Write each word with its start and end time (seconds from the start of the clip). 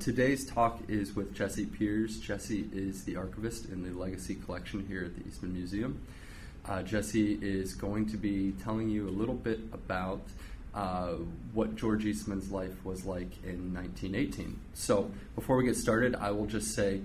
today's 0.00 0.46
talk 0.46 0.80
is 0.88 1.14
with 1.14 1.34
Jesse 1.34 1.66
Peers. 1.66 2.18
Jesse 2.20 2.66
is 2.72 3.04
the 3.04 3.16
archivist 3.16 3.66
in 3.66 3.82
the 3.82 3.90
Legacy 3.90 4.34
Collection 4.34 4.86
here 4.88 5.04
at 5.04 5.14
the 5.14 5.28
Eastman 5.28 5.52
Museum. 5.52 6.00
Uh, 6.66 6.82
Jesse 6.82 7.34
is 7.42 7.74
going 7.74 8.06
to 8.06 8.16
be 8.16 8.52
telling 8.64 8.88
you 8.88 9.08
a 9.08 9.10
little 9.10 9.34
bit 9.34 9.60
about 9.74 10.22
uh, 10.74 11.16
what 11.52 11.76
George 11.76 12.06
Eastman's 12.06 12.50
life 12.50 12.82
was 12.82 13.04
like 13.04 13.30
in 13.44 13.74
1918. 13.74 14.58
So, 14.72 15.10
before 15.34 15.56
we 15.56 15.64
get 15.64 15.76
started, 15.76 16.16
I 16.16 16.30
will 16.30 16.46
just 16.46 16.74
say 16.74 17.02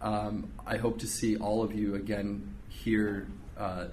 um, 0.00 0.50
I 0.66 0.78
hope 0.78 1.00
to 1.00 1.06
see 1.06 1.36
all 1.36 1.62
of 1.62 1.74
you 1.74 1.96
again 1.96 2.54
here 2.70 3.26
uh, 3.58 3.86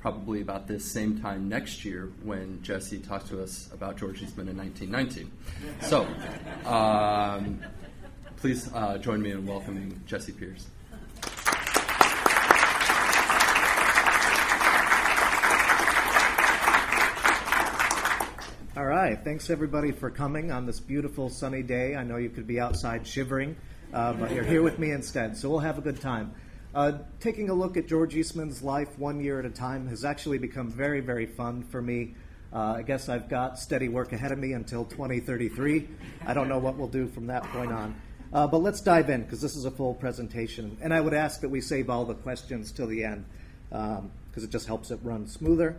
probably 0.00 0.42
about 0.42 0.66
this 0.66 0.84
same 0.84 1.18
time 1.20 1.48
next 1.48 1.84
year 1.84 2.10
when 2.24 2.60
Jesse 2.62 2.98
talks 2.98 3.30
to 3.30 3.42
us 3.42 3.70
about 3.72 3.96
George 3.96 4.22
Eastman 4.22 4.48
in 4.48 4.56
1919. 4.58 5.30
So, 5.88 6.06
um, 6.68 7.62
please 8.42 8.68
uh, 8.74 8.98
join 8.98 9.22
me 9.22 9.30
in 9.30 9.46
welcoming 9.46 10.02
Jesse 10.04 10.32
Peers. 10.32 10.66
All 18.76 18.84
right. 18.84 19.16
Thanks, 19.22 19.48
everybody, 19.48 19.92
for 19.92 20.10
coming 20.10 20.50
on 20.50 20.66
this 20.66 20.80
beautiful 20.80 21.28
sunny 21.28 21.62
day. 21.62 21.94
I 21.94 22.02
know 22.02 22.16
you 22.16 22.30
could 22.30 22.48
be 22.48 22.58
outside 22.58 23.06
shivering, 23.06 23.54
uh, 23.94 24.14
but 24.14 24.32
you're 24.32 24.42
here 24.42 24.62
with 24.62 24.76
me 24.76 24.90
instead, 24.90 25.36
so 25.36 25.48
we'll 25.48 25.60
have 25.60 25.78
a 25.78 25.82
good 25.82 26.00
time. 26.00 26.34
Uh, 26.74 26.98
taking 27.20 27.48
a 27.48 27.54
look 27.54 27.76
at 27.76 27.86
George 27.86 28.16
Eastman's 28.16 28.60
life 28.60 28.98
one 28.98 29.20
year 29.20 29.38
at 29.38 29.46
a 29.46 29.50
time 29.50 29.86
has 29.86 30.04
actually 30.04 30.38
become 30.38 30.68
very, 30.68 30.98
very 30.98 31.26
fun 31.26 31.62
for 31.62 31.80
me. 31.80 32.16
Uh, 32.52 32.74
I 32.78 32.82
guess 32.82 33.08
I've 33.08 33.28
got 33.28 33.56
steady 33.56 33.88
work 33.88 34.12
ahead 34.12 34.32
of 34.32 34.38
me 34.38 34.52
until 34.52 34.84
2033. 34.84 35.88
I 36.26 36.34
don't 36.34 36.48
know 36.48 36.58
what 36.58 36.76
we'll 36.76 36.88
do 36.88 37.06
from 37.06 37.28
that 37.28 37.44
point 37.44 37.70
on. 37.70 37.94
Uh, 38.32 38.46
but 38.46 38.58
let's 38.58 38.80
dive 38.80 39.10
in 39.10 39.22
because 39.22 39.40
this 39.40 39.56
is 39.56 39.66
a 39.66 39.70
full 39.70 39.94
presentation. 39.94 40.76
And 40.80 40.94
I 40.94 41.00
would 41.00 41.12
ask 41.12 41.40
that 41.42 41.50
we 41.50 41.60
save 41.60 41.90
all 41.90 42.04
the 42.04 42.14
questions 42.14 42.72
till 42.72 42.86
the 42.86 43.04
end 43.04 43.24
because 43.68 43.98
um, 43.98 44.10
it 44.34 44.50
just 44.50 44.66
helps 44.66 44.90
it 44.90 44.98
run 45.02 45.26
smoother. 45.26 45.76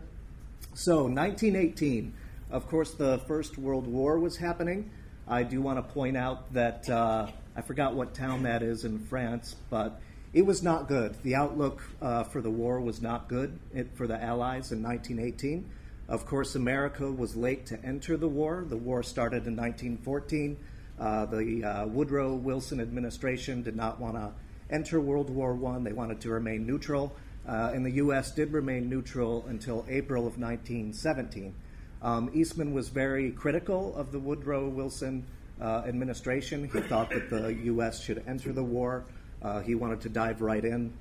So, 0.75 1.03
1918, 1.03 2.13
of 2.51 2.67
course, 2.67 2.93
the 2.93 3.19
First 3.27 3.57
World 3.57 3.87
War 3.87 4.19
was 4.19 4.37
happening. 4.37 4.91
I 5.27 5.43
do 5.43 5.61
want 5.61 5.77
to 5.77 5.93
point 5.93 6.15
out 6.15 6.53
that 6.53 6.87
uh, 6.89 7.27
I 7.55 7.61
forgot 7.61 7.95
what 7.95 8.13
town 8.13 8.43
that 8.43 8.61
is 8.61 8.85
in 8.85 8.99
France, 8.99 9.55
but 9.69 9.99
it 10.33 10.45
was 10.45 10.61
not 10.61 10.88
good. 10.88 11.15
The 11.23 11.35
outlook 11.35 11.81
uh, 12.01 12.23
for 12.23 12.41
the 12.41 12.49
war 12.49 12.79
was 12.81 13.01
not 13.01 13.27
good 13.27 13.59
for 13.95 14.07
the 14.07 14.21
Allies 14.21 14.71
in 14.71 14.83
1918. 14.83 15.69
Of 16.07 16.25
course, 16.25 16.55
America 16.55 17.11
was 17.11 17.35
late 17.35 17.65
to 17.67 17.83
enter 17.83 18.17
the 18.17 18.27
war. 18.27 18.65
The 18.67 18.77
war 18.77 19.01
started 19.03 19.47
in 19.47 19.55
1914. 19.55 20.57
Uh, 20.99 21.25
the 21.25 21.63
uh, 21.63 21.86
Woodrow 21.88 22.33
Wilson 22.36 22.80
administration 22.80 23.63
did 23.63 23.75
not 23.75 23.99
want 23.99 24.16
to 24.16 24.31
enter 24.69 25.00
World 25.00 25.30
War 25.30 25.58
I. 25.73 25.80
They 25.80 25.94
wanted 25.94 26.22
to 26.22 26.30
remain 26.30 26.66
neutral. 26.66 27.16
Uh, 27.47 27.72
and 27.73 27.85
the 27.85 27.91
U.S. 27.91 28.31
did 28.31 28.53
remain 28.53 28.89
neutral 28.89 29.45
until 29.47 29.85
April 29.89 30.22
of 30.25 30.38
1917. 30.38 31.53
Um, 32.02 32.30
Eastman 32.33 32.73
was 32.73 32.89
very 32.89 33.31
critical 33.31 33.95
of 33.95 34.11
the 34.11 34.19
Woodrow 34.19 34.67
Wilson 34.69 35.25
uh, 35.61 35.83
administration. 35.85 36.69
He 36.72 36.81
thought 36.81 37.09
that 37.09 37.30
the 37.30 37.53
U.S. 37.66 38.02
should 38.02 38.23
enter 38.28 38.53
the 38.53 38.63
war. 38.63 39.05
Uh, 39.41 39.59
he 39.59 39.75
wanted 39.75 40.02
to 40.02 40.09
dive 40.09 40.41
right 40.41 40.63
in. 40.63 40.94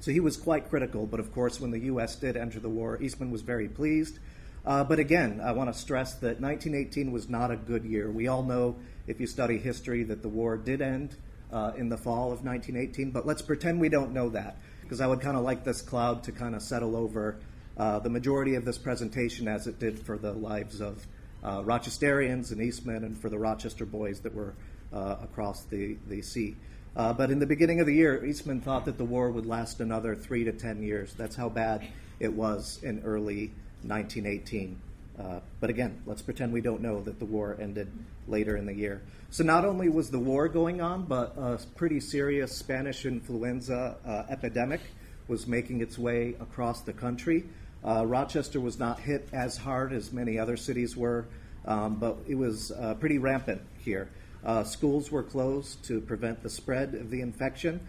So 0.00 0.12
he 0.12 0.20
was 0.20 0.36
quite 0.36 0.68
critical, 0.68 1.06
but 1.06 1.20
of 1.20 1.32
course, 1.32 1.60
when 1.60 1.70
the 1.70 1.80
U.S. 1.80 2.16
did 2.16 2.36
enter 2.36 2.60
the 2.60 2.68
war, 2.68 3.00
Eastman 3.02 3.30
was 3.30 3.42
very 3.42 3.68
pleased. 3.68 4.18
Uh, 4.64 4.84
but 4.84 4.98
again, 4.98 5.40
I 5.42 5.52
want 5.52 5.72
to 5.72 5.78
stress 5.78 6.14
that 6.16 6.40
1918 6.40 7.10
was 7.10 7.28
not 7.28 7.50
a 7.50 7.56
good 7.56 7.84
year. 7.84 8.10
We 8.10 8.28
all 8.28 8.42
know, 8.42 8.76
if 9.08 9.20
you 9.20 9.26
study 9.26 9.58
history, 9.58 10.04
that 10.04 10.22
the 10.22 10.28
war 10.28 10.56
did 10.56 10.80
end 10.80 11.16
uh, 11.52 11.72
in 11.76 11.88
the 11.88 11.96
fall 11.96 12.30
of 12.30 12.44
1918, 12.44 13.10
but 13.10 13.26
let's 13.26 13.42
pretend 13.42 13.80
we 13.80 13.88
don't 13.88 14.12
know 14.12 14.28
that, 14.28 14.56
because 14.82 15.00
I 15.00 15.06
would 15.06 15.20
kind 15.20 15.36
of 15.36 15.42
like 15.42 15.64
this 15.64 15.80
cloud 15.80 16.22
to 16.24 16.32
kind 16.32 16.54
of 16.54 16.62
settle 16.62 16.94
over 16.94 17.38
uh, 17.76 17.98
the 18.00 18.10
majority 18.10 18.54
of 18.54 18.64
this 18.64 18.78
presentation 18.78 19.48
as 19.48 19.66
it 19.66 19.78
did 19.78 19.98
for 19.98 20.18
the 20.18 20.32
lives 20.32 20.80
of 20.80 21.06
uh, 21.42 21.62
Rochesterians 21.62 22.52
and 22.52 22.60
Eastman 22.60 23.04
and 23.04 23.18
for 23.18 23.28
the 23.30 23.38
Rochester 23.38 23.86
boys 23.86 24.20
that 24.20 24.34
were 24.34 24.54
uh, 24.92 25.16
across 25.22 25.64
the, 25.64 25.96
the 26.08 26.20
sea. 26.20 26.56
Uh, 26.96 27.12
but 27.12 27.30
in 27.30 27.38
the 27.38 27.46
beginning 27.46 27.80
of 27.80 27.86
the 27.86 27.94
year, 27.94 28.24
Eastman 28.24 28.60
thought 28.60 28.84
that 28.84 28.98
the 28.98 29.04
war 29.04 29.30
would 29.30 29.46
last 29.46 29.80
another 29.80 30.14
three 30.14 30.44
to 30.44 30.52
ten 30.52 30.82
years. 30.82 31.14
That's 31.14 31.36
how 31.36 31.48
bad 31.48 31.86
it 32.18 32.32
was 32.32 32.80
in 32.82 33.00
early 33.04 33.52
1918. 33.82 34.80
Uh, 35.18 35.40
but 35.60 35.68
again, 35.68 36.00
let's 36.06 36.22
pretend 36.22 36.52
we 36.52 36.60
don't 36.60 36.80
know 36.80 37.00
that 37.00 37.18
the 37.18 37.24
war 37.24 37.56
ended 37.60 37.90
later 38.28 38.56
in 38.56 38.66
the 38.66 38.74
year. 38.74 39.02
So 39.30 39.42
not 39.42 39.64
only 39.64 39.88
was 39.88 40.10
the 40.10 40.18
war 40.18 40.48
going 40.48 40.80
on, 40.80 41.04
but 41.04 41.36
a 41.36 41.58
pretty 41.74 42.00
serious 42.00 42.56
Spanish 42.56 43.04
influenza 43.04 43.96
uh, 44.06 44.22
epidemic 44.30 44.80
was 45.26 45.46
making 45.46 45.80
its 45.80 45.98
way 45.98 46.36
across 46.40 46.82
the 46.82 46.92
country. 46.92 47.44
Uh, 47.84 48.06
Rochester 48.06 48.60
was 48.60 48.78
not 48.78 49.00
hit 49.00 49.28
as 49.32 49.56
hard 49.56 49.92
as 49.92 50.12
many 50.12 50.38
other 50.38 50.56
cities 50.56 50.96
were, 50.96 51.26
um, 51.64 51.96
but 51.96 52.16
it 52.28 52.36
was 52.36 52.70
uh, 52.70 52.94
pretty 52.94 53.18
rampant 53.18 53.60
here. 53.78 54.08
Uh, 54.44 54.62
schools 54.62 55.10
were 55.10 55.22
closed 55.22 55.84
to 55.84 56.00
prevent 56.00 56.42
the 56.42 56.50
spread 56.50 56.94
of 56.94 57.10
the 57.10 57.20
infection. 57.20 57.80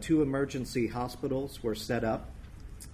Two 0.00 0.20
emergency 0.20 0.86
hospitals 0.86 1.62
were 1.62 1.74
set 1.74 2.04
up. 2.04 2.30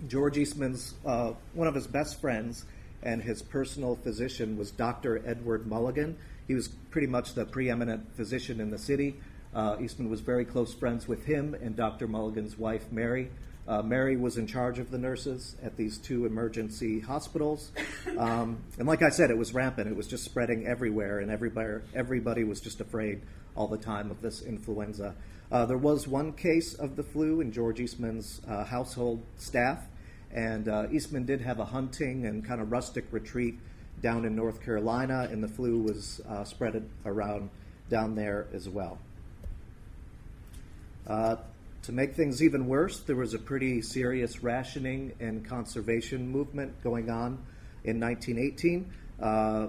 George 0.06 0.38
Eastman's, 0.38 0.94
one 1.03 1.66
of 1.66 1.74
his 1.74 1.86
best 1.86 2.20
friends 2.20 2.64
and 3.02 3.22
his 3.22 3.42
personal 3.42 3.96
physician 3.96 4.56
was 4.56 4.70
Dr. 4.70 5.22
Edward 5.26 5.66
Mulligan. 5.66 6.16
He 6.48 6.54
was 6.54 6.68
pretty 6.90 7.06
much 7.06 7.34
the 7.34 7.44
preeminent 7.44 8.14
physician 8.16 8.60
in 8.60 8.70
the 8.70 8.78
city. 8.78 9.16
Uh, 9.54 9.76
Eastman 9.80 10.10
was 10.10 10.20
very 10.20 10.44
close 10.44 10.74
friends 10.74 11.08
with 11.08 11.24
him 11.24 11.54
and 11.54 11.76
Dr. 11.76 12.06
Mulligan's 12.06 12.58
wife, 12.58 12.92
Mary. 12.92 13.30
Uh, 13.68 13.82
Mary 13.82 14.16
was 14.16 14.36
in 14.36 14.46
charge 14.46 14.78
of 14.78 14.90
the 14.90 14.98
nurses 14.98 15.56
at 15.62 15.76
these 15.76 15.98
two 15.98 16.24
emergency 16.24 17.00
hospitals. 17.00 17.72
Um, 18.16 18.58
and 18.78 18.88
like 18.88 19.02
I 19.02 19.10
said, 19.10 19.30
it 19.30 19.36
was 19.36 19.52
rampant. 19.52 19.88
It 19.88 19.96
was 19.96 20.06
just 20.06 20.24
spreading 20.24 20.66
everywhere, 20.66 21.18
and 21.18 21.30
everybody, 21.30 21.82
everybody 21.94 22.44
was 22.44 22.60
just 22.60 22.80
afraid 22.80 23.20
all 23.54 23.66
the 23.66 23.76
time 23.76 24.10
of 24.10 24.22
this 24.22 24.40
influenza. 24.40 25.14
Uh, 25.52 25.66
there 25.66 25.76
was 25.76 26.08
one 26.08 26.32
case 26.32 26.72
of 26.74 26.96
the 26.96 27.02
flu 27.02 27.40
in 27.40 27.52
George 27.52 27.78
Eastman's 27.78 28.40
uh, 28.48 28.64
household 28.64 29.22
staff, 29.36 29.84
and 30.32 30.69
uh, 30.69 30.87
Eastman 30.91 31.25
did 31.25 31.41
have 31.41 31.59
a 31.60 31.64
hunting 31.64 32.26
and 32.26 32.44
kind 32.44 32.60
of 32.60 32.70
rustic 32.70 33.06
retreat 33.10 33.59
down 34.03 34.25
in 34.25 34.37
North 34.37 34.62
Carolina, 34.62 35.28
and 35.31 35.42
the 35.42 35.48
flu 35.48 35.81
was 35.81 36.20
uh, 36.28 36.44
spread 36.44 36.88
around 37.04 37.50
down 37.88 38.14
there 38.14 38.47
as 38.53 38.69
well. 38.69 38.98
Uh, 41.06 41.36
to 41.82 41.92
make 41.92 42.15
things 42.15 42.42
even 42.42 42.66
worse, 42.66 43.00
there 43.00 43.16
was 43.16 43.32
a 43.32 43.38
pretty 43.38 43.81
serious 43.81 44.42
rationing 44.42 45.12
and 45.20 45.44
conservation 45.44 46.28
movement 46.28 46.82
going 46.82 47.10
on 47.10 47.38
in 47.84 48.00
1918. 48.00 48.91
Uh, 49.22 49.69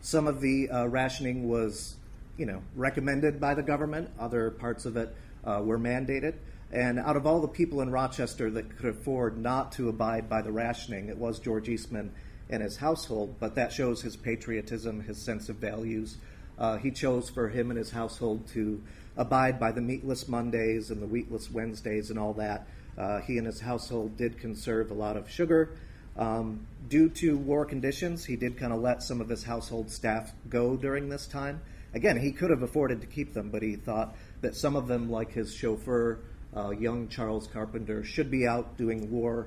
some 0.00 0.28
of 0.28 0.40
the 0.40 0.70
uh, 0.70 0.86
rationing 0.86 1.48
was, 1.48 1.96
you 2.36 2.46
know, 2.46 2.62
recommended 2.76 3.40
by 3.40 3.54
the 3.54 3.62
government. 3.62 4.08
Other 4.20 4.52
parts 4.52 4.86
of 4.86 4.96
it 4.96 5.14
uh, 5.44 5.60
were 5.64 5.78
mandated. 5.78 6.34
And 6.70 6.98
out 6.98 7.16
of 7.16 7.26
all 7.26 7.40
the 7.40 7.48
people 7.48 7.80
in 7.80 7.90
Rochester 7.90 8.50
that 8.50 8.76
could 8.76 8.90
afford 8.90 9.38
not 9.38 9.72
to 9.72 9.88
abide 9.88 10.28
by 10.28 10.42
the 10.42 10.52
rationing, 10.52 11.08
it 11.08 11.16
was 11.16 11.38
George 11.38 11.68
Eastman 11.68 12.12
and 12.50 12.62
his 12.62 12.76
household. 12.76 13.36
But 13.40 13.54
that 13.54 13.72
shows 13.72 14.02
his 14.02 14.16
patriotism, 14.16 15.00
his 15.00 15.18
sense 15.18 15.48
of 15.48 15.56
values. 15.56 16.18
Uh, 16.58 16.76
he 16.76 16.90
chose 16.90 17.30
for 17.30 17.48
him 17.48 17.70
and 17.70 17.78
his 17.78 17.90
household 17.90 18.46
to 18.48 18.82
abide 19.16 19.58
by 19.58 19.72
the 19.72 19.80
meatless 19.80 20.28
Mondays 20.28 20.90
and 20.90 21.00
the 21.00 21.06
wheatless 21.06 21.50
Wednesdays 21.50 22.10
and 22.10 22.18
all 22.18 22.34
that. 22.34 22.66
Uh, 22.96 23.20
he 23.20 23.38
and 23.38 23.46
his 23.46 23.60
household 23.60 24.16
did 24.16 24.38
conserve 24.38 24.90
a 24.90 24.94
lot 24.94 25.16
of 25.16 25.30
sugar. 25.30 25.70
Um, 26.16 26.66
due 26.88 27.08
to 27.10 27.38
war 27.38 27.64
conditions, 27.64 28.24
he 28.24 28.34
did 28.36 28.58
kind 28.58 28.72
of 28.72 28.80
let 28.80 29.02
some 29.02 29.20
of 29.20 29.28
his 29.28 29.44
household 29.44 29.90
staff 29.90 30.32
go 30.48 30.76
during 30.76 31.08
this 31.08 31.26
time. 31.26 31.60
Again, 31.94 32.18
he 32.18 32.32
could 32.32 32.50
have 32.50 32.62
afforded 32.62 33.00
to 33.00 33.06
keep 33.06 33.34
them, 33.34 33.50
but 33.50 33.62
he 33.62 33.76
thought 33.76 34.16
that 34.40 34.56
some 34.56 34.74
of 34.76 34.88
them, 34.88 35.10
like 35.10 35.32
his 35.32 35.54
chauffeur, 35.54 36.18
uh, 36.58 36.70
young 36.70 37.08
Charles 37.08 37.46
Carpenter, 37.46 38.02
should 38.02 38.30
be 38.30 38.46
out 38.46 38.76
doing 38.76 39.10
war 39.10 39.46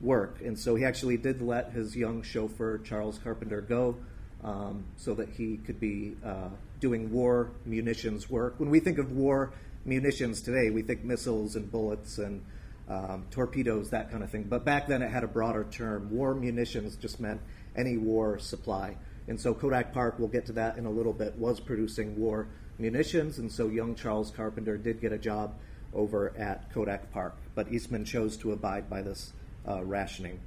work. 0.00 0.40
And 0.44 0.58
so 0.58 0.74
he 0.74 0.84
actually 0.84 1.16
did 1.16 1.42
let 1.42 1.72
his 1.72 1.96
young 1.96 2.22
chauffeur, 2.22 2.78
Charles 2.78 3.18
Carpenter, 3.18 3.60
go 3.60 3.96
um, 4.44 4.84
so 4.96 5.14
that 5.14 5.28
he 5.28 5.58
could 5.58 5.80
be 5.80 6.16
uh, 6.24 6.48
doing 6.80 7.12
war 7.12 7.50
munitions 7.64 8.28
work. 8.28 8.54
When 8.58 8.70
we 8.70 8.80
think 8.80 8.98
of 8.98 9.12
war 9.12 9.52
munitions 9.84 10.42
today, 10.42 10.70
we 10.70 10.82
think 10.82 11.04
missiles 11.04 11.56
and 11.56 11.70
bullets 11.70 12.18
and 12.18 12.44
um, 12.88 13.24
torpedoes, 13.30 13.90
that 13.90 14.10
kind 14.10 14.22
of 14.22 14.30
thing. 14.30 14.44
But 14.44 14.64
back 14.64 14.88
then 14.88 15.02
it 15.02 15.10
had 15.10 15.24
a 15.24 15.28
broader 15.28 15.66
term. 15.70 16.10
War 16.10 16.34
munitions 16.34 16.96
just 16.96 17.20
meant 17.20 17.40
any 17.76 17.96
war 17.96 18.38
supply. 18.38 18.96
And 19.28 19.40
so 19.40 19.54
Kodak 19.54 19.92
Park, 19.92 20.16
we'll 20.18 20.28
get 20.28 20.46
to 20.46 20.52
that 20.54 20.76
in 20.76 20.84
a 20.86 20.90
little 20.90 21.12
bit, 21.12 21.36
was 21.36 21.60
producing 21.60 22.18
war 22.18 22.48
munitions. 22.78 23.38
And 23.38 23.50
so 23.50 23.68
young 23.68 23.94
Charles 23.94 24.30
Carpenter 24.30 24.76
did 24.76 25.00
get 25.00 25.12
a 25.12 25.18
job 25.18 25.54
over 25.94 26.32
at 26.36 26.72
Kodak 26.72 27.12
Park. 27.12 27.34
But 27.54 27.72
Eastman 27.72 28.04
chose 28.04 28.36
to 28.38 28.52
abide 28.52 28.88
by 28.88 29.02
this 29.02 29.32
uh, 29.68 29.84
rationing. 29.84 30.40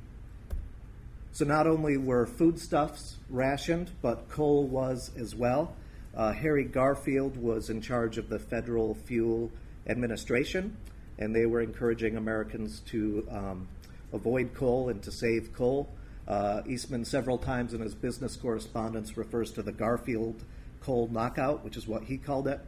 So 1.31 1.43
not 1.43 1.67
only 1.67 1.97
were 1.97 2.25
foodstuffs 2.25 3.17
rationed, 3.29 3.91
but 4.01 4.29
coal 4.29 4.67
was 4.67 5.11
as 5.17 5.35
well. 5.35 5.75
Uh, 6.15 6.31
Harry 6.31 6.63
Garfield 6.63 7.35
was 7.35 7.69
in 7.69 7.81
charge 7.81 8.17
of 8.17 8.29
the 8.29 8.39
Federal 8.39 8.95
Fuel 9.05 9.51
Administration, 9.85 10.77
and 11.19 11.35
they 11.35 11.45
were 11.45 11.61
encouraging 11.61 12.15
Americans 12.15 12.79
to 12.87 13.27
um, 13.29 13.67
avoid 14.13 14.53
coal 14.53 14.87
and 14.87 15.03
to 15.03 15.11
save 15.11 15.53
coal. 15.53 15.89
Uh, 16.25 16.61
Eastman, 16.67 17.03
several 17.03 17.37
times 17.37 17.73
in 17.73 17.81
his 17.81 17.93
business 17.93 18.37
correspondence, 18.37 19.17
refers 19.17 19.51
to 19.51 19.61
the 19.61 19.73
Garfield 19.73 20.41
coal 20.81 21.09
knockout, 21.11 21.63
which 21.65 21.75
is 21.75 21.85
what 21.85 22.03
he 22.03 22.17
called 22.17 22.47
it. 22.47 22.61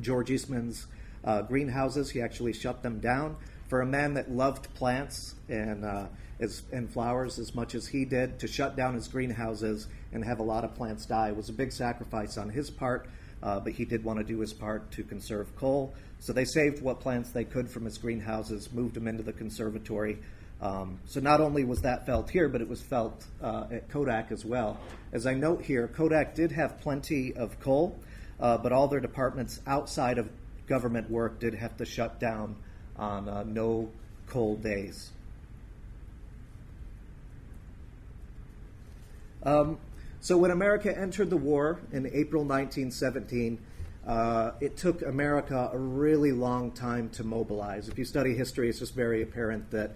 George 0.00 0.30
Eastman's 0.30 0.86
uh, 1.24 1.42
greenhouses, 1.42 2.10
he 2.10 2.20
actually 2.20 2.52
shut 2.52 2.82
them 2.82 3.00
down. 3.00 3.36
For 3.68 3.80
a 3.80 3.86
man 3.86 4.14
that 4.14 4.30
loved 4.30 4.72
plants 4.74 5.34
and, 5.48 5.84
uh, 5.84 6.06
as, 6.40 6.62
and 6.72 6.92
flowers 6.92 7.38
as 7.38 7.54
much 7.54 7.74
as 7.74 7.86
he 7.86 8.04
did, 8.04 8.38
to 8.40 8.46
shut 8.46 8.76
down 8.76 8.94
his 8.94 9.08
greenhouses 9.08 9.88
and 10.12 10.24
have 10.24 10.40
a 10.40 10.42
lot 10.42 10.64
of 10.64 10.74
plants 10.74 11.06
die 11.06 11.32
was 11.32 11.48
a 11.48 11.52
big 11.52 11.72
sacrifice 11.72 12.36
on 12.36 12.50
his 12.50 12.70
part. 12.70 13.08
Uh, 13.42 13.58
but 13.58 13.72
he 13.72 13.84
did 13.84 14.04
want 14.04 14.18
to 14.18 14.24
do 14.24 14.38
his 14.38 14.52
part 14.52 14.90
to 14.92 15.02
conserve 15.02 15.56
coal. 15.56 15.94
So 16.20 16.32
they 16.32 16.44
saved 16.44 16.80
what 16.80 17.00
plants 17.00 17.32
they 17.32 17.44
could 17.44 17.68
from 17.68 17.84
his 17.84 17.98
greenhouses, 17.98 18.72
moved 18.72 18.94
them 18.94 19.08
into 19.08 19.24
the 19.24 19.32
conservatory. 19.32 20.18
Um, 20.60 21.00
so 21.06 21.18
not 21.18 21.40
only 21.40 21.64
was 21.64 21.80
that 21.80 22.06
felt 22.06 22.30
here, 22.30 22.48
but 22.48 22.60
it 22.60 22.68
was 22.68 22.80
felt 22.80 23.26
uh, 23.42 23.64
at 23.72 23.88
Kodak 23.88 24.30
as 24.30 24.44
well. 24.44 24.78
As 25.12 25.26
I 25.26 25.34
note 25.34 25.62
here, 25.62 25.88
Kodak 25.88 26.36
did 26.36 26.52
have 26.52 26.80
plenty 26.80 27.34
of 27.34 27.58
coal, 27.58 27.98
uh, 28.38 28.58
but 28.58 28.70
all 28.70 28.86
their 28.86 29.00
departments 29.00 29.60
outside 29.66 30.18
of 30.18 30.30
government 30.72 31.10
work 31.10 31.38
did 31.38 31.52
have 31.52 31.76
to 31.76 31.84
shut 31.84 32.18
down 32.18 32.56
on 32.96 33.28
uh, 33.28 33.42
no 33.42 33.90
cold 34.26 34.62
days. 34.62 35.10
Um, 39.42 39.76
so 40.22 40.38
when 40.38 40.50
America 40.50 40.90
entered 40.98 41.28
the 41.28 41.36
war 41.36 41.82
in 41.92 42.06
April 42.06 42.42
1917, 42.42 43.58
uh, 44.06 44.52
it 44.62 44.78
took 44.78 45.02
America 45.02 45.68
a 45.74 45.78
really 45.78 46.32
long 46.32 46.70
time 46.70 47.10
to 47.10 47.22
mobilize. 47.22 47.90
If 47.90 47.98
you 47.98 48.06
study 48.06 48.34
history, 48.34 48.70
it's 48.70 48.78
just 48.78 48.94
very 48.94 49.20
apparent 49.20 49.70
that 49.72 49.90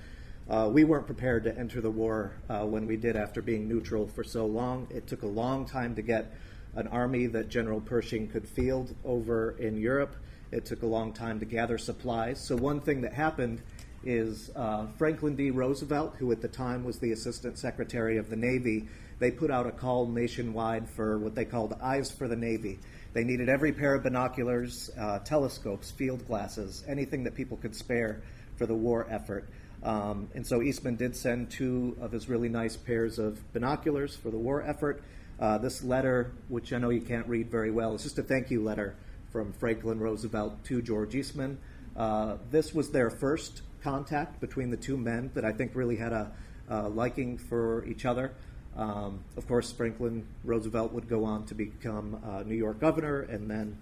uh, 0.50 0.68
we 0.70 0.84
weren't 0.84 1.06
prepared 1.06 1.44
to 1.44 1.58
enter 1.58 1.80
the 1.80 1.90
war 1.90 2.32
uh, 2.50 2.66
when 2.66 2.86
we 2.86 2.98
did 2.98 3.16
after 3.16 3.40
being 3.40 3.66
neutral 3.66 4.06
for 4.06 4.22
so 4.22 4.44
long. 4.44 4.88
It 4.90 5.06
took 5.06 5.22
a 5.22 5.26
long 5.42 5.64
time 5.64 5.94
to 5.94 6.02
get 6.02 6.34
an 6.74 6.86
army 6.88 7.28
that 7.28 7.48
General 7.48 7.80
Pershing 7.80 8.28
could 8.28 8.46
field 8.46 8.94
over 9.06 9.52
in 9.58 9.78
Europe. 9.78 10.14
It 10.52 10.64
took 10.64 10.82
a 10.82 10.86
long 10.86 11.12
time 11.12 11.40
to 11.40 11.46
gather 11.46 11.78
supplies. 11.78 12.40
So, 12.40 12.56
one 12.56 12.80
thing 12.80 13.00
that 13.02 13.12
happened 13.12 13.62
is 14.04 14.50
uh, 14.54 14.86
Franklin 14.96 15.34
D. 15.34 15.50
Roosevelt, 15.50 16.14
who 16.18 16.30
at 16.30 16.40
the 16.40 16.48
time 16.48 16.84
was 16.84 16.98
the 16.98 17.12
Assistant 17.12 17.58
Secretary 17.58 18.18
of 18.18 18.30
the 18.30 18.36
Navy, 18.36 18.88
they 19.18 19.30
put 19.30 19.50
out 19.50 19.66
a 19.66 19.72
call 19.72 20.06
nationwide 20.06 20.88
for 20.88 21.18
what 21.18 21.34
they 21.34 21.44
called 21.44 21.74
Eyes 21.82 22.10
for 22.10 22.28
the 22.28 22.36
Navy. 22.36 22.78
They 23.12 23.24
needed 23.24 23.48
every 23.48 23.72
pair 23.72 23.94
of 23.94 24.02
binoculars, 24.02 24.90
uh, 24.98 25.18
telescopes, 25.20 25.90
field 25.90 26.26
glasses, 26.26 26.84
anything 26.86 27.24
that 27.24 27.34
people 27.34 27.56
could 27.56 27.74
spare 27.74 28.22
for 28.56 28.66
the 28.66 28.74
war 28.74 29.06
effort. 29.10 29.48
Um, 29.82 30.28
and 30.34 30.46
so 30.46 30.62
Eastman 30.62 30.96
did 30.96 31.16
send 31.16 31.50
two 31.50 31.96
of 32.00 32.12
his 32.12 32.28
really 32.28 32.48
nice 32.48 32.76
pairs 32.76 33.18
of 33.18 33.52
binoculars 33.52 34.14
for 34.14 34.30
the 34.30 34.38
war 34.38 34.62
effort. 34.62 35.02
Uh, 35.40 35.58
this 35.58 35.82
letter, 35.82 36.32
which 36.48 36.72
I 36.72 36.78
know 36.78 36.90
you 36.90 37.00
can't 37.00 37.26
read 37.26 37.50
very 37.50 37.70
well, 37.70 37.94
is 37.94 38.02
just 38.02 38.18
a 38.18 38.22
thank 38.22 38.50
you 38.50 38.62
letter 38.62 38.96
from 39.30 39.52
Franklin 39.52 39.98
Roosevelt 40.00 40.64
to 40.64 40.82
George 40.82 41.14
Eastman. 41.14 41.58
Uh, 41.96 42.36
this 42.50 42.74
was 42.74 42.90
their 42.90 43.10
first 43.10 43.62
contact 43.82 44.40
between 44.40 44.70
the 44.70 44.76
two 44.76 44.96
men 44.96 45.30
that 45.34 45.44
I 45.44 45.52
think 45.52 45.72
really 45.74 45.96
had 45.96 46.12
a, 46.12 46.32
a 46.68 46.88
liking 46.88 47.38
for 47.38 47.84
each 47.86 48.04
other. 48.04 48.32
Um, 48.76 49.20
of 49.36 49.48
course, 49.48 49.72
Franklin 49.72 50.26
Roosevelt 50.44 50.92
would 50.92 51.08
go 51.08 51.24
on 51.24 51.46
to 51.46 51.54
become 51.54 52.20
uh, 52.24 52.42
New 52.42 52.56
York 52.56 52.78
governor 52.78 53.22
and 53.22 53.50
then 53.50 53.78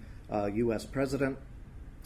U.S. 0.53 0.85
Uh, 0.85 0.87
president. 0.91 1.37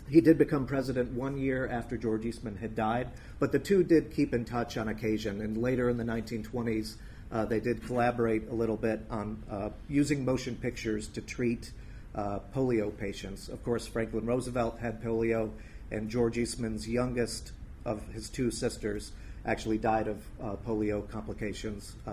He 0.10 0.22
did 0.22 0.40
become 0.40 0.66
president 0.66 1.12
one 1.12 1.38
year 1.38 1.68
after 1.68 1.96
George 1.96 2.26
Eastman 2.26 2.58
had 2.58 2.76
died, 2.76 3.10
but 3.38 3.52
the 3.52 3.60
two 3.60 3.84
did 3.84 4.12
keep 4.12 4.34
in 4.34 4.44
touch 4.44 4.76
on 4.76 4.88
occasion. 4.88 5.42
And 5.42 5.62
later 5.62 5.90
in 5.90 5.98
the 5.98 6.04
1920s, 6.04 6.96
uh, 7.32 7.46
they 7.46 7.60
did 7.60 7.86
collaborate 7.86 8.50
a 8.50 8.54
little 8.54 8.78
bit 8.78 9.02
on 9.12 9.44
uh, 9.52 9.70
using 9.88 10.26
motion 10.26 10.56
pictures 10.56 11.08
to 11.10 11.22
treat 11.22 11.72
uh, 12.16 12.40
polio 12.56 12.96
patients. 12.96 13.50
Of 13.50 13.64
course, 13.64 13.88
Franklin 13.88 14.26
Roosevelt 14.26 14.80
had 14.80 15.02
polio, 15.04 15.52
and 15.92 16.10
George 16.10 16.38
Eastman's 16.38 16.88
youngest 16.88 17.52
of 17.86 18.02
his 18.14 18.30
two 18.30 18.52
sisters 18.52 19.12
actually 19.46 19.78
died 19.78 20.08
of 20.08 20.24
uh, 20.42 20.56
polio 20.68 21.10
complications 21.10 21.96
uh, 22.06 22.12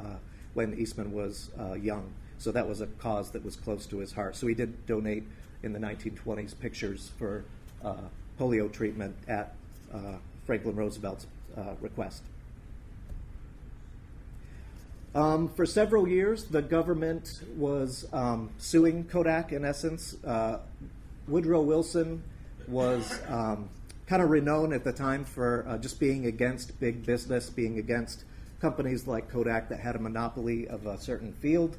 when 0.55 0.79
Eastman 0.79 1.13
was 1.13 1.51
uh, 1.59 1.75
young. 1.75 2.11
So 2.39 2.53
that 2.53 2.69
was 2.69 2.81
a 2.81 2.87
cause 2.87 3.31
that 3.31 3.45
was 3.45 3.57
close 3.57 3.87
to 3.87 3.99
his 3.99 4.13
heart. 4.13 4.37
So 4.37 4.47
he 4.47 4.55
did 4.55 4.87
donate 4.87 5.25
in 5.63 5.73
the 5.73 5.79
1920s 5.79 6.59
pictures 6.59 7.11
for 7.19 7.45
uh, 7.85 7.95
polio 8.39 8.71
treatment 8.71 9.17
at 9.29 9.55
uh, 9.93 10.17
Franklin 10.45 10.77
Roosevelt's 10.77 11.27
request. 11.81 12.23
Um, 15.17 15.49
for 15.49 15.65
several 15.65 16.07
years, 16.07 16.45
the 16.45 16.61
government 16.61 17.41
was 17.57 18.07
um, 18.13 18.51
suing 18.59 19.05
Kodak 19.05 19.51
in 19.51 19.65
essence. 19.65 20.15
Uh, 20.23 20.59
Woodrow 21.27 21.63
Wilson 21.63 22.23
was 22.69 23.19
um, 23.27 23.71
kind 24.07 24.21
of 24.21 24.29
renowned 24.29 24.75
at 24.75 24.85
the 24.85 24.93
time 24.93 25.25
for 25.25 25.65
uh, 25.67 25.79
just 25.79 25.99
being 25.99 26.27
against 26.27 26.79
big 26.81 27.07
business, 27.07 27.49
being 27.49 27.79
against 27.79 28.25
companies 28.61 29.07
like 29.07 29.31
Kodak 29.31 29.71
that 29.71 29.81
had 29.81 29.97
a 29.97 29.99
monopoly 29.99 30.69
of 30.69 30.85
a 30.85 31.01
certain 31.01 31.33
field. 31.33 31.79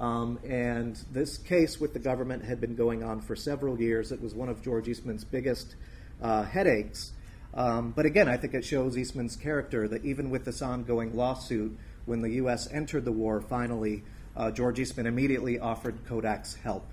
Um, 0.00 0.40
and 0.44 0.96
this 1.12 1.38
case 1.38 1.80
with 1.80 1.92
the 1.92 2.00
government 2.00 2.44
had 2.44 2.60
been 2.60 2.74
going 2.74 3.04
on 3.04 3.20
for 3.20 3.36
several 3.36 3.80
years. 3.80 4.10
It 4.10 4.20
was 4.20 4.34
one 4.34 4.48
of 4.48 4.60
George 4.60 4.88
Eastman's 4.88 5.22
biggest 5.22 5.76
uh, 6.20 6.42
headaches. 6.42 7.12
Um, 7.54 7.92
but 7.92 8.06
again, 8.06 8.26
I 8.26 8.38
think 8.38 8.54
it 8.54 8.64
shows 8.64 8.98
Eastman's 8.98 9.36
character 9.36 9.86
that 9.86 10.04
even 10.04 10.30
with 10.30 10.44
this 10.44 10.62
ongoing 10.62 11.14
lawsuit, 11.14 11.78
when 12.06 12.22
the 12.22 12.30
U.S. 12.30 12.68
entered 12.72 13.04
the 13.04 13.12
war 13.12 13.40
finally, 13.40 14.02
uh, 14.36 14.50
George 14.50 14.78
Eastman 14.78 15.06
immediately 15.06 15.58
offered 15.58 16.04
Kodak's 16.06 16.54
help, 16.54 16.86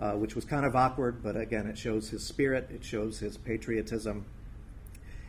uh, 0.00 0.12
which 0.12 0.34
was 0.34 0.44
kind 0.44 0.64
of 0.64 0.74
awkward, 0.74 1.22
but 1.22 1.36
again, 1.36 1.66
it 1.66 1.78
shows 1.78 2.10
his 2.10 2.24
spirit, 2.24 2.68
it 2.70 2.84
shows 2.84 3.18
his 3.18 3.36
patriotism. 3.36 4.24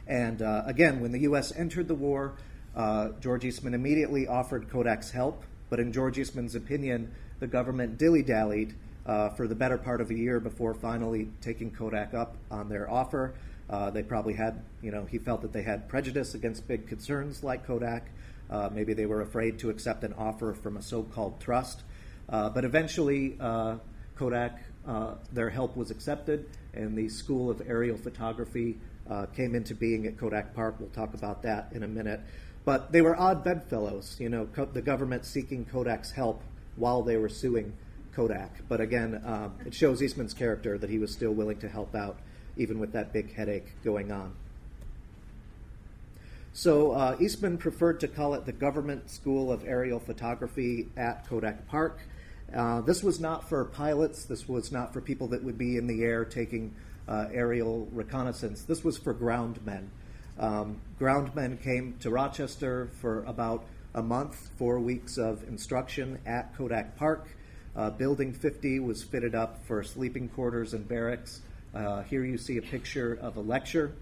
And 0.07 0.42
uh, 0.42 0.63
again, 0.66 1.01
when 1.01 1.12
the 1.12 1.19
U.S. 1.19 1.51
entered 1.56 1.88
the 1.88 1.95
war, 1.95 2.36
uh, 2.75 3.10
George 3.19 3.44
Eastman 3.44 3.74
immediately 3.74 4.28
offered 4.28 4.69
Kodak's 4.69 5.12
help, 5.12 5.44
but 5.69 5.80
in 5.80 5.92
George 5.92 6.18
Eastman's 6.18 6.56
opinion, 6.56 7.12
the 7.39 7.48
government 7.48 7.98
dilly 7.98 8.24
dallied 8.24 8.74
uh, 9.06 9.30
for 9.30 9.48
the 9.48 9.56
better 9.56 9.78
part 9.78 10.01
of 10.01 10.10
a 10.10 10.13
year 10.13 10.39
before 10.39 10.74
finally 10.74 11.30
taking 11.42 11.72
Kodak 11.72 12.13
up 12.13 12.36
on 12.51 12.69
their 12.69 12.89
offer. 12.89 13.34
Uh, 13.69 13.89
they 13.89 14.03
probably 14.03 14.34
had, 14.34 14.63
you 14.82 14.91
know, 14.91 15.06
he 15.06 15.17
felt 15.17 15.41
that 15.41 15.51
they 15.51 15.62
had 15.62 15.89
prejudice 15.89 16.36
against 16.36 16.67
big 16.67 16.88
concerns 16.88 17.44
like 17.44 17.65
Kodak. 17.65 18.10
Uh, 18.50 18.70
maybe 18.72 18.94
they 18.94 19.06
were 19.06 19.22
afraid 19.22 19.60
to 19.60 19.70
accept 19.70 20.04
an 20.04 20.13
offer 20.13 20.54
from 20.54 20.77
a 20.77 20.82
so 20.82 21.04
called 21.04 21.39
trust. 21.39 21.84
Uh, 22.30 22.50
but 22.50 22.66
eventually, 22.66 23.38
uh, 23.39 23.75
Kodak, 24.16 24.60
uh, 24.88 25.16
their 25.32 25.50
help 25.50 25.75
was 25.75 25.92
accepted, 25.92 26.50
and 26.74 26.98
the 26.98 27.10
School 27.10 27.50
of 27.50 27.62
Aerial 27.68 27.98
Photography 27.98 28.77
came 29.34 29.56
into 29.56 29.74
being 29.74 30.06
at 30.06 30.18
Kodak 30.18 30.54
Park. 30.54 30.75
We'll 30.80 30.89
talk 30.89 31.13
about 31.13 31.44
that 31.44 31.72
in 31.72 31.84
a 31.84 31.88
minute. 31.88 32.20
But 32.66 32.92
they 32.92 33.01
were 33.01 33.18
odd 33.18 33.46
bedfellows, 33.46 34.18
you 34.20 34.27
know, 34.27 34.46
co- 34.54 34.66
the 34.66 34.82
government 34.82 35.24
seeking 35.24 35.63
Kodak's 35.63 36.12
help 36.12 36.44
while 36.75 37.01
they 37.01 37.16
were 37.16 37.30
suing 37.30 37.72
Kodak. 38.12 38.68
But 38.68 38.82
again, 38.82 39.22
um, 39.25 39.54
it 39.66 39.74
shows 39.74 40.04
Eastman's 40.04 40.34
character 40.34 40.77
that 40.77 40.89
he 40.89 41.00
was 41.00 41.13
still 41.13 41.32
willing 41.32 41.60
to 41.60 41.70
help 41.70 41.96
out, 41.96 42.20
even 42.58 42.80
with 42.80 42.92
that 42.92 43.13
big 43.13 43.34
headache 43.34 43.82
going 43.86 44.12
on. 44.12 44.34
So 46.58 46.94
uh, 46.94 47.16
Eastman 47.20 47.60
preferred 47.60 48.00
to 48.00 48.08
call 48.08 48.34
it 48.34 48.48
the 48.48 48.52
Government 48.52 49.12
School 49.12 49.52
of 49.52 49.64
Aerial 49.64 50.00
Photography 50.00 50.88
at 50.98 51.28
Kodak 51.28 51.68
Park. 51.68 52.00
Uh, 52.52 52.82
this 52.82 53.04
was 53.04 53.20
not 53.20 53.48
for 53.48 53.64
pilots. 53.64 54.26
This 54.26 54.50
was 54.50 54.72
not 54.72 54.92
for 54.92 55.00
people 55.00 55.28
that 55.28 55.44
would 55.44 55.60
be 55.60 55.78
in 55.78 55.86
the 55.86 56.04
air 56.04 56.26
taking 56.26 56.74
uh, 57.08 57.28
aerial 57.32 57.88
reconnaissance. 57.92 58.64
This 58.64 58.84
was 58.84 58.98
for 58.98 59.14
ground 59.14 59.64
men. 59.68 59.92
Um, 60.40 60.82
ground 60.98 61.36
men 61.36 61.58
came 61.58 61.96
to 62.00 62.10
Rochester 62.10 62.90
for 63.02 63.24
about 63.26 63.64
a 63.94 64.02
month, 64.02 64.50
four 64.58 64.80
weeks 64.80 65.20
of 65.20 65.48
instruction 65.48 66.18
at 66.26 66.58
Kodak 66.58 66.98
Park. 66.98 67.28
Uh, 67.76 67.92
Building 67.92 68.34
50 68.34 68.80
was 68.80 69.04
fitted 69.04 69.36
up 69.36 69.64
for 69.68 69.84
sleeping 69.84 70.28
quarters 70.28 70.74
and 70.74 70.88
barracks. 70.88 71.40
Uh, 71.76 72.02
here 72.02 72.26
you 72.26 72.40
see 72.40 72.58
a 72.58 72.64
picture 72.64 73.14
of 73.22 73.38
a 73.38 73.42
lecture 73.42 73.94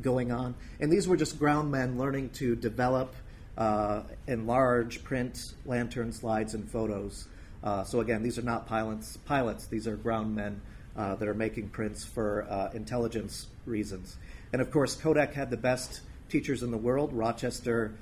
going 0.00 0.32
on. 0.32 0.54
And 0.80 0.90
these 0.90 1.08
were 1.08 1.16
just 1.16 1.38
ground 1.38 1.70
men 1.70 1.98
learning 1.98 2.30
to 2.30 2.56
develop, 2.56 3.14
uh, 3.56 4.02
enlarge, 4.26 5.04
print 5.04 5.54
lantern 5.66 6.12
slides 6.12 6.54
and 6.54 6.70
photos. 6.70 7.28
Uh, 7.62 7.84
so 7.84 8.00
again, 8.00 8.22
these 8.22 8.38
are 8.38 8.42
not 8.42 8.66
pilots. 8.66 9.16
Pilots. 9.24 9.66
These 9.66 9.86
are 9.88 9.96
ground 9.96 10.34
men 10.34 10.60
uh, 10.96 11.14
that 11.16 11.28
are 11.28 11.34
making 11.34 11.68
prints 11.70 12.04
for 12.04 12.46
uh, 12.48 12.70
intelligence 12.74 13.48
reasons. 13.66 14.16
And 14.52 14.62
of 14.62 14.70
course, 14.70 14.94
Kodak 14.94 15.34
had 15.34 15.50
the 15.50 15.56
best 15.56 16.00
teachers 16.28 16.62
in 16.62 16.70
the 16.70 16.78
world. 16.78 17.12
Rochester, 17.12 17.94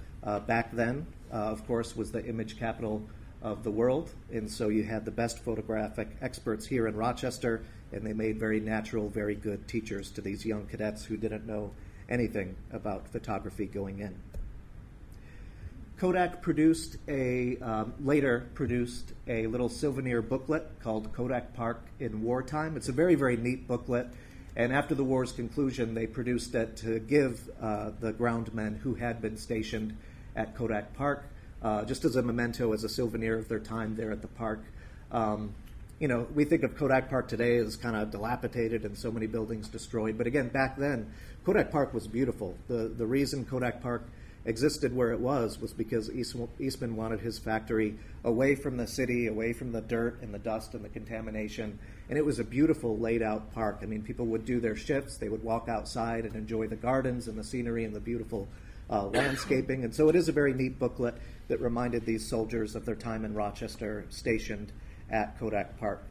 back 0.47 0.73
then, 0.73 1.07
uh, 1.33 1.37
of 1.37 1.67
course, 1.67 1.97
was 1.97 2.13
the 2.13 2.25
image 2.25 2.59
capital 2.59 3.03
of 3.43 3.63
the 3.63 3.71
world. 3.71 4.11
And 4.33 4.51
so 4.51 4.69
you 4.69 4.85
had 4.85 5.05
the 5.05 5.11
best 5.11 5.39
photographic 5.39 6.09
experts 6.21 6.67
here 6.67 6.87
in 6.87 6.97
Rochester, 6.97 7.65
and 7.97 8.07
they 8.07 8.13
made 8.13 8.39
very 8.39 8.61
natural, 8.61 9.09
very 9.09 9.35
good 9.35 9.67
teachers 9.67 10.11
to 10.13 10.21
these 10.21 10.45
young 10.45 10.67
cadets 10.67 11.05
who 11.05 11.17
didn't 11.17 11.47
know 11.47 11.73
anything 12.09 12.55
about 12.73 13.09
photography 13.09 13.67
going 13.67 13.99
in. 13.99 14.15
Kodak 15.99 16.43
produced 16.43 16.99
a 17.09 17.57
um, 17.59 17.95
later 18.01 18.51
produced 18.53 19.15
a 19.27 19.47
little 19.47 19.71
souvenir 19.71 20.21
booklet 20.21 20.69
called 20.81 21.11
Kodak 21.15 21.55
Park 21.55 21.83
in 21.99 22.23
Wartime. 22.23 22.77
It's 22.77 22.91
a 22.91 22.93
very 22.93 23.15
very 23.15 23.39
neat 23.39 23.67
booklet, 23.67 24.07
and 24.57 24.75
after 24.75 24.95
the 24.95 25.05
war's 25.05 25.33
conclusion, 25.33 25.95
they 25.95 26.07
produced 26.07 26.55
it 26.55 26.77
to 26.79 26.99
give 26.99 27.49
uh, 27.63 27.93
the 27.99 28.13
groundmen 28.13 28.75
who 28.77 28.95
had 28.95 29.23
been 29.23 29.39
stationed 29.39 29.97
at 30.37 30.55
Kodak 30.55 30.95
Park, 30.95 31.25
uh, 31.63 31.87
just 31.87 32.05
as 32.05 32.15
a 32.17 32.23
memento, 32.23 32.75
as 32.75 32.85
a 32.85 32.91
souvenir 32.91 33.39
of 33.39 33.49
their 33.49 33.59
time 33.59 33.97
there 33.97 34.13
at 34.13 34.21
the 34.21 34.29
park. 34.29 34.63
Um, 35.11 35.55
you 35.99 36.09
know, 36.09 36.27
we 36.35 36.45
think 36.45 36.63
of 36.63 36.77
Kodak 36.77 37.09
Park 37.09 37.29
today 37.29 37.57
as 37.57 37.77
kind 37.77 37.97
of 37.97 38.11
dilapidated 38.11 38.85
and 38.85 38.97
so 38.97 39.11
many 39.11 39.27
buildings 39.27 39.69
destroyed, 39.69 40.19
but 40.19 40.27
again, 40.27 40.49
back 40.49 40.77
then, 40.77 41.13
Kodak 41.45 41.71
Park 41.71 41.95
was 41.95 42.07
beautiful. 42.07 42.57
The 42.69 42.89
the 42.89 43.07
reason 43.07 43.45
Kodak 43.45 43.81
Park 43.81 44.03
existed 44.45 44.95
where 44.95 45.13
it 45.13 45.21
was 45.21 45.61
was 45.61 45.73
because 45.73 46.11
Eastman 46.11 46.97
wanted 46.97 47.21
his 47.21 47.39
factory 47.39 47.99
away 48.25 48.55
from 48.55 48.77
the 48.77 48.87
city, 48.87 49.27
away 49.27 49.53
from 49.53 49.73
the 49.73 49.81
dirt 49.81 50.21
and 50.23 50.33
the 50.33 50.39
dust 50.39 50.75
and 50.75 50.85
the 50.85 50.89
contamination. 50.89 51.79
And 52.09 52.17
it 52.17 52.25
was 52.25 52.39
a 52.39 52.45
beautiful 52.45 52.97
laid 52.99 53.23
out 53.23 53.53
park. 53.53 53.81
I 53.83 53.87
mean, 53.87 54.03
people 54.03 54.27
would 54.27 54.45
do 54.45 54.61
their 54.61 54.77
shifts, 54.77 55.17
they 55.17 55.29
would 55.29 55.43
walk 55.43 55.69
outside 55.69 56.25
and 56.25 56.37
enjoy 56.37 56.69
the 56.69 56.77
gardens 56.77 57.27
and 57.27 57.39
the 57.39 57.45
scenery 57.45 57.85
and 57.85 57.95
the 57.95 58.01
beautiful 58.01 58.49
uh, 58.89 59.07
landscaping. 59.07 59.83
And 59.83 59.95
so 59.95 60.09
it 60.09 60.15
is 60.15 60.29
a 60.29 60.33
very 60.33 60.55
neat 60.55 60.79
booklet 60.79 61.17
that 61.49 61.61
reminded 61.61 62.05
these 62.05 62.29
soldiers 62.29 62.77
of 62.77 62.85
their 62.85 62.95
time 62.95 63.25
in 63.25 63.35
Rochester 63.35 64.05
stationed 64.11 64.73
at 65.11 65.39
Kodak 65.39 65.79
Park. 65.79 66.03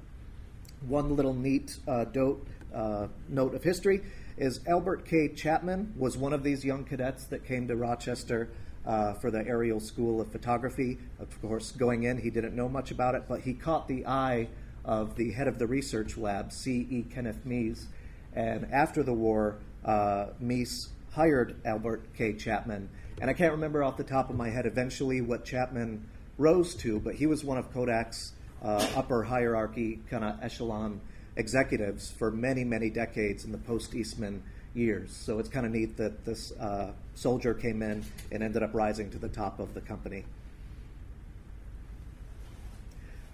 One 0.87 1.15
little 1.15 1.33
neat 1.33 1.77
uh, 1.87 2.05
dote, 2.05 2.45
uh, 2.73 3.07
note 3.29 3.55
of 3.55 3.63
history 3.63 4.01
is 4.37 4.59
Albert 4.67 5.05
K. 5.05 5.29
Chapman 5.29 5.93
was 5.97 6.17
one 6.17 6.33
of 6.33 6.43
these 6.43 6.65
young 6.65 6.83
cadets 6.83 7.25
that 7.25 7.45
came 7.45 7.67
to 7.67 7.75
Rochester 7.75 8.49
uh, 8.85 9.13
for 9.13 9.31
the 9.31 9.45
Aerial 9.47 9.79
School 9.79 10.21
of 10.21 10.31
Photography. 10.31 10.97
Of 11.19 11.41
course, 11.41 11.71
going 11.71 12.03
in, 12.03 12.17
he 12.17 12.29
didn't 12.29 12.55
know 12.55 12.69
much 12.69 12.91
about 12.91 13.15
it, 13.15 13.23
but 13.27 13.41
he 13.41 13.53
caught 13.53 13.87
the 13.87 14.05
eye 14.05 14.49
of 14.83 15.15
the 15.15 15.31
head 15.31 15.47
of 15.47 15.57
the 15.57 15.67
research 15.67 16.17
lab, 16.17 16.51
C.E. 16.51 17.05
Kenneth 17.11 17.45
Mees. 17.45 17.87
And 18.33 18.67
after 18.71 19.01
the 19.01 19.13
war, 19.13 19.57
uh, 19.83 20.27
Mees 20.39 20.89
hired 21.11 21.55
Albert 21.65 22.13
K. 22.15 22.33
Chapman. 22.33 22.89
And 23.21 23.29
I 23.29 23.33
can't 23.33 23.53
remember 23.53 23.83
off 23.83 23.97
the 23.97 24.03
top 24.03 24.29
of 24.29 24.35
my 24.35 24.49
head 24.49 24.65
eventually 24.65 25.21
what 25.21 25.45
Chapman 25.45 26.05
rose 26.37 26.75
to, 26.75 26.99
but 26.99 27.15
he 27.15 27.25
was 27.25 27.43
one 27.43 27.57
of 27.57 27.71
Kodak's 27.71 28.33
uh, 28.61 28.87
upper 28.95 29.23
hierarchy 29.23 29.99
kind 30.09 30.23
of 30.23 30.41
echelon 30.41 30.99
executives 31.37 32.11
for 32.11 32.31
many, 32.31 32.63
many 32.63 32.89
decades 32.89 33.45
in 33.45 33.51
the 33.51 33.57
post 33.57 33.93
Eastman 33.93 34.41
years. 34.73 35.11
So 35.11 35.39
it's 35.39 35.49
kind 35.49 35.65
of 35.65 35.71
neat 35.71 35.97
that 35.97 36.25
this 36.25 36.51
uh, 36.53 36.91
soldier 37.15 37.53
came 37.53 37.81
in 37.81 38.03
and 38.31 38.43
ended 38.43 38.63
up 38.63 38.73
rising 38.73 39.09
to 39.11 39.17
the 39.17 39.29
top 39.29 39.59
of 39.59 39.73
the 39.73 39.81
company. 39.81 40.23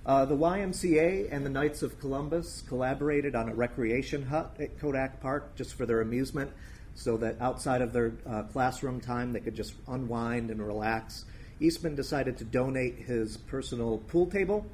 Uh, 0.03 0.25
the 0.25 0.35
YMCA 0.35 1.31
and 1.31 1.45
the 1.45 1.49
Knights 1.49 1.83
of 1.83 1.99
Columbus 1.99 2.63
collaborated 2.67 3.35
on 3.35 3.49
a 3.49 3.53
recreation 3.53 4.25
hut 4.25 4.55
at 4.59 4.79
Kodak 4.79 5.21
Park 5.21 5.55
just 5.55 5.75
for 5.75 5.85
their 5.85 6.01
amusement, 6.01 6.51
so 6.95 7.17
that 7.17 7.39
outside 7.39 7.83
of 7.83 7.93
their 7.93 8.13
uh, 8.27 8.43
classroom 8.43 8.99
time 8.99 9.31
they 9.31 9.39
could 9.39 9.55
just 9.55 9.75
unwind 9.87 10.49
and 10.49 10.65
relax. 10.65 11.25
Eastman 11.59 11.93
decided 11.93 12.39
to 12.39 12.43
donate 12.43 12.95
his 12.95 13.37
personal 13.37 13.99
pool 14.07 14.25
table 14.25 14.65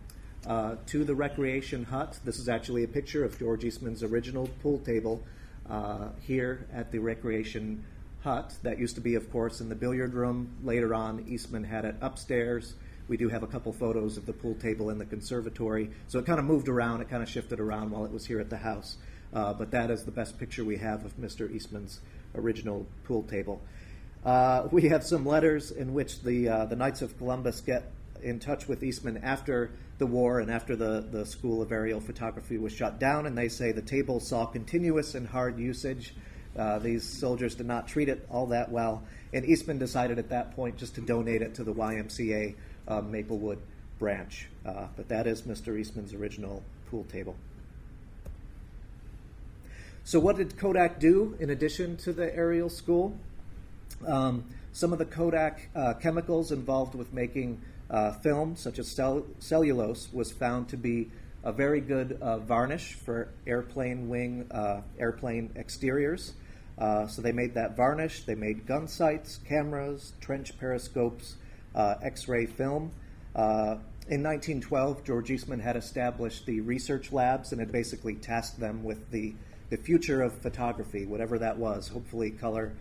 uh, 0.47 0.75
to 0.87 1.03
the 1.03 1.13
recreation 1.13 1.83
hut. 1.83 2.17
This 2.23 2.39
is 2.39 2.47
actually 2.47 2.83
a 2.83 2.87
picture 2.87 3.23
of 3.23 3.37
George 3.37 3.65
Eastman's 3.65 4.01
original 4.01 4.49
pool 4.63 4.79
table 4.79 5.21
uh, 5.69 6.09
here 6.21 6.65
at 6.73 6.91
the 6.91 6.99
recreation 6.99 7.83
hut. 8.23 8.53
That 8.63 8.79
used 8.79 8.95
to 8.95 9.01
be, 9.01 9.15
of 9.15 9.29
course, 9.31 9.59
in 9.59 9.69
the 9.69 9.75
billiard 9.75 10.13
room. 10.13 10.49
Later 10.63 10.95
on, 10.95 11.25
Eastman 11.27 11.65
had 11.65 11.83
it 11.83 11.95
upstairs. 12.01 12.75
We 13.09 13.17
do 13.17 13.29
have 13.29 13.43
a 13.43 13.47
couple 13.47 13.73
photos 13.73 14.17
of 14.17 14.25
the 14.25 14.33
pool 14.33 14.55
table 14.55 14.89
in 14.89 14.97
the 14.97 15.05
conservatory. 15.05 15.89
So 16.07 16.19
it 16.19 16.25
kind 16.25 16.39
of 16.39 16.45
moved 16.45 16.69
around, 16.69 17.01
it 17.01 17.09
kind 17.09 17.23
of 17.23 17.29
shifted 17.29 17.59
around 17.59 17.91
while 17.91 18.05
it 18.05 18.11
was 18.11 18.25
here 18.25 18.39
at 18.39 18.49
the 18.49 18.57
house. 18.57 18.97
Uh, 19.33 19.53
but 19.53 19.71
that 19.71 19.91
is 19.91 20.05
the 20.05 20.11
best 20.11 20.39
picture 20.39 20.63
we 20.63 20.77
have 20.77 21.03
of 21.03 21.17
Mr. 21.17 21.53
Eastman's 21.53 21.99
original 22.35 22.85
pool 23.03 23.23
table. 23.23 23.61
Uh, 24.25 24.67
we 24.71 24.89
have 24.89 25.03
some 25.03 25.25
letters 25.25 25.71
in 25.71 25.93
which 25.93 26.21
the 26.21 26.49
uh, 26.49 26.65
the 26.65 26.75
Knights 26.75 27.01
of 27.01 27.17
Columbus 27.17 27.61
get 27.61 27.91
in 28.21 28.39
touch 28.39 28.67
with 28.67 28.83
Eastman 28.83 29.17
after 29.23 29.71
the 29.97 30.05
war 30.05 30.39
and 30.39 30.51
after 30.51 30.75
the, 30.75 31.05
the 31.11 31.25
School 31.25 31.61
of 31.61 31.71
Aerial 31.71 31.99
Photography 31.99 32.57
was 32.57 32.73
shut 32.73 32.99
down, 32.99 33.25
and 33.25 33.37
they 33.37 33.49
say 33.49 33.71
the 33.71 33.81
table 33.81 34.19
saw 34.19 34.45
continuous 34.45 35.15
and 35.15 35.27
hard 35.27 35.57
usage. 35.57 36.13
Uh, 36.57 36.79
these 36.79 37.03
soldiers 37.03 37.55
did 37.55 37.65
not 37.65 37.87
treat 37.87 38.09
it 38.09 38.25
all 38.29 38.47
that 38.47 38.71
well, 38.71 39.03
and 39.33 39.45
Eastman 39.45 39.77
decided 39.77 40.17
at 40.19 40.29
that 40.29 40.55
point 40.55 40.77
just 40.77 40.95
to 40.95 41.01
donate 41.01 41.41
it 41.41 41.55
to 41.55 41.63
the 41.63 41.73
YMCA 41.73 42.55
uh, 42.87 43.01
Maplewood 43.01 43.59
branch. 43.99 44.47
Uh, 44.65 44.87
but 44.95 45.07
that 45.09 45.27
is 45.27 45.43
Mr. 45.43 45.77
Eastman's 45.77 46.13
original 46.13 46.63
pool 46.89 47.03
table. 47.05 47.35
So, 50.03 50.19
what 50.19 50.37
did 50.37 50.57
Kodak 50.57 50.99
do 50.99 51.35
in 51.39 51.49
addition 51.49 51.97
to 51.97 52.13
the 52.13 52.33
aerial 52.33 52.69
school? 52.69 53.17
Um, 54.05 54.45
some 54.71 54.93
of 54.93 54.99
the 54.99 55.05
Kodak 55.05 55.69
uh, 55.75 55.95
chemicals 55.95 56.51
involved 56.51 56.95
with 56.95 57.11
making 57.11 57.61
uh, 57.89 58.11
film, 58.11 58.55
such 58.55 58.79
as 58.79 58.87
cell- 58.87 59.25
cellulose, 59.39 60.11
was 60.11 60.31
found 60.31 60.69
to 60.69 60.77
be 60.77 61.09
a 61.43 61.51
very 61.51 61.79
good 61.79 62.17
uh, 62.21 62.37
varnish 62.39 62.93
for 62.93 63.29
airplane 63.45 64.09
wing, 64.09 64.47
uh, 64.51 64.81
airplane 64.99 65.49
exteriors. 65.55 66.33
Uh, 66.77 67.07
so 67.07 67.21
they 67.21 67.31
made 67.31 67.53
that 67.53 67.75
varnish. 67.75 68.23
They 68.25 68.35
made 68.35 68.67
gun 68.67 68.87
sights, 68.87 69.39
cameras, 69.47 70.13
trench 70.19 70.57
periscopes, 70.59 71.35
uh, 71.73 71.95
X-ray 72.03 72.45
film. 72.45 72.91
Uh, 73.35 73.77
in 74.09 74.23
1912, 74.23 75.03
George 75.03 75.31
Eastman 75.31 75.59
had 75.59 75.75
established 75.75 76.45
the 76.45 76.61
research 76.61 77.11
labs 77.11 77.51
and 77.51 77.59
had 77.59 77.71
basically 77.71 78.15
tasked 78.15 78.59
them 78.59 78.83
with 78.83 79.09
the, 79.11 79.33
the 79.69 79.77
future 79.77 80.21
of 80.21 80.33
photography, 80.33 81.05
whatever 81.05 81.39
that 81.39 81.57
was, 81.57 81.87
hopefully 81.87 82.31
color 82.31 82.73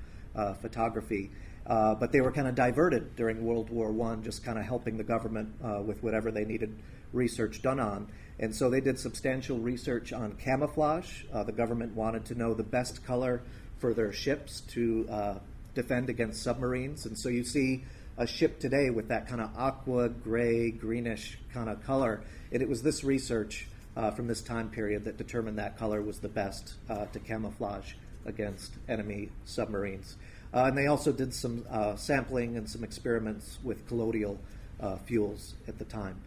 photography. 0.60 1.30
Uh, 1.66 1.94
but 1.96 2.12
they 2.12 2.20
were 2.20 2.30
kind 2.30 2.46
of 2.46 2.54
diverted 2.54 3.16
during 3.16 3.44
World 3.44 3.70
War 3.70 3.90
One, 3.90 4.23
just 4.23 4.44
kind 4.44 4.58
of 4.58 4.64
helping 4.64 4.96
the 4.96 5.04
government 5.04 5.52
uh, 5.62 5.82
with 5.85 6.02
whatever 6.02 6.30
they 6.30 6.44
needed 6.44 6.76
research 7.12 7.61
done 7.61 7.80
on. 7.80 8.08
And 8.38 8.54
so 8.54 8.70
they 8.70 8.80
did 8.80 8.99
substantial 8.99 9.58
research 9.58 10.12
on 10.12 10.32
camouflage. 10.37 11.25
Uh, 11.32 11.42
the 11.42 11.52
government 11.52 11.96
wanted 11.96 12.26
to 12.26 12.35
know 12.35 12.54
the 12.54 12.62
best 12.62 13.04
color 13.04 13.42
for 13.78 13.94
their 13.94 14.12
ships 14.12 14.61
to 14.73 15.08
uh, 15.11 15.38
defend 15.75 16.08
against 16.08 16.42
submarines. 16.42 17.06
And 17.06 17.18
so 17.18 17.28
you 17.28 17.42
see 17.44 17.85
a 18.16 18.26
ship 18.26 18.61
today 18.61 18.90
with 18.90 19.08
that 19.08 19.26
kind 19.26 19.40
of 19.40 19.50
aqua, 19.56 20.08
gray, 20.08 20.70
greenish 20.70 21.38
kind 21.52 21.68
of 21.68 21.82
color. 21.85 22.23
And 22.52 22.62
it 22.62 22.68
was 22.68 22.82
this 22.82 23.02
research 23.02 23.66
uh, 23.96 24.11
from 24.12 24.28
this 24.28 24.40
time 24.40 24.70
period 24.70 25.04
that 25.04 25.16
determined 25.16 25.58
that 25.58 25.78
color 25.78 26.00
was 26.00 26.20
the 26.20 26.28
best 26.28 26.75
to 26.88 27.18
camouflage 27.18 27.94
against 28.25 28.73
enemy 28.88 29.30
submarines. 29.44 30.16
Uh, 30.56 30.68
and 30.68 30.78
they 30.78 30.86
also 30.86 31.12
did 31.12 31.34
some 31.34 31.66
uh, 31.70 31.94
sampling 31.96 32.56
and 32.56 32.66
some 32.68 32.82
experiments 32.82 33.58
with 33.62 33.86
colloidal 33.86 34.38
uh, 34.80 34.96
fuels 34.96 35.52
at 35.68 35.78
the 35.78 35.84
time. 35.84 36.18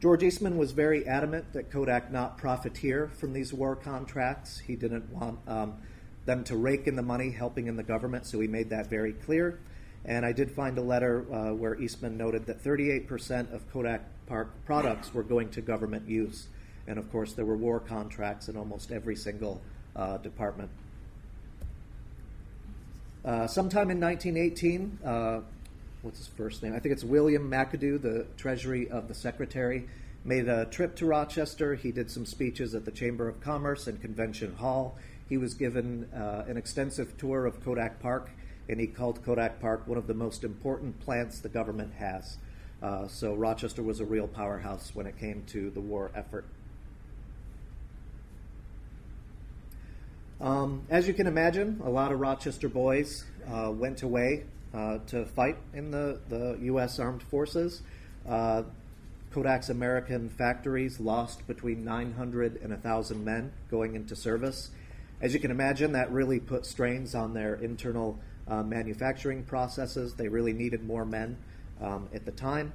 George 0.00 0.24
Eastman 0.24 0.56
was 0.56 0.72
very 0.72 1.06
adamant 1.06 1.52
that 1.52 1.70
Kodak 1.70 2.10
not 2.10 2.38
profiteer 2.38 3.06
from 3.06 3.32
these 3.32 3.54
war 3.54 3.76
contracts. 3.76 4.58
He 4.58 4.74
didn't 4.74 5.08
want 5.10 5.38
um, 5.46 5.74
them 6.26 6.42
to 6.44 6.56
rake 6.56 6.88
in 6.88 6.96
the 6.96 7.02
money 7.02 7.30
helping 7.30 7.68
in 7.68 7.76
the 7.76 7.84
government, 7.84 8.26
so 8.26 8.40
he 8.40 8.48
made 8.48 8.70
that 8.70 8.90
very 8.90 9.12
clear. 9.12 9.60
And 10.04 10.26
I 10.26 10.32
did 10.32 10.50
find 10.50 10.76
a 10.76 10.82
letter 10.82 11.24
uh, 11.32 11.54
where 11.54 11.80
Eastman 11.80 12.16
noted 12.16 12.46
that 12.46 12.64
38% 12.64 13.54
of 13.54 13.70
Kodak 13.72 14.02
Park 14.26 14.50
products 14.66 15.14
were 15.14 15.22
going 15.22 15.50
to 15.50 15.60
government 15.60 16.08
use. 16.08 16.48
And 16.88 16.98
of 16.98 17.12
course, 17.12 17.32
there 17.32 17.44
were 17.44 17.56
war 17.56 17.78
contracts 17.78 18.48
in 18.48 18.56
almost 18.56 18.90
every 18.90 19.14
single 19.14 19.60
uh, 19.94 20.16
department. 20.16 20.70
Uh, 23.28 23.46
sometime 23.46 23.90
in 23.90 24.00
1918, 24.00 25.00
uh, 25.04 25.40
what's 26.00 26.16
his 26.16 26.28
first 26.28 26.62
name? 26.62 26.74
I 26.74 26.78
think 26.78 26.94
it's 26.94 27.04
William 27.04 27.50
McAdoo, 27.50 28.00
the 28.00 28.26
Treasury 28.38 28.88
of 28.88 29.06
the 29.06 29.12
Secretary, 29.12 29.86
made 30.24 30.48
a 30.48 30.64
trip 30.64 30.96
to 30.96 31.04
Rochester. 31.04 31.74
He 31.74 31.92
did 31.92 32.10
some 32.10 32.24
speeches 32.24 32.74
at 32.74 32.86
the 32.86 32.90
Chamber 32.90 33.28
of 33.28 33.38
Commerce 33.42 33.86
and 33.86 34.00
Convention 34.00 34.54
Hall. 34.54 34.96
He 35.28 35.36
was 35.36 35.52
given 35.52 36.08
uh, 36.14 36.46
an 36.48 36.56
extensive 36.56 37.18
tour 37.18 37.44
of 37.44 37.62
Kodak 37.62 38.00
Park, 38.00 38.30
and 38.66 38.80
he 38.80 38.86
called 38.86 39.22
Kodak 39.22 39.60
Park 39.60 39.86
one 39.86 39.98
of 39.98 40.06
the 40.06 40.14
most 40.14 40.42
important 40.42 40.98
plants 41.00 41.40
the 41.40 41.50
government 41.50 41.92
has. 41.98 42.38
Uh, 42.82 43.08
so 43.08 43.34
Rochester 43.34 43.82
was 43.82 44.00
a 44.00 44.06
real 44.06 44.26
powerhouse 44.26 44.92
when 44.94 45.06
it 45.06 45.18
came 45.18 45.42
to 45.48 45.68
the 45.68 45.80
war 45.80 46.10
effort. 46.14 46.46
Um, 50.40 50.82
as 50.88 51.08
you 51.08 51.14
can 51.14 51.26
imagine, 51.26 51.80
a 51.84 51.90
lot 51.90 52.12
of 52.12 52.20
Rochester 52.20 52.68
boys 52.68 53.24
uh, 53.52 53.72
went 53.74 54.02
away 54.02 54.44
uh, 54.72 54.98
to 55.08 55.24
fight 55.24 55.56
in 55.74 55.90
the, 55.90 56.20
the 56.28 56.56
U.S. 56.62 57.00
Armed 57.00 57.24
Forces. 57.24 57.82
Uh, 58.28 58.62
Kodak's 59.32 59.68
American 59.68 60.28
factories 60.28 61.00
lost 61.00 61.44
between 61.48 61.84
900 61.84 62.60
and 62.62 62.70
1,000 62.70 63.24
men 63.24 63.52
going 63.68 63.96
into 63.96 64.14
service. 64.14 64.70
As 65.20 65.34
you 65.34 65.40
can 65.40 65.50
imagine, 65.50 65.92
that 65.92 66.12
really 66.12 66.38
put 66.38 66.64
strains 66.64 67.16
on 67.16 67.34
their 67.34 67.56
internal 67.56 68.16
uh, 68.46 68.62
manufacturing 68.62 69.42
processes. 69.42 70.14
They 70.14 70.28
really 70.28 70.52
needed 70.52 70.84
more 70.84 71.04
men 71.04 71.36
um, 71.82 72.08
at 72.14 72.24
the 72.24 72.32
time. 72.32 72.72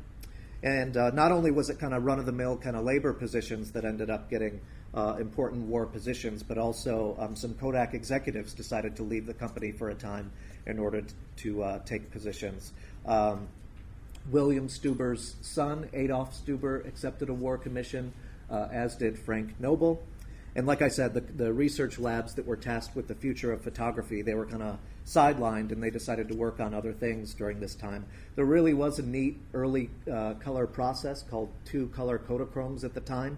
And 0.64 0.98
uh, 0.98 1.12
not 1.12 1.32
only 1.32 1.52
was 1.52 1.70
it 1.70 1.80
kind 1.80 1.94
of 1.94 2.04
run 2.04 2.20
of 2.20 2.26
the 2.26 2.34
mill 2.34 2.58
kind 2.58 2.76
of 2.76 2.84
labor 2.84 3.14
positions 3.14 3.72
that 3.72 3.86
ended 3.86 4.10
up 4.10 4.30
getting 4.30 4.60
uh, 4.94 5.16
important 5.20 5.68
war 5.68 5.86
positions, 5.86 6.44
but 6.44 6.58
also 6.58 7.16
um, 7.20 7.36
some 7.36 7.54
Kodak 7.56 7.94
executives 7.94 8.54
decided 8.54 8.96
to 8.98 9.04
leave 9.04 9.26
the 9.26 9.34
company 9.34 9.72
for 9.72 9.90
a 9.90 9.96
time 9.96 10.32
in 10.66 10.80
order 10.80 11.04
to, 11.38 11.64
uh, 11.64 11.80
take 11.80 12.12
positions. 12.12 12.72
Um, 13.06 13.48
William 14.32 14.68
Stuber's 14.68 15.36
son, 15.42 15.90
Adolf 15.94 16.34
Stuber, 16.34 16.88
accepted 16.88 17.30
a 17.30 17.34
war 17.34 17.58
commission, 17.58 18.14
uh, 18.50 18.68
as 18.72 18.96
did 18.96 19.20
Frank 19.20 19.60
Noble. 19.60 20.02
And 20.56 20.68
like 20.68 20.82
I 20.82 20.88
said, 20.88 21.14
the, 21.14 21.22
the 21.22 21.52
research 21.52 21.98
labs 21.98 22.36
that 22.36 22.46
were 22.46 22.56
tasked 22.56 22.96
with 22.96 23.08
the 23.08 23.16
future 23.16 23.52
of 23.52 23.62
photography, 23.62 24.22
they 24.22 24.36
were 24.36 24.46
kind 24.46 24.62
of 24.62 24.78
sidelined 25.06 25.72
and 25.72 25.82
they 25.82 25.90
decided 25.90 26.28
to 26.30 26.36
work 26.36 26.60
on 26.60 26.74
other 26.74 26.94
things 26.94 27.34
during 27.34 27.60
this 27.60 27.76
time. 27.76 28.06
There 28.36 28.46
really 28.46 28.74
was 28.74 29.00
a 29.00 29.04
neat 29.04 29.40
early 29.54 29.90
uh, 30.12 30.36
color 30.36 30.68
process 30.68 31.24
called 31.24 31.52
two 31.66 31.88
color 31.88 32.20
Kodachromes 32.20 32.84
at 32.84 32.94
the 32.94 33.02
time. 33.02 33.38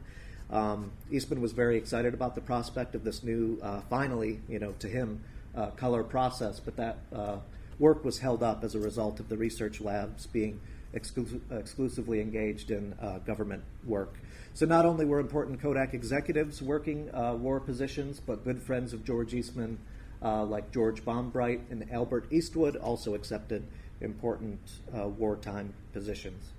Um, 0.51 0.91
Eastman 1.11 1.41
was 1.41 1.51
very 1.53 1.77
excited 1.77 2.13
about 2.13 2.35
the 2.35 2.41
prospect 2.41 2.95
of 2.95 3.03
this 3.03 3.23
new, 3.23 3.57
uh, 3.61 3.81
finally, 3.89 4.39
you 4.47 4.59
know, 4.59 4.73
to 4.79 4.87
him, 4.87 5.23
uh, 5.55 5.67
color 5.71 6.03
process, 6.03 6.59
but 6.59 6.75
that 6.75 6.97
uh, 7.13 7.37
work 7.79 8.03
was 8.05 8.19
held 8.19 8.43
up 8.43 8.63
as 8.63 8.75
a 8.75 8.79
result 8.79 9.19
of 9.19 9.29
the 9.29 9.37
research 9.37 9.81
labs 9.81 10.27
being 10.27 10.59
exclu- 10.93 11.41
exclusively 11.51 12.21
engaged 12.21 12.71
in 12.71 12.93
uh, 13.01 13.19
government 13.19 13.63
work. 13.85 14.15
So 14.53 14.65
not 14.65 14.85
only 14.85 15.03
were 15.03 15.19
important 15.19 15.61
Kodak 15.61 15.93
executives 15.93 16.61
working 16.61 17.13
uh, 17.13 17.33
war 17.33 17.59
positions, 17.59 18.21
but 18.25 18.43
good 18.43 18.61
friends 18.61 18.93
of 18.93 19.03
George 19.03 19.33
Eastman, 19.33 19.79
uh, 20.21 20.45
like 20.45 20.71
George 20.71 21.03
Bonbright 21.03 21.61
and 21.71 21.91
Albert 21.91 22.27
Eastwood, 22.31 22.75
also 22.75 23.15
accepted 23.15 23.63
important 23.99 24.59
wartime 24.93 25.73
positions. 25.93 26.51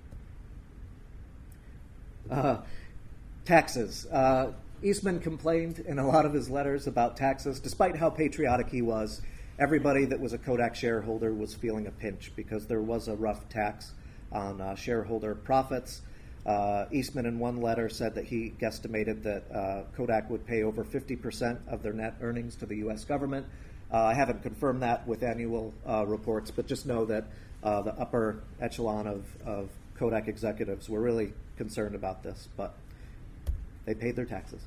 Taxes. 3.47 4.05
Uh, 4.07 4.51
Eastman 4.83 5.21
complained 5.21 5.79
in 5.79 5.99
a 5.99 6.05
lot 6.05 6.25
of 6.25 6.33
his 6.33 6.49
letters 6.49 6.85
about 6.85 7.15
taxes. 7.15 7.61
Despite 7.61 7.95
how 7.95 8.09
patriotic 8.09 8.67
he 8.67 8.81
was, 8.81 9.21
everybody 9.57 10.03
that 10.03 10.19
was 10.19 10.33
a 10.33 10.37
Kodak 10.37 10.75
shareholder 10.75 11.33
was 11.33 11.55
feeling 11.55 11.87
a 11.87 11.91
pinch 11.91 12.33
because 12.35 12.67
there 12.67 12.81
was 12.81 13.07
a 13.07 13.15
rough 13.15 13.47
tax 13.47 13.93
on 14.33 14.59
uh, 14.59 14.75
shareholder 14.75 15.33
profits. 15.33 16.01
Uh, 16.45 16.87
Eastman, 16.91 17.25
in 17.25 17.39
one 17.39 17.61
letter, 17.61 17.87
said 17.87 18.15
that 18.15 18.25
he 18.25 18.53
guesstimated 18.59 19.23
that 19.23 19.49
uh, 19.49 19.83
Kodak 19.95 20.29
would 20.29 20.45
pay 20.45 20.63
over 20.63 20.83
50% 20.83 21.57
of 21.69 21.81
their 21.81 21.93
net 21.93 22.15
earnings 22.19 22.57
to 22.57 22.65
the 22.65 22.75
U.S. 22.79 23.05
government. 23.05 23.45
Uh, 23.93 24.07
I 24.07 24.13
haven't 24.13 24.43
confirmed 24.43 24.81
that 24.81 25.07
with 25.07 25.23
annual 25.23 25.73
uh, 25.87 26.05
reports, 26.05 26.51
but 26.51 26.67
just 26.67 26.85
know 26.85 27.05
that 27.05 27.23
uh, 27.63 27.81
the 27.81 27.93
upper 27.93 28.43
echelon 28.59 29.07
of, 29.07 29.23
of 29.45 29.69
Kodak 29.95 30.27
executives 30.27 30.89
were 30.89 30.99
really 30.99 31.31
concerned 31.55 31.95
about 31.95 32.23
this. 32.23 32.49
But 32.57 32.75
they 33.87 33.95
paid 33.95 34.15
their 34.15 34.25
taxes. 34.25 34.61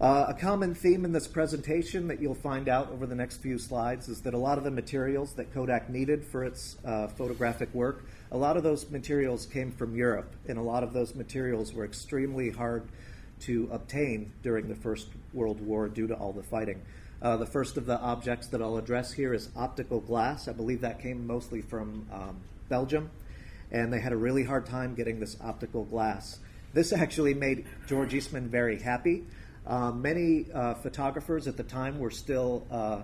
Uh, 0.00 0.26
a 0.28 0.34
common 0.34 0.74
theme 0.74 1.04
in 1.04 1.12
this 1.12 1.26
presentation 1.26 2.08
that 2.08 2.20
you'll 2.20 2.34
find 2.34 2.68
out 2.68 2.90
over 2.92 3.04
the 3.04 3.14
next 3.14 3.38
few 3.38 3.58
slides 3.58 4.08
is 4.08 4.20
that 4.22 4.32
a 4.32 4.38
lot 4.38 4.56
of 4.56 4.64
the 4.64 4.70
materials 4.70 5.34
that 5.34 5.52
Kodak 5.52 5.90
needed 5.90 6.24
for 6.24 6.44
its 6.44 6.76
uh, 6.84 7.08
photographic 7.08 7.72
work, 7.74 8.04
a 8.30 8.36
lot 8.36 8.56
of 8.56 8.62
those 8.62 8.88
materials 8.90 9.44
came 9.46 9.72
from 9.72 9.94
Europe, 9.94 10.32
and 10.46 10.56
a 10.56 10.62
lot 10.62 10.82
of 10.82 10.92
those 10.92 11.14
materials 11.14 11.72
were 11.74 11.84
extremely 11.84 12.50
hard 12.50 12.88
to 13.40 13.68
obtain 13.72 14.32
during 14.42 14.68
the 14.68 14.74
First 14.74 15.08
World 15.32 15.60
War 15.60 15.88
due 15.88 16.06
to 16.06 16.14
all 16.14 16.32
the 16.32 16.42
fighting. 16.42 16.80
Uh, 17.20 17.36
the 17.36 17.46
first 17.46 17.76
of 17.76 17.84
the 17.84 17.98
objects 17.98 18.46
that 18.48 18.62
I'll 18.62 18.76
address 18.76 19.12
here 19.12 19.34
is 19.34 19.48
optical 19.56 20.00
glass. 20.00 20.46
I 20.46 20.52
believe 20.52 20.80
that 20.82 21.02
came 21.02 21.26
mostly 21.26 21.60
from 21.60 22.06
um, 22.12 22.36
Belgium, 22.68 23.10
and 23.72 23.92
they 23.92 24.00
had 24.00 24.12
a 24.12 24.16
really 24.16 24.44
hard 24.44 24.64
time 24.66 24.94
getting 24.94 25.18
this 25.18 25.36
optical 25.42 25.84
glass. 25.84 26.38
This 26.72 26.92
actually 26.92 27.34
made 27.34 27.66
George 27.86 28.12
Eastman 28.12 28.48
very 28.48 28.78
happy. 28.78 29.24
Uh, 29.66 29.90
many 29.90 30.46
uh, 30.52 30.74
photographers 30.74 31.46
at 31.46 31.56
the 31.56 31.62
time 31.62 31.98
were 31.98 32.10
still 32.10 32.66
uh, 32.70 33.02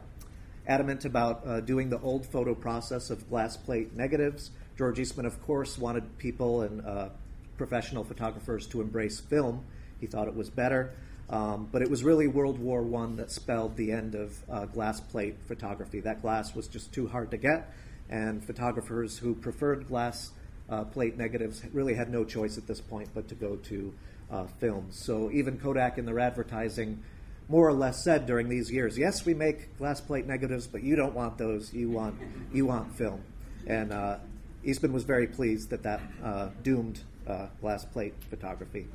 adamant 0.67 1.05
about 1.05 1.47
uh, 1.47 1.61
doing 1.61 1.89
the 1.91 2.01
old 2.01 2.27
photo 2.27 2.55
process 2.55 3.11
of 3.11 3.29
glass 3.29 3.57
plate 3.57 3.97
negatives. 3.97 4.51
George 4.77 4.99
Eastman, 4.99 5.27
of 5.27 5.41
course, 5.43 5.79
wanted 5.79 6.19
people 6.19 6.63
and 6.63 6.85
uh, 6.85 7.09
professional 7.57 8.05
photographers 8.05 8.67
to 8.67 8.81
embrace 8.81 9.21
film. 9.21 9.65
He 10.01 10.07
thought 10.07 10.29
it 10.29 10.35
was 10.35 10.51
better. 10.51 10.95
Um, 11.31 11.69
but 11.73 11.81
it 11.81 11.89
was 11.89 12.05
really 12.05 12.27
World 12.27 12.59
War 12.59 12.85
I 13.03 13.07
that 13.17 13.31
spelled 13.31 13.77
the 13.77 13.93
end 13.93 14.15
of 14.15 14.37
uh, 14.51 14.67
glass 14.67 15.01
plate 15.01 15.37
photography. 15.47 16.01
That 16.01 16.21
glass 16.21 16.55
was 16.55 16.69
just 16.69 16.93
too 16.93 17.09
hard 17.09 17.31
to 17.31 17.39
get, 17.39 17.73
and 18.11 18.45
photographers 18.45 19.17
who 19.17 19.35
preferred 19.35 19.89
glass 19.89 20.33
uh, 20.69 20.85
plate 20.85 21.17
negatives 21.17 21.63
really 21.73 21.95
had 21.95 22.11
no 22.11 22.25
choice 22.25 22.59
at 22.59 22.67
this 22.67 22.81
point 22.81 23.09
but 23.15 23.29
to 23.29 23.35
go 23.35 23.57
to 23.57 23.93
uh, 24.31 24.47
films. 24.61 24.99
So 25.05 25.31
even 25.31 25.59
Kodak 25.59 25.99
in 25.99 26.07
their 26.07 26.19
advertising 26.19 27.03
more 27.49 27.69
or 27.69 27.73
less 27.75 28.03
said 28.03 28.27
during 28.27 28.49
these 28.49 28.71
years, 28.71 28.97
yes, 28.97 29.27
we 29.27 29.35
make 29.35 29.77
glass 29.77 30.01
plate 30.01 30.27
negatives, 30.27 30.67
but 30.67 30.83
you 30.83 30.97
don't 30.97 31.15
want 31.15 31.37
those. 31.37 31.73
You 31.75 31.91
want 31.91 32.17
you 32.53 32.67
want 32.67 32.97
film. 32.97 33.23
And 33.67 33.93
uh, 33.93 34.19
Eastman 34.65 34.93
was 34.93 35.05
very 35.05 35.27
pleased 35.27 35.71
that 35.71 35.83
that 35.83 36.01
uh, 36.23 36.49
doomed 36.63 37.01
uh, 37.27 37.49
glass 37.61 37.85
plate 37.85 38.15
photography. 38.31 38.87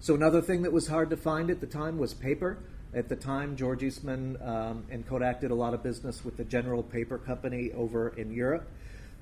So 0.00 0.14
another 0.14 0.42
thing 0.42 0.62
that 0.62 0.72
was 0.72 0.86
hard 0.86 1.08
to 1.10 1.16
find 1.16 1.48
at 1.48 1.60
the 1.60 1.66
time 1.66 1.96
was 1.96 2.12
paper. 2.12 2.58
At 2.94 3.08
the 3.08 3.16
time, 3.16 3.56
George 3.56 3.82
Eastman 3.82 4.36
um, 4.42 4.84
and 4.90 5.06
Kodak 5.08 5.40
did 5.40 5.50
a 5.50 5.54
lot 5.54 5.74
of 5.74 5.82
business 5.82 6.24
with 6.24 6.36
the 6.36 6.44
General 6.44 6.82
Paper 6.82 7.18
Company 7.18 7.72
over 7.72 8.10
in 8.10 8.30
Europe. 8.30 8.68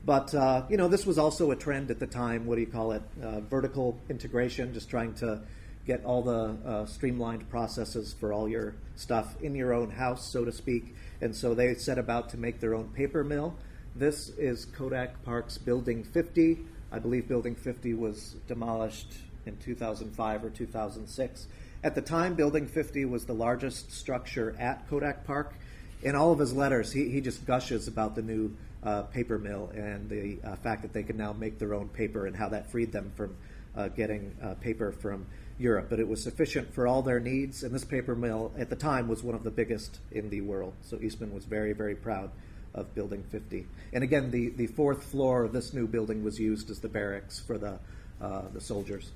But 0.05 0.35
uh, 0.35 0.65
you 0.69 0.77
know, 0.77 0.88
this 0.88 1.07
was 1.07 1.19
also 1.19 1.51
a 1.53 1.57
trend 1.57 1.91
at 1.91 2.01
the 2.01 2.07
time. 2.07 2.47
What 2.47 2.57
do 2.57 2.61
you 2.61 2.67
call 2.67 2.93
it? 2.93 3.03
Uh, 3.23 3.41
vertical 3.41 3.99
integration, 4.09 4.75
just 4.75 4.91
trying 4.91 5.15
to 5.15 5.41
get 5.87 6.05
all 6.05 6.23
the 6.23 6.57
uh, 6.67 6.87
streamlined 6.87 7.49
processes 7.51 8.15
for 8.19 8.33
all 8.33 8.49
your 8.49 8.75
stuff 8.97 9.35
in 9.43 9.55
your 9.55 9.73
own 9.73 9.91
house, 9.91 10.31
so 10.31 10.45
to 10.45 10.53
speak. 10.53 10.95
And 11.21 11.35
so 11.35 11.55
they 11.55 11.75
set 11.75 11.99
about 11.99 12.31
to 12.31 12.37
make 12.37 12.61
their 12.61 12.75
own 12.75 12.88
paper 12.88 13.23
mill. 13.23 13.55
This 13.95 14.31
is 14.31 14.65
Kodak 14.65 15.23
Park's 15.25 15.59
Building 15.59 16.03
50. 16.03 16.59
I 16.91 16.99
believe 16.99 17.29
Building 17.29 17.55
50 17.55 17.95
was 17.95 18.37
demolished 18.49 19.12
in 19.47 19.57
2005 19.59 20.45
or 20.45 20.51
2006. 20.51 21.47
At 21.85 21.95
the 21.95 22.03
time, 22.03 22.35
Building 22.35 22.67
50 22.67 23.05
was 23.07 23.25
the 23.25 23.35
largest 23.35 23.93
structure 23.93 24.55
at 24.59 24.88
Kodak 24.88 25.25
Park. 25.25 25.55
In 26.03 26.15
all 26.15 26.33
of 26.33 26.38
his 26.38 26.53
letters, 26.53 26.93
he, 26.93 27.09
he 27.09 27.21
just 27.21 27.45
gushes 27.45 27.87
about 27.87 28.15
the 28.15 28.23
new 28.23 28.57
uh, 28.85 29.03
paper 29.03 29.38
mill 29.38 29.71
and 29.75 30.09
the 30.09 30.38
uh, 30.45 30.57
fact 30.57 30.83
that 30.83 30.92
they 30.92 31.03
could 31.03 31.16
now 31.16 31.33
make 31.33 31.59
their 31.59 31.75
own 31.75 31.88
paper 31.88 32.27
and 32.27 32.37
how 32.37 32.49
that 32.49 32.71
freed 32.71 32.92
them 32.92 33.12
from 33.16 33.35
uh, 33.77 33.88
getting 33.88 34.37
uh, 34.42 34.55
paper 34.55 34.92
from 34.92 35.27
Europe. 35.59 35.87
But 35.88 36.01
it 36.01 36.09
was 36.09 36.23
sufficient 36.23 36.75
for 36.75 36.87
all 36.87 37.03
their 37.03 37.21
needs, 37.21 37.62
and 37.62 37.75
this 37.75 37.85
paper 37.85 38.14
mill 38.14 38.53
at 38.59 38.71
the 38.71 38.77
time 38.77 39.09
was 39.09 39.23
one 39.23 39.35
of 39.35 39.45
the 39.45 39.51
biggest 39.51 39.99
in 40.11 40.31
the 40.31 40.40
world. 40.40 40.75
So 40.83 40.99
Eastman 41.01 41.33
was 41.33 41.45
very, 41.45 41.73
very 41.73 41.95
proud 41.95 42.31
of 42.75 42.95
Building 42.95 43.23
50. 43.31 43.66
And 43.92 44.03
again, 44.03 44.31
the, 44.31 44.49
the 44.51 44.66
fourth 44.66 45.05
floor 45.05 45.45
of 45.45 45.53
this 45.53 45.75
new 45.75 45.87
building 45.87 46.25
was 46.25 46.38
used 46.38 46.71
as 46.71 46.81
the 46.81 46.88
barracks 46.88 47.38
for 47.38 47.59
the, 47.59 47.79
uh, 48.21 48.42
the 48.53 48.61
soldiers. 48.61 49.11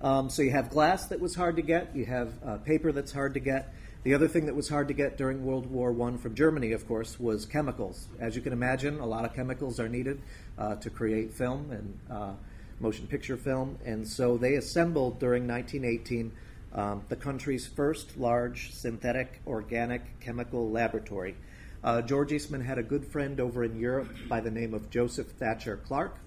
Um, 0.00 0.30
so 0.30 0.42
you 0.42 0.50
have 0.52 0.70
glass 0.70 1.06
that 1.06 1.18
was 1.18 1.34
hard 1.34 1.56
to 1.56 1.62
get, 1.62 1.96
you 1.96 2.04
have 2.04 2.32
uh, 2.44 2.56
paper 2.58 2.92
that's 2.92 3.10
hard 3.10 3.34
to 3.34 3.40
get, 3.40 3.74
the 4.04 4.14
other 4.14 4.28
thing 4.28 4.46
that 4.46 4.54
was 4.54 4.68
hard 4.68 4.88
to 4.88 4.94
get 4.94 5.16
during 5.16 5.44
World 5.44 5.66
War 5.66 5.90
I 6.08 6.16
from 6.16 6.34
Germany, 6.34 6.72
of 6.72 6.86
course, 6.86 7.18
was 7.18 7.44
chemicals. 7.44 8.06
As 8.20 8.36
you 8.36 8.42
can 8.42 8.52
imagine, 8.52 9.00
a 9.00 9.06
lot 9.06 9.24
of 9.24 9.34
chemicals 9.34 9.80
are 9.80 9.88
needed 9.88 10.20
uh, 10.56 10.76
to 10.76 10.88
create 10.88 11.34
film 11.34 11.70
and 11.72 11.98
uh, 12.10 12.32
motion 12.80 13.06
picture 13.06 13.36
film. 13.36 13.78
And 13.84 14.06
so 14.06 14.36
they 14.36 14.54
assembled 14.54 15.18
during 15.18 15.48
1918 15.48 16.32
um, 16.74 17.02
the 17.08 17.16
country's 17.16 17.66
first 17.66 18.16
large 18.16 18.72
synthetic 18.72 19.40
organic 19.46 20.20
chemical 20.20 20.70
laboratory. 20.70 21.34
Uh, 21.82 22.02
George 22.02 22.32
Eastman 22.32 22.60
had 22.60 22.78
a 22.78 22.82
good 22.82 23.04
friend 23.04 23.40
over 23.40 23.64
in 23.64 23.78
Europe 23.78 24.08
by 24.28 24.40
the 24.40 24.50
name 24.50 24.74
of 24.74 24.90
Joseph 24.90 25.28
Thacher 25.38 25.76
Clarke. 25.76 26.18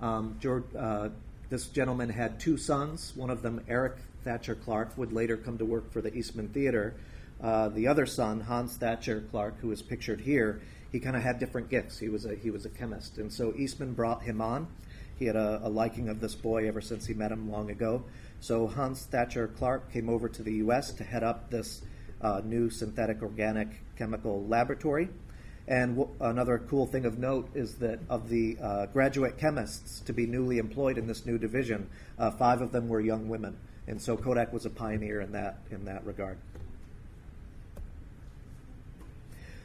Um, 0.00 0.36
George, 0.40 0.64
uh, 0.78 1.10
this 1.50 1.68
gentleman 1.68 2.10
had 2.10 2.40
two 2.40 2.56
sons. 2.56 3.12
One 3.14 3.30
of 3.30 3.42
them, 3.42 3.62
Eric 3.68 3.96
Thacher 4.24 4.54
Clarke, 4.54 4.96
would 4.98 5.12
later 5.12 5.36
come 5.36 5.58
to 5.58 5.64
work 5.64 5.92
for 5.92 6.00
the 6.00 6.14
Eastman 6.14 6.48
Theater. 6.48 6.94
Uh, 7.44 7.68
the 7.68 7.86
other 7.86 8.06
son, 8.06 8.40
Hans 8.40 8.78
Thacher 8.78 9.20
Clarke, 9.30 9.58
who 9.60 9.70
is 9.70 9.82
pictured 9.82 10.22
here, 10.22 10.62
he 10.90 10.98
kind 10.98 11.14
of 11.14 11.22
had 11.22 11.38
different 11.38 11.68
gifts. 11.68 11.98
He 11.98 12.08
was 12.08 12.24
a 12.24 12.34
he 12.34 12.50
was 12.50 12.64
a 12.64 12.70
chemist, 12.70 13.18
and 13.18 13.30
so 13.30 13.52
Eastman 13.54 13.92
brought 13.92 14.22
him 14.22 14.40
on. 14.40 14.66
He 15.18 15.26
had 15.26 15.36
a, 15.36 15.60
a 15.62 15.68
liking 15.68 16.08
of 16.08 16.20
this 16.20 16.34
boy 16.34 16.66
ever 16.66 16.80
since 16.80 17.04
he 17.04 17.12
met 17.12 17.30
him 17.30 17.50
long 17.50 17.70
ago. 17.70 18.04
So 18.40 18.66
Hans 18.66 19.04
Thacher 19.04 19.48
Clarke 19.48 19.92
came 19.92 20.08
over 20.08 20.26
to 20.26 20.42
the 20.42 20.54
U.S. 20.54 20.92
to 20.94 21.04
head 21.04 21.22
up 21.22 21.50
this 21.50 21.82
uh, 22.22 22.40
new 22.42 22.70
synthetic 22.70 23.20
organic 23.20 23.68
chemical 23.98 24.46
laboratory. 24.46 25.10
And 25.68 25.96
w- 25.96 26.16
another 26.20 26.62
cool 26.70 26.86
thing 26.86 27.04
of 27.04 27.18
note 27.18 27.50
is 27.54 27.74
that 27.76 27.98
of 28.08 28.30
the 28.30 28.56
uh, 28.62 28.86
graduate 28.86 29.36
chemists 29.36 30.00
to 30.00 30.14
be 30.14 30.26
newly 30.26 30.56
employed 30.56 30.96
in 30.96 31.06
this 31.06 31.26
new 31.26 31.36
division, 31.36 31.90
uh, 32.18 32.30
five 32.30 32.62
of 32.62 32.72
them 32.72 32.88
were 32.88 33.00
young 33.00 33.28
women. 33.28 33.58
And 33.86 34.00
so 34.00 34.16
Kodak 34.16 34.50
was 34.50 34.64
a 34.64 34.70
pioneer 34.70 35.20
in 35.20 35.32
that, 35.32 35.58
in 35.70 35.84
that 35.84 36.06
regard. 36.06 36.38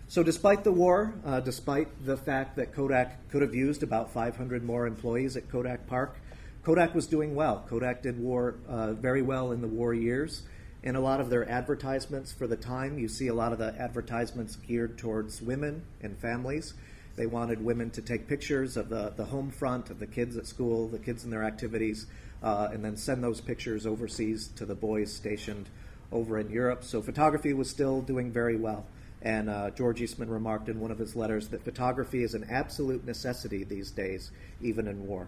So, 0.10 0.24
despite 0.24 0.64
the 0.64 0.72
war, 0.72 1.14
uh, 1.24 1.40
despite 1.40 2.04
the 2.04 2.18
fact 2.18 2.56
that 2.56 2.74
Kodak 2.74 3.30
could 3.30 3.44
have 3.44 3.54
used 3.54 3.84
about 3.84 4.12
500 4.12 4.64
more 4.64 4.88
employees 4.88 5.38
at 5.38 5.48
Kodak 5.52 5.86
Park, 5.86 6.16
Kodak 6.64 6.96
was 6.96 7.06
doing 7.06 7.36
well. 7.36 7.64
Kodak 7.70 8.02
did 8.02 8.20
war 8.20 8.56
uh, 8.68 8.94
very 8.94 9.22
well 9.22 9.52
in 9.52 9.62
the 9.62 9.68
war 9.68 9.94
years. 9.94 10.42
In 10.82 10.96
a 10.96 11.00
lot 11.00 11.22
of 11.22 11.30
their 11.30 11.48
advertisements 11.48 12.32
for 12.32 12.48
the 12.48 12.56
time, 12.56 12.98
you 12.98 13.08
see 13.08 13.28
a 13.28 13.36
lot 13.36 13.54
of 13.54 13.60
the 13.60 13.76
advertisements 13.78 14.56
geared 14.56 14.98
towards 14.98 15.44
women 15.44 15.84
and 16.02 16.18
families. 16.18 16.74
They 17.16 17.28
wanted 17.28 17.64
women 17.64 17.92
to 17.92 18.02
take 18.02 18.28
pictures 18.28 18.78
of 18.78 18.90
the, 18.90 19.14
the 19.16 19.26
home 19.26 19.52
front, 19.52 19.92
of 19.92 20.00
the 20.00 20.08
kids 20.08 20.38
at 20.38 20.48
school, 20.48 20.88
the 20.88 20.98
kids 20.98 21.24
in 21.24 21.30
their 21.30 21.44
activities, 21.44 22.08
uh, 22.42 22.70
and 22.74 22.84
then 22.84 22.98
send 22.98 23.24
those 23.24 23.42
pictures 23.42 23.86
overseas 23.86 24.48
to 24.56 24.66
the 24.66 24.74
boys 24.74 25.14
stationed 25.14 25.70
over 26.12 26.40
in 26.40 26.50
Europe. 26.50 26.84
So 26.84 27.00
photography 27.00 27.54
was 27.54 27.70
still 27.70 28.02
doing 28.02 28.32
very 28.32 28.56
well. 28.56 28.88
And 29.22 29.50
uh, 29.50 29.72
George 29.72 30.02
Eastman 30.02 30.30
remarked 30.30 30.70
in 30.70 30.80
one 30.80 30.92
of 30.92 30.98
his 30.98 31.16
letters 31.16 31.50
that 31.50 31.64
photography 31.64 32.24
is 32.24 32.34
an 32.34 32.46
absolute 32.50 33.06
necessity 33.06 33.64
these 33.64 33.92
days, 33.92 34.32
even 34.62 34.88
in 34.88 35.08
war. 35.08 35.28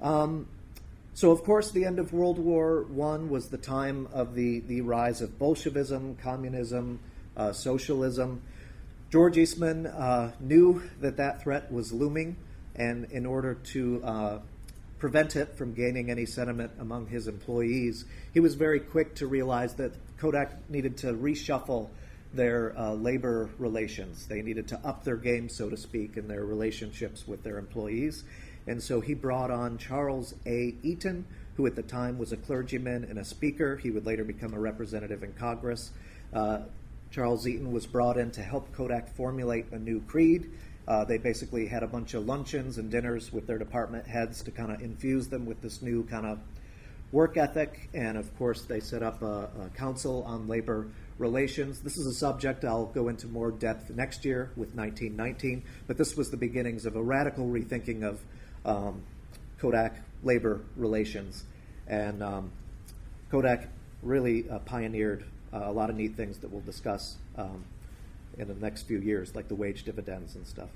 Um, 0.00 0.48
so, 1.14 1.30
of 1.30 1.44
course, 1.44 1.70
the 1.70 1.84
end 1.84 1.98
of 1.98 2.14
World 2.14 2.38
War 2.38 2.86
I 2.90 3.16
was 3.18 3.48
the 3.48 3.58
time 3.58 4.08
of 4.12 4.34
the, 4.34 4.60
the 4.60 4.80
rise 4.80 5.20
of 5.20 5.38
Bolshevism, 5.38 6.16
communism, 6.16 7.00
uh, 7.36 7.52
socialism. 7.52 8.40
George 9.10 9.36
Eastman 9.36 9.86
uh, 9.86 10.32
knew 10.40 10.82
that 11.00 11.18
that 11.18 11.42
threat 11.42 11.70
was 11.70 11.92
looming, 11.92 12.36
and 12.74 13.04
in 13.10 13.26
order 13.26 13.54
to 13.54 14.02
uh, 14.02 14.38
prevent 15.02 15.34
it 15.34 15.56
from 15.56 15.74
gaining 15.74 16.12
any 16.12 16.24
sentiment 16.24 16.70
among 16.78 17.08
his 17.08 17.26
employees, 17.26 18.04
he 18.32 18.38
was 18.38 18.54
very 18.54 18.78
quick 18.78 19.16
to 19.16 19.26
realize 19.26 19.74
that 19.74 19.92
Kodak 20.16 20.70
needed 20.70 20.96
to 20.98 21.08
reshuffle 21.08 21.88
their 22.32 22.72
uh, 22.78 22.92
labor 22.92 23.50
relations. 23.58 24.28
They 24.28 24.42
needed 24.42 24.68
to 24.68 24.78
up 24.86 25.02
their 25.02 25.16
game, 25.16 25.48
so 25.48 25.68
to 25.68 25.76
speak, 25.76 26.16
in 26.16 26.28
their 26.28 26.44
relationships 26.44 27.26
with 27.26 27.42
their 27.42 27.58
employees. 27.58 28.22
And 28.68 28.80
so 28.80 29.00
he 29.00 29.14
brought 29.14 29.50
on 29.50 29.76
Charles 29.76 30.36
A. 30.46 30.76
Eaton, 30.84 31.26
who 31.56 31.66
at 31.66 31.74
the 31.74 31.82
time 31.82 32.16
was 32.16 32.30
a 32.30 32.36
clergyman 32.36 33.02
and 33.02 33.18
a 33.18 33.24
speaker. 33.24 33.76
He 33.78 33.90
would 33.90 34.06
later 34.06 34.22
become 34.22 34.54
a 34.54 34.60
representative 34.60 35.24
in 35.24 35.32
Congress. 35.32 35.90
Uh, 36.32 36.60
Charles 37.10 37.48
Eaton 37.48 37.72
was 37.72 37.86
brought 37.86 38.18
in 38.18 38.30
to 38.30 38.40
help 38.40 38.72
Kodak 38.72 39.16
formulate 39.16 39.66
a 39.72 39.80
new 39.80 40.00
creed. 40.02 40.52
Uh, 40.86 41.04
they 41.04 41.18
basically 41.18 41.66
had 41.66 41.82
a 41.82 41.86
bunch 41.86 42.14
of 42.14 42.26
luncheons 42.26 42.78
and 42.78 42.90
dinners 42.90 43.32
with 43.32 43.46
their 43.46 43.58
department 43.58 44.06
heads 44.06 44.42
to 44.42 44.50
kind 44.50 44.72
of 44.72 44.80
infuse 44.80 45.28
them 45.28 45.46
with 45.46 45.60
this 45.62 45.80
new 45.80 46.02
kind 46.04 46.26
of 46.26 46.38
work 47.12 47.36
ethic. 47.36 47.88
And 47.94 48.16
of 48.16 48.36
course, 48.36 48.62
they 48.62 48.80
set 48.80 49.02
up 49.02 49.22
a, 49.22 49.48
a, 49.64 49.70
council 49.76 50.24
on 50.24 50.48
labor 50.48 50.88
relations. 51.18 51.80
This 51.80 51.96
is 51.96 52.06
a 52.06 52.14
subject 52.14 52.64
I'll 52.64 52.86
go 52.86 53.08
into 53.08 53.28
more 53.28 53.50
depth 53.50 53.90
next 53.90 54.24
year 54.24 54.50
with 54.56 54.74
1919, 54.74 55.62
but 55.86 55.98
this 55.98 56.16
was 56.16 56.30
the 56.30 56.36
beginnings 56.36 56.84
of 56.86 56.96
a 56.96 57.02
radical 57.02 57.46
rethinking 57.46 58.02
of 58.02 58.20
um, 58.64 59.02
Kodak 59.58 59.96
labor 60.24 60.62
relations. 60.76 61.44
And 61.86 62.22
um, 62.22 62.50
Kodak 63.30 63.68
really 64.02 64.48
uh, 64.48 64.58
pioneered 64.60 65.24
uh, 65.52 65.64
a 65.64 65.72
lot 65.72 65.90
of 65.90 65.96
neat 65.96 66.16
things 66.16 66.38
that 66.38 66.50
we'll 66.50 66.62
discuss 66.62 67.16
um, 67.36 67.64
in 68.38 68.48
the 68.48 68.54
next 68.54 68.82
few 68.82 68.98
years, 68.98 69.34
like 69.34 69.48
the 69.48 69.54
wage 69.54 69.84
dividends 69.84 70.34
and 70.34 70.46
stuff. 70.46 70.68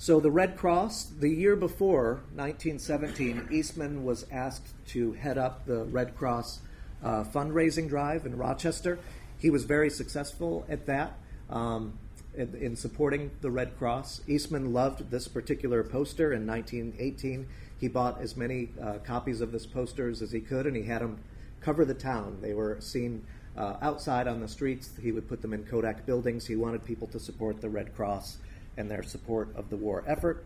So, 0.00 0.20
the 0.20 0.30
Red 0.30 0.56
Cross, 0.56 1.06
the 1.18 1.28
year 1.28 1.56
before, 1.56 2.20
1917, 2.36 3.48
Eastman 3.50 4.04
was 4.04 4.26
asked 4.30 4.68
to 4.88 5.12
head 5.14 5.36
up 5.36 5.66
the 5.66 5.84
Red 5.84 6.16
Cross 6.16 6.60
uh, 7.02 7.24
fundraising 7.24 7.88
drive 7.88 8.24
in 8.24 8.36
Rochester. 8.36 9.00
He 9.38 9.50
was 9.50 9.64
very 9.64 9.90
successful 9.90 10.64
at 10.68 10.86
that 10.86 11.14
um, 11.50 11.98
in, 12.36 12.54
in, 12.54 12.76
supporting 12.76 13.32
the 13.40 13.50
Red 13.50 13.76
Cross. 13.76 14.20
Eastman 14.28 14.72
loved 14.72 15.10
this 15.10 15.26
particular 15.26 15.82
poster 15.82 16.32
in 16.32 16.46
1918. 16.46 17.48
He 17.80 17.88
bought 17.88 18.20
as 18.20 18.36
many 18.36 18.68
uh, 18.80 18.94
copies 19.04 19.40
of 19.40 19.50
this 19.50 19.66
posters 19.66 20.22
as 20.22 20.30
he 20.32 20.40
could, 20.40 20.66
and 20.66 20.76
he 20.76 20.84
had 20.84 21.02
them 21.02 21.18
cover 21.60 21.84
the 21.84 21.94
town. 21.94 22.38
They 22.40 22.54
were 22.54 22.76
seen 22.80 23.24
uh, 23.58 23.76
outside 23.82 24.28
on 24.28 24.40
the 24.40 24.48
streets. 24.48 24.90
He 25.02 25.12
would 25.12 25.28
put 25.28 25.42
them 25.42 25.52
in 25.52 25.64
Kodak 25.64 26.06
buildings. 26.06 26.46
He 26.46 26.56
wanted 26.56 26.84
people 26.84 27.08
to 27.08 27.18
support 27.18 27.60
the 27.60 27.68
Red 27.68 27.94
Cross 27.94 28.38
and 28.76 28.88
their 28.88 29.02
support 29.02 29.48
of 29.56 29.68
the 29.68 29.76
war 29.76 30.04
effort. 30.06 30.44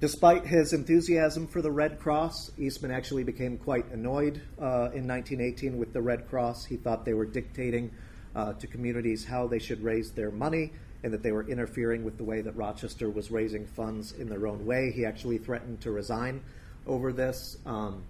Despite 0.00 0.44
his 0.44 0.74
enthusiasm 0.74 1.46
for 1.46 1.62
the 1.62 1.70
Red 1.70 2.00
Cross, 2.00 2.50
Eastman 2.58 2.90
actually 2.90 3.24
became 3.24 3.56
quite 3.56 3.90
annoyed 3.92 4.42
uh, 4.60 4.90
in 4.92 5.06
1918 5.06 5.78
with 5.78 5.94
the 5.94 6.02
Red 6.02 6.28
Cross. 6.28 6.66
He 6.66 6.76
thought 6.76 7.06
they 7.06 7.14
were 7.14 7.24
dictating 7.24 7.90
uh, 8.34 8.52
to 8.54 8.66
communities 8.66 9.24
how 9.24 9.46
they 9.46 9.58
should 9.58 9.82
raise 9.82 10.10
their 10.10 10.30
money 10.30 10.72
and 11.02 11.12
that 11.14 11.22
they 11.22 11.32
were 11.32 11.48
interfering 11.48 12.04
with 12.04 12.18
the 12.18 12.24
way 12.24 12.42
that 12.42 12.54
Rochester 12.56 13.08
was 13.08 13.30
raising 13.30 13.64
funds 13.64 14.12
in 14.12 14.28
their 14.28 14.46
own 14.46 14.66
way. 14.66 14.90
He 14.90 15.06
actually 15.06 15.38
threatened 15.38 15.80
to 15.82 15.92
resign 15.92 16.42
over 16.86 17.12
this, 17.12 17.56
um, 17.64 18.02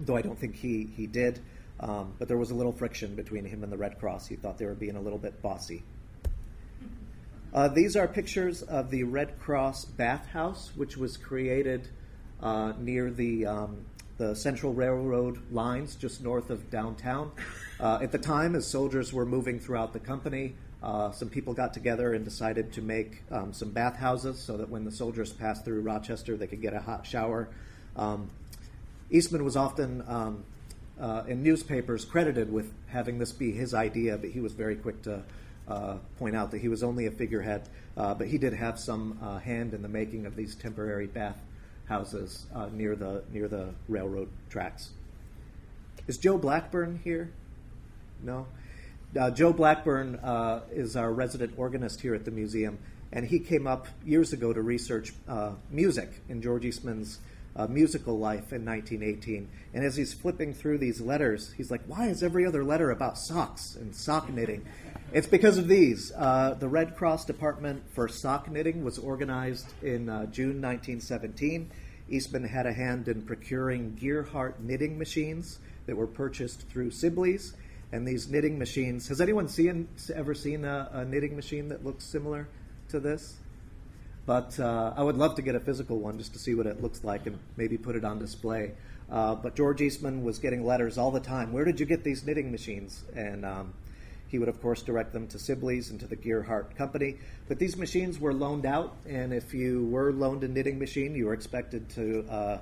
though 0.00 0.16
I 0.16 0.22
don't 0.22 0.38
think 0.38 0.56
he, 0.56 0.88
he 0.96 1.06
did. 1.06 1.40
Um, 1.84 2.14
but 2.18 2.28
there 2.28 2.38
was 2.38 2.50
a 2.50 2.54
little 2.54 2.72
friction 2.72 3.14
between 3.14 3.44
him 3.44 3.62
and 3.62 3.70
the 3.70 3.76
Red 3.76 4.00
Cross. 4.00 4.26
He 4.26 4.36
thought 4.36 4.56
they 4.56 4.64
were 4.64 4.74
being 4.74 4.96
a 4.96 5.00
little 5.00 5.18
bit 5.18 5.42
bossy. 5.42 5.82
Uh, 7.52 7.68
these 7.68 7.94
are 7.94 8.08
pictures 8.08 8.62
of 8.62 8.90
the 8.90 9.04
Red 9.04 9.38
Cross 9.38 9.84
bathhouse, 9.84 10.72
which 10.74 10.96
was 10.96 11.18
created 11.18 11.86
uh, 12.42 12.72
near 12.78 13.10
the, 13.10 13.44
um, 13.44 13.84
the 14.16 14.34
Central 14.34 14.72
Railroad 14.72 15.52
lines 15.52 15.94
just 15.94 16.22
north 16.22 16.48
of 16.48 16.70
downtown. 16.70 17.30
Uh, 17.78 17.98
at 18.02 18.12
the 18.12 18.18
time, 18.18 18.56
as 18.56 18.66
soldiers 18.66 19.12
were 19.12 19.26
moving 19.26 19.60
throughout 19.60 19.92
the 19.92 20.00
company, 20.00 20.54
uh, 20.82 21.10
some 21.12 21.28
people 21.28 21.52
got 21.52 21.74
together 21.74 22.14
and 22.14 22.24
decided 22.24 22.72
to 22.72 22.80
make 22.80 23.22
um, 23.30 23.52
some 23.52 23.70
bathhouses 23.70 24.42
so 24.42 24.56
that 24.56 24.70
when 24.70 24.84
the 24.84 24.92
soldiers 24.92 25.32
passed 25.34 25.66
through 25.66 25.82
Rochester, 25.82 26.36
they 26.36 26.46
could 26.46 26.62
get 26.62 26.72
a 26.72 26.80
hot 26.80 27.06
shower. 27.06 27.48
Um, 27.94 28.30
Eastman 29.10 29.44
was 29.44 29.56
often 29.56 30.02
um, 30.08 30.44
uh, 31.00 31.24
in 31.26 31.42
newspapers 31.42 32.04
credited 32.04 32.52
with 32.52 32.72
having 32.86 33.18
this 33.18 33.32
be 33.32 33.52
his 33.52 33.74
idea, 33.74 34.16
but 34.16 34.30
he 34.30 34.40
was 34.40 34.52
very 34.52 34.76
quick 34.76 35.02
to 35.02 35.22
uh, 35.66 35.96
point 36.18 36.36
out 36.36 36.50
that 36.50 36.60
he 36.60 36.68
was 36.68 36.82
only 36.82 37.06
a 37.06 37.10
figurehead. 37.10 37.68
Uh, 37.96 38.14
but 38.14 38.26
he 38.26 38.38
did 38.38 38.52
have 38.52 38.78
some 38.78 39.18
uh, 39.22 39.38
hand 39.38 39.72
in 39.72 39.82
the 39.82 39.88
making 39.88 40.26
of 40.26 40.36
these 40.36 40.54
temporary 40.54 41.06
bath 41.06 41.38
houses 41.88 42.46
uh, 42.54 42.68
near 42.72 42.96
the 42.96 43.22
near 43.32 43.46
the 43.48 43.68
railroad 43.88 44.28
tracks. 44.50 44.90
Is 46.06 46.18
Joe 46.18 46.38
Blackburn 46.38 47.00
here? 47.02 47.30
No. 48.22 48.46
Uh, 49.18 49.30
Joe 49.30 49.52
Blackburn 49.52 50.18
is 50.72 50.96
our 50.96 51.12
resident 51.12 51.54
organist 51.56 52.00
here 52.00 52.14
at 52.14 52.24
the 52.24 52.30
museum, 52.32 52.78
and 53.12 53.24
he 53.24 53.38
came 53.38 53.66
up 53.66 53.86
years 54.04 54.32
ago 54.32 54.52
to 54.52 54.60
research 54.60 55.12
music 55.70 56.10
in 56.28 56.42
George 56.42 56.64
Eastman's 56.64 57.20
uh, 57.56 57.66
musical 57.66 58.18
life 58.18 58.52
in 58.52 58.64
1918. 58.64 59.48
And 59.72 59.84
as 59.84 59.96
he's 59.96 60.12
flipping 60.12 60.54
through 60.54 60.78
these 60.78 61.00
letters, 61.00 61.52
he's 61.56 61.70
like, 61.70 61.82
why 61.86 62.08
is 62.08 62.22
every 62.22 62.46
other 62.46 62.64
letter 62.64 62.90
about 62.90 63.18
socks 63.18 63.76
and 63.76 63.94
sock 63.94 64.28
knitting? 64.28 64.66
It's 65.12 65.26
because 65.26 65.58
of 65.58 65.68
these. 65.68 66.12
Uh, 66.12 66.56
the 66.58 66.68
Red 66.68 66.96
Cross 66.96 67.26
Department 67.26 67.84
for 67.92 68.08
Sock 68.08 68.50
Knitting 68.50 68.82
was 68.82 68.98
organized 68.98 69.72
in 69.82 70.08
uh, 70.08 70.26
June 70.26 70.60
1917. 70.60 71.70
Eastman 72.08 72.44
had 72.44 72.66
a 72.66 72.72
hand 72.72 73.06
in 73.06 73.22
procuring 73.22 73.96
Gearhart 74.00 74.58
knitting 74.58 74.98
machines 74.98 75.60
that 75.86 75.96
were 75.96 76.08
purchased 76.08 76.68
through 76.68 76.90
Sibley's. 76.90 77.54
And 77.92 78.08
these 78.08 78.28
knitting 78.28 78.58
machines, 78.58 79.06
has 79.06 79.20
anyone 79.20 79.46
seen, 79.46 79.86
ever 80.12 80.34
seen 80.34 80.64
a, 80.64 80.88
a 80.92 81.04
knitting 81.04 81.36
machine 81.36 81.68
that 81.68 81.84
looks 81.84 82.04
similar 82.04 82.48
to 82.88 82.98
this? 82.98 83.36
But 84.26 84.58
uh, 84.58 84.94
I 84.96 85.02
would 85.02 85.16
love 85.16 85.34
to 85.36 85.42
get 85.42 85.54
a 85.54 85.60
physical 85.60 85.98
one 85.98 86.18
just 86.18 86.32
to 86.32 86.38
see 86.38 86.54
what 86.54 86.66
it 86.66 86.82
looks 86.82 87.04
like 87.04 87.26
and 87.26 87.38
maybe 87.56 87.76
put 87.76 87.94
it 87.94 88.04
on 88.04 88.18
display. 88.18 88.72
Uh, 89.10 89.34
but 89.34 89.54
George 89.54 89.82
Eastman 89.82 90.24
was 90.24 90.38
getting 90.38 90.64
letters 90.64 90.96
all 90.96 91.10
the 91.10 91.20
time. 91.20 91.52
Where 91.52 91.64
did 91.64 91.78
you 91.78 91.86
get 91.86 92.04
these 92.04 92.24
knitting 92.24 92.50
machines? 92.50 93.04
And 93.14 93.44
um, 93.44 93.74
he 94.28 94.38
would, 94.38 94.48
of 94.48 94.60
course, 94.62 94.82
direct 94.82 95.12
them 95.12 95.26
to 95.28 95.38
Sibley's 95.38 95.90
and 95.90 96.00
to 96.00 96.06
the 96.06 96.16
Gearhart 96.16 96.74
Company. 96.74 97.16
But 97.48 97.58
these 97.58 97.76
machines 97.76 98.18
were 98.18 98.32
loaned 98.32 98.64
out, 98.64 98.96
and 99.06 99.34
if 99.34 99.52
you 99.52 99.84
were 99.86 100.10
loaned 100.10 100.42
a 100.42 100.48
knitting 100.48 100.78
machine, 100.78 101.14
you 101.14 101.26
were 101.26 101.34
expected 101.34 101.90
to 101.90 102.26
uh, 102.30 102.58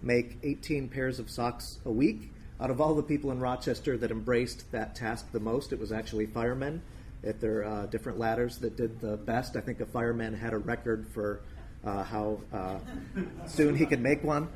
make 0.00 0.38
18 0.42 0.88
pairs 0.88 1.18
of 1.18 1.30
socks 1.30 1.78
a 1.84 1.90
week. 1.90 2.32
Out 2.58 2.70
of 2.70 2.80
all 2.80 2.94
the 2.94 3.02
people 3.02 3.30
in 3.32 3.38
Rochester 3.38 3.98
that 3.98 4.10
embraced 4.10 4.70
that 4.72 4.94
task 4.94 5.30
the 5.32 5.40
most, 5.40 5.72
it 5.72 5.78
was 5.78 5.92
actually 5.92 6.26
firemen 6.26 6.80
at 7.24 7.40
their 7.40 7.64
uh, 7.64 7.86
different 7.86 8.18
ladders 8.18 8.58
that 8.58 8.76
did 8.76 9.00
the 9.00 9.16
best. 9.16 9.56
I 9.56 9.60
think 9.60 9.80
a 9.80 9.86
fireman 9.86 10.34
had 10.34 10.52
a 10.52 10.58
record 10.58 11.06
for 11.12 11.40
uh, 11.84 12.02
how 12.02 12.40
uh, 12.52 12.78
soon 13.46 13.76
he 13.76 13.86
could 13.86 14.00
make 14.00 14.22
one. 14.22 14.48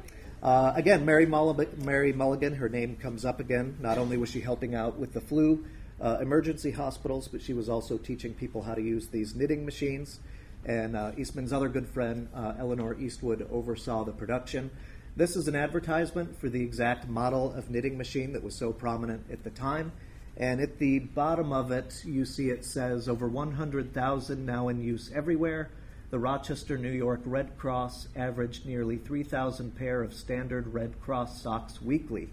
Uh, 0.42 0.72
again, 0.76 1.04
Mary, 1.04 1.26
Mulligan, 1.26 1.84
Mary 1.84 2.12
Mulligan, 2.12 2.54
her 2.54 2.68
name 2.68 2.96
comes 2.96 3.24
up 3.24 3.40
again. 3.40 3.76
Not 3.80 3.98
only 3.98 4.16
was 4.16 4.30
she 4.30 4.40
helping 4.40 4.74
out 4.74 4.98
with 4.98 5.12
the 5.12 5.20
flu 5.20 5.64
uh, 6.00 6.18
emergency 6.20 6.70
hospitals, 6.70 7.28
but 7.28 7.40
she 7.40 7.52
was 7.52 7.68
also 7.68 7.98
teaching 7.98 8.34
people 8.34 8.62
how 8.62 8.74
to 8.74 8.82
use 8.82 9.08
these 9.08 9.34
knitting 9.34 9.64
machines. 9.64 10.20
And 10.64 10.96
Eastman's 11.16 11.52
other 11.52 11.68
good 11.68 11.86
friend, 11.86 12.28
Eleanor 12.58 12.98
Eastwood, 12.98 13.46
oversaw 13.52 14.04
the 14.04 14.10
production. 14.10 14.70
This 15.16 15.34
is 15.34 15.48
an 15.48 15.56
advertisement 15.56 16.38
for 16.38 16.50
the 16.50 16.60
exact 16.60 17.08
model 17.08 17.52
of 17.54 17.70
knitting 17.70 17.96
machine 17.96 18.34
that 18.34 18.42
was 18.42 18.54
so 18.54 18.72
prominent 18.72 19.24
at 19.32 19.44
the 19.44 19.50
time. 19.50 19.92
And 20.36 20.60
at 20.60 20.78
the 20.78 20.98
bottom 20.98 21.52
of 21.52 21.70
it, 21.70 22.04
you 22.04 22.24
see 22.26 22.50
it 22.50 22.64
says 22.64 23.08
over 23.08 23.26
100,000 23.26 24.44
now 24.44 24.68
in 24.68 24.82
use 24.82 25.10
everywhere. 25.14 25.70
The 26.10 26.18
Rochester, 26.18 26.76
New 26.76 26.92
York 26.92 27.20
Red 27.24 27.56
Cross 27.56 28.08
averaged 28.14 28.66
nearly 28.66 28.96
3,000 28.96 29.76
pair 29.76 30.02
of 30.02 30.12
standard 30.12 30.72
Red 30.72 31.00
Cross 31.00 31.42
socks 31.42 31.80
weekly 31.80 32.28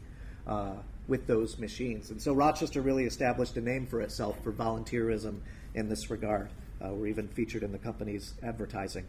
uh, 0.46 0.76
with 1.08 1.28
those 1.28 1.58
machines. 1.58 2.12
And 2.12 2.22
so 2.22 2.34
Rochester 2.34 2.82
really 2.82 3.06
established 3.06 3.58
a 3.58 3.62
name 3.62 3.88
for 3.88 4.02
itself 4.02 4.38
for 4.44 4.52
volunteerism 4.52 5.40
in 5.74 5.90
this 5.90 6.10
regard. 6.10 6.50
Uh, 6.84 6.90
we're 6.90 7.08
even 7.08 7.28
featured 7.30 7.64
in 7.64 7.72
the 7.72 7.78
company's 7.78 8.34
advertising. 8.44 9.06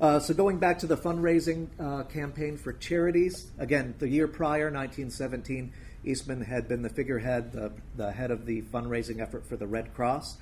Uh, 0.00 0.18
so 0.18 0.32
going 0.32 0.56
back 0.56 0.78
to 0.78 0.86
the 0.86 0.96
fundraising 0.96 1.68
uh, 1.78 2.04
campaign 2.04 2.56
for 2.56 2.72
charities, 2.72 3.50
again, 3.58 3.94
the 3.98 4.08
year 4.08 4.26
prior, 4.26 4.70
1917, 4.70 5.74
Eastman 6.04 6.40
had 6.40 6.66
been 6.66 6.80
the 6.80 6.88
figurehead, 6.88 7.52
the, 7.52 7.70
the 7.96 8.10
head 8.10 8.30
of 8.30 8.46
the 8.46 8.62
fundraising 8.62 9.20
effort 9.20 9.46
for 9.46 9.58
the 9.58 9.66
Red 9.66 9.92
Cross. 9.92 10.38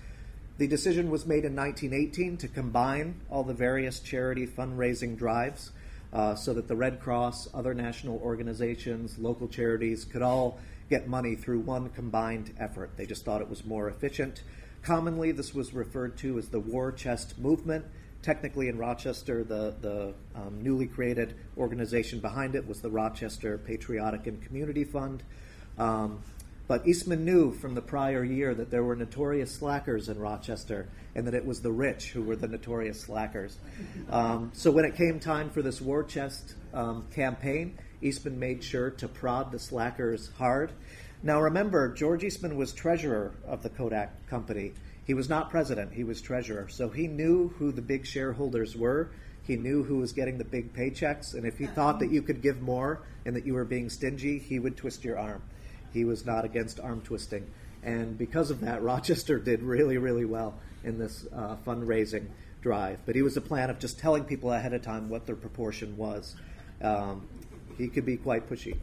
The 0.59 0.69
decision 0.69 1.11
was 1.11 1.27
made 1.27 1.45
in 1.45 1.57
1918 1.57 2.37
to 2.37 2.47
combine 2.47 3.21
all 3.29 3.43
the 3.43 3.53
various 3.53 3.99
charity 3.99 4.47
fundraising 4.47 5.19
drives 5.19 5.73
uh, 6.13 6.37
so 6.37 6.55
that 6.55 6.69
the 6.69 6.77
Red 6.77 7.01
Cross, 7.01 7.49
other 7.53 7.75
national 7.75 8.19
organizations, 8.19 9.19
local 9.19 9.49
charities 9.49 10.05
could 10.05 10.23
all 10.23 10.61
get 10.89 11.09
money 11.09 11.35
through 11.35 11.59
one 11.59 11.89
combined 11.89 12.55
effort. 12.61 12.93
They 12.97 13.07
just 13.07 13.25
thought 13.25 13.43
it 13.43 13.51
was 13.51 13.65
more 13.65 13.89
efficient. 13.89 14.41
Commonly, 14.83 15.33
this 15.33 15.53
was 15.53 15.75
referred 15.75 16.17
to 16.19 16.39
as 16.39 16.49
the 16.49 16.61
War 16.61 16.93
Chest 16.93 17.41
Movement 17.41 17.85
technically 18.23 18.69
in 18.69 18.79
Rochester, 18.79 19.45
the, 19.45 19.75
the 19.81 20.15
um, 20.35 20.63
newly 20.63 20.87
created 20.87 21.35
organization 21.57 22.21
behind 22.21 22.55
it 22.55 22.67
was 22.67 22.81
the 22.81 22.91
Rochester 22.91 23.59
Patriotic 23.59 24.27
and 24.27 24.43
Community 24.43 24.85
Fund. 24.85 25.23
Um, 25.79 26.23
but 26.67 26.87
Eastman 26.87 27.25
knew 27.25 27.53
from 27.53 27.75
the 27.75 27.81
prior 27.81 28.23
year 28.23 28.55
that 28.55 28.71
there 28.71 28.85
were 28.85 28.95
notorious 28.95 29.51
slackers 29.51 30.11
in 30.11 30.19
Rochester 30.19 30.87
and 31.15 31.27
that 31.27 31.35
it 31.35 31.45
was 31.45 31.63
the 31.63 31.73
rich 31.73 32.11
who 32.11 32.23
were 32.23 32.37
the 32.37 32.47
notorious 32.47 33.01
slackers. 33.01 33.57
Um, 34.11 34.51
so 34.53 34.71
when 34.71 34.85
it 34.85 34.95
came 34.95 35.19
time 35.19 35.49
for 35.49 35.63
this 35.63 35.81
war 35.81 36.05
chest 36.05 36.55
um, 36.75 37.07
campaign, 37.15 37.79
Eastman 38.03 38.39
made 38.39 38.63
sure 38.63 38.91
to 38.91 39.09
prod 39.09 39.51
the 39.51 39.59
slackers 39.59 40.31
hard. 40.37 40.73
Now 41.23 41.41
remember, 41.41 41.89
George 41.89 42.23
Eastman 42.23 42.57
was 42.57 42.73
treasurer 42.73 43.33
of 43.47 43.63
the 43.63 43.71
Kodak 43.71 44.29
Company. 44.29 44.73
He 45.09 45.15
was 45.15 45.31
not 45.31 45.49
president, 45.49 45.95
he 45.95 46.05
was 46.05 46.21
treasurer. 46.21 46.69
So 46.69 46.91
he 46.91 47.07
knew 47.07 47.49
who 47.59 47.73
the 47.73 47.81
big 47.81 48.05
shareholders 48.05 48.77
were. 48.77 49.09
He 49.43 49.57
knew 49.57 49.83
who 49.83 49.97
was 49.97 50.13
getting 50.13 50.37
the 50.37 50.45
big 50.45 50.75
paychecks. 50.75 51.33
And 51.33 51.47
if 51.47 51.57
he 51.57 51.67
thought 51.67 52.01
that 52.01 52.11
you 52.11 52.21
could 52.21 52.43
give 52.43 52.61
more 52.61 53.01
and 53.25 53.35
that 53.35 53.47
you 53.47 53.55
were 53.55 53.65
being 53.65 53.89
stingy, 53.89 54.39
he 54.39 54.59
would 54.59 54.77
twist 54.77 55.05
your 55.05 55.19
arm. 55.19 55.41
He 55.95 56.05
was 56.05 56.27
not 56.27 56.45
against 56.45 56.79
arm 56.79 57.01
twisting. 57.01 57.51
And 57.83 58.19
because 58.19 58.51
of 58.51 58.61
that, 58.61 58.83
Rochester 58.83 59.39
did 59.39 59.63
really, 59.63 59.97
really 59.97 60.27
well 60.27 60.59
in 60.85 60.99
this 60.99 61.27
uh, 61.35 61.57
fundraising 61.67 62.27
drive. 62.61 63.01
But 63.07 63.15
he 63.15 63.23
was 63.23 63.39
a 63.39 63.41
plan 63.41 63.71
of 63.71 63.79
just 63.79 63.99
telling 63.99 64.25
people 64.25 64.53
ahead 64.53 64.75
of 64.75 64.83
time 64.83 65.09
what 65.09 65.25
their 65.25 65.37
proportion 65.37 65.97
was. 65.97 66.37
Um, 66.83 67.27
he 67.79 67.89
could 67.89 68.05
be 68.05 68.19
quite 68.19 68.47
pushy. 68.47 68.77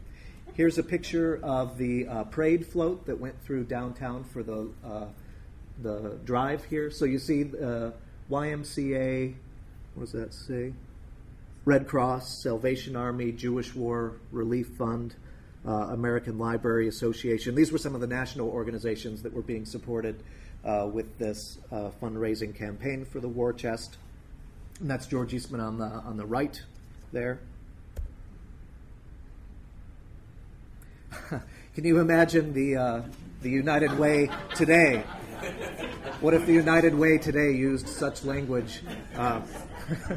Here's 0.54 0.76
a 0.76 0.82
picture 0.82 1.38
of 1.40 1.78
the 1.78 2.08
uh, 2.08 2.24
parade 2.24 2.66
float 2.66 3.06
that 3.06 3.20
went 3.20 3.40
through 3.44 3.66
downtown 3.66 4.24
for 4.24 4.42
the 4.42 4.72
uh, 4.84 5.04
the 5.82 6.18
drive 6.24 6.64
here. 6.64 6.90
So 6.90 7.04
you 7.04 7.18
see 7.18 7.42
uh, 7.42 7.90
YMCA, 8.30 9.34
what 9.94 10.04
does 10.04 10.12
that 10.12 10.34
say? 10.34 10.72
Red 11.64 11.88
Cross, 11.88 12.42
Salvation 12.42 12.94
Army, 12.96 13.32
Jewish 13.32 13.74
War 13.74 14.12
Relief 14.30 14.68
Fund, 14.78 15.14
uh, 15.66 15.70
American 15.70 16.38
Library 16.38 16.86
Association. 16.86 17.54
These 17.54 17.72
were 17.72 17.78
some 17.78 17.94
of 17.94 18.00
the 18.00 18.06
national 18.06 18.48
organizations 18.48 19.22
that 19.22 19.32
were 19.32 19.42
being 19.42 19.64
supported 19.64 20.22
uh, 20.64 20.88
with 20.92 21.18
this 21.18 21.58
uh, 21.72 21.90
fundraising 22.00 22.54
campaign 22.54 23.04
for 23.04 23.20
the 23.20 23.28
war 23.28 23.52
chest. 23.52 23.96
And 24.80 24.88
that's 24.90 25.06
George 25.06 25.32
Eastman 25.34 25.60
on 25.60 25.78
the 25.78 25.86
on 25.86 26.16
the 26.16 26.26
right 26.26 26.60
there. 27.12 27.40
Can 31.74 31.84
you 31.84 31.98
imagine 31.98 32.52
the 32.52 32.76
uh, 32.76 33.02
the 33.42 33.50
United 33.50 33.98
Way 33.98 34.30
today? 34.54 35.02
What 36.20 36.32
if 36.32 36.46
the 36.46 36.52
United 36.54 36.94
Way 36.94 37.18
today 37.18 37.52
used 37.52 37.86
such 37.86 38.24
language? 38.24 38.80
Uh, 39.14 39.42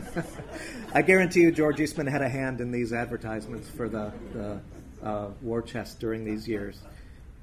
I 0.94 1.02
guarantee 1.02 1.42
you, 1.42 1.52
George 1.52 1.82
Eastman 1.82 2.08
had 2.08 2.22
a 2.22 2.30
hand 2.30 2.62
in 2.62 2.72
these 2.72 2.94
advertisements 2.94 3.70
for 3.70 3.90
the, 3.90 4.14
the 4.32 4.62
uh, 5.06 5.32
war 5.42 5.62
chest 5.62 6.00
during 6.00 6.24
these 6.24 6.48
years. 6.48 6.80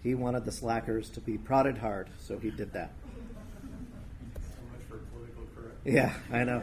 He 0.03 0.15
wanted 0.15 0.47
the 0.47 0.53
slackers 0.53 1.11
to 1.11 1.21
be 1.21 1.37
prodded 1.37 1.77
hard, 1.77 2.09
so 2.19 2.39
he 2.39 2.51
did 2.51 2.73
that. 2.73 2.93
Yeah, 5.85 6.15
I 6.33 6.45
know. 6.45 6.63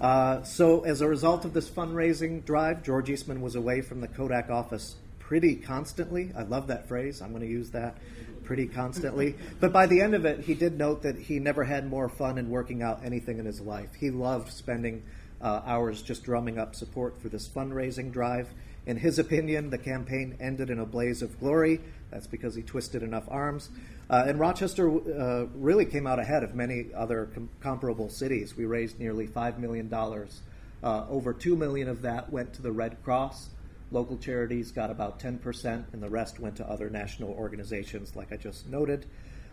Uh, 0.00 0.42
so, 0.44 0.80
as 0.80 1.02
a 1.02 1.08
result 1.08 1.44
of 1.44 1.52
this 1.52 1.68
fundraising 1.68 2.42
drive, 2.42 2.82
George 2.82 3.10
Eastman 3.10 3.42
was 3.42 3.54
away 3.54 3.82
from 3.82 4.00
the 4.00 4.08
Kodak 4.08 4.48
office 4.48 4.96
pretty 5.26 5.56
constantly. 5.56 6.30
I 6.36 6.42
love 6.42 6.68
that 6.68 6.86
phrase. 6.86 7.20
I'm 7.20 7.30
going 7.30 7.42
to 7.42 7.48
use 7.48 7.70
that 7.70 7.98
pretty 8.44 8.68
constantly. 8.68 9.34
but 9.60 9.72
by 9.72 9.86
the 9.86 10.00
end 10.00 10.14
of 10.14 10.24
it, 10.24 10.44
he 10.44 10.54
did 10.54 10.78
note 10.78 11.02
that 11.02 11.18
he 11.18 11.40
never 11.40 11.64
had 11.64 11.90
more 11.90 12.08
fun 12.08 12.38
in 12.38 12.48
working 12.48 12.80
out 12.80 13.04
anything 13.04 13.38
in 13.40 13.44
his 13.44 13.60
life. 13.60 13.88
He 13.98 14.10
loved 14.10 14.52
spending 14.52 15.02
uh, 15.42 15.62
hours 15.66 16.00
just 16.00 16.22
drumming 16.22 16.58
up 16.58 16.76
support 16.76 17.20
for 17.20 17.28
this 17.28 17.48
fundraising 17.48 18.12
drive. 18.12 18.48
In 18.86 18.96
his 18.96 19.18
opinion, 19.18 19.70
the 19.70 19.78
campaign 19.78 20.36
ended 20.40 20.70
in 20.70 20.78
a 20.78 20.86
blaze 20.86 21.22
of 21.22 21.40
glory. 21.40 21.80
That's 22.12 22.28
because 22.28 22.54
he 22.54 22.62
twisted 22.62 23.02
enough 23.02 23.24
arms. 23.26 23.70
Uh, 24.08 24.26
and 24.28 24.38
Rochester 24.38 24.88
uh, 24.88 25.46
really 25.56 25.86
came 25.86 26.06
out 26.06 26.20
ahead 26.20 26.44
of 26.44 26.54
many 26.54 26.86
other 26.94 27.30
com- 27.34 27.48
comparable 27.60 28.08
cities. 28.10 28.56
We 28.56 28.64
raised 28.64 29.00
nearly 29.00 29.26
$5 29.26 29.58
million. 29.58 29.92
Uh, 29.92 31.06
over 31.10 31.32
2 31.32 31.56
million 31.56 31.88
of 31.88 32.02
that 32.02 32.30
went 32.30 32.54
to 32.54 32.62
the 32.62 32.70
Red 32.70 33.02
Cross. 33.02 33.48
Local 33.90 34.18
charities 34.18 34.72
got 34.72 34.90
about 34.90 35.20
10%, 35.20 35.92
and 35.92 36.02
the 36.02 36.10
rest 36.10 36.40
went 36.40 36.56
to 36.56 36.68
other 36.68 36.90
national 36.90 37.30
organizations, 37.30 38.16
like 38.16 38.32
I 38.32 38.36
just 38.36 38.68
noted. 38.68 39.06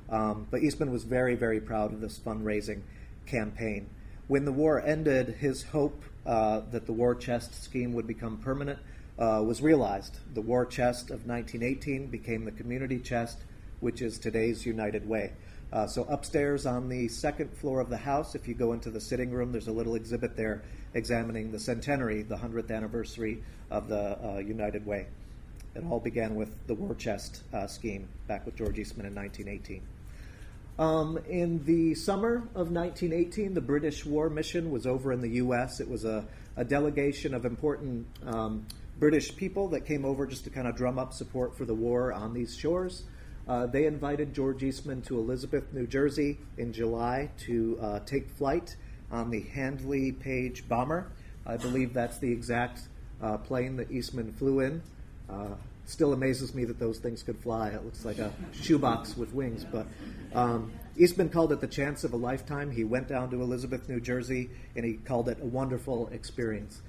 Um, 0.09 0.47
but 0.49 0.63
Eastman 0.63 0.91
was 0.91 1.03
very, 1.03 1.35
very 1.35 1.61
proud 1.61 1.93
of 1.93 2.01
this 2.01 2.19
fundraising 2.19 2.81
campaign. 3.25 3.89
When 4.27 4.45
the 4.45 4.51
war 4.51 4.81
ended, 4.81 5.35
his 5.39 5.63
hope 5.63 6.03
uh, 6.25 6.61
that 6.71 6.85
the 6.85 6.93
war 6.93 7.13
chest 7.13 7.63
scheme 7.63 7.93
would 7.93 8.07
become 8.07 8.37
permanent 8.37 8.79
uh, 9.19 9.43
was 9.45 9.61
realized. 9.61 10.17
The 10.33 10.41
war 10.41 10.65
chest 10.65 11.11
of 11.11 11.27
1918 11.27 12.07
became 12.07 12.45
the 12.45 12.51
community 12.51 12.99
chest, 12.99 13.39
which 13.81 14.01
is 14.01 14.17
today's 14.17 14.65
United 14.65 15.07
Way. 15.07 15.33
Uh, 15.73 15.87
so 15.87 16.03
upstairs 16.03 16.67
on 16.67 16.87
the 16.87 17.07
second 17.07 17.51
floor 17.57 17.79
of 17.79 17.89
the 17.89 17.97
house, 17.97 18.35
if 18.35 18.47
you 18.47 18.53
go 18.53 18.73
into 18.73 18.91
the 18.91 19.01
sitting 19.01 19.31
room, 19.31 19.51
there's 19.51 19.67
a 19.67 19.71
little 19.71 19.95
exhibit 19.95 20.37
there 20.37 20.61
examining 20.93 21.51
the 21.51 21.59
centenary, 21.59 22.21
the 22.21 22.37
100th 22.37 22.69
anniversary 22.69 23.41
of 23.71 23.87
the 23.87 24.23
uh, 24.23 24.37
United 24.37 24.85
Way. 24.85 25.07
It 25.73 25.83
all 25.89 25.99
began 25.99 26.35
with 26.35 26.67
the 26.67 26.75
war 26.75 26.93
chest 26.93 27.41
uh, 27.51 27.65
scheme 27.65 28.07
back 28.27 28.45
with 28.45 28.55
George 28.55 28.77
Eastman 28.77 29.07
in 29.07 29.15
1918. 29.15 29.81
Um, 30.77 31.17
in 31.27 31.65
the 31.65 31.95
summer 31.95 32.35
of 32.53 32.71
1918, 32.71 33.55
the 33.55 33.61
British 33.61 34.05
war 34.05 34.29
mission 34.29 34.69
was 34.69 34.85
over 34.85 35.11
in 35.11 35.21
the 35.21 35.29
U.S. 35.29 35.79
It 35.79 35.89
was 35.89 36.05
a, 36.05 36.23
a 36.55 36.63
delegation 36.63 37.33
of 37.33 37.45
important 37.45 38.05
um, 38.27 38.67
British 38.99 39.35
people 39.35 39.69
that 39.69 39.87
came 39.87 40.05
over 40.05 40.27
just 40.27 40.43
to 40.43 40.51
kind 40.51 40.67
of 40.67 40.75
drum 40.75 40.99
up 40.99 41.13
support 41.13 41.57
for 41.57 41.65
the 41.65 41.73
war 41.73 42.13
on 42.13 42.35
these 42.35 42.55
shores. 42.55 43.03
Uh, 43.47 43.65
they 43.65 43.85
invited 43.85 44.33
George 44.33 44.63
Eastman 44.63 45.01
to 45.03 45.19
Elizabeth, 45.19 45.73
New 45.73 45.85
Jersey 45.85 46.37
in 46.57 46.71
July 46.71 47.29
to 47.39 47.77
uh, 47.81 47.99
take 47.99 48.29
flight 48.29 48.75
on 49.11 49.29
the 49.29 49.41
Handley 49.41 50.11
Page 50.11 50.67
bomber. 50.67 51.11
I 51.45 51.57
believe 51.57 51.93
that's 51.93 52.19
the 52.19 52.31
exact 52.31 52.81
uh, 53.21 53.37
plane 53.37 53.75
that 53.77 53.91
Eastman 53.91 54.31
flew 54.33 54.61
in. 54.61 54.81
Uh, 55.29 55.55
still 55.85 56.13
amazes 56.13 56.55
me 56.55 56.63
that 56.65 56.79
those 56.79 56.99
things 56.99 57.23
could 57.23 57.37
fly. 57.39 57.69
It 57.69 57.83
looks 57.83 58.05
like 58.05 58.17
a 58.17 58.31
shoebox 58.53 59.17
with 59.17 59.33
wings. 59.33 59.65
But 59.69 59.87
um, 60.33 60.71
Eastman 60.97 61.29
called 61.29 61.51
it 61.51 61.59
the 61.59 61.67
chance 61.67 62.03
of 62.03 62.13
a 62.13 62.17
lifetime. 62.17 62.71
He 62.71 62.83
went 62.83 63.07
down 63.09 63.29
to 63.31 63.41
Elizabeth, 63.41 63.89
New 63.89 63.99
Jersey, 63.99 64.49
and 64.75 64.85
he 64.85 64.93
called 64.93 65.27
it 65.27 65.39
a 65.41 65.45
wonderful 65.45 66.07
experience. 66.13 66.81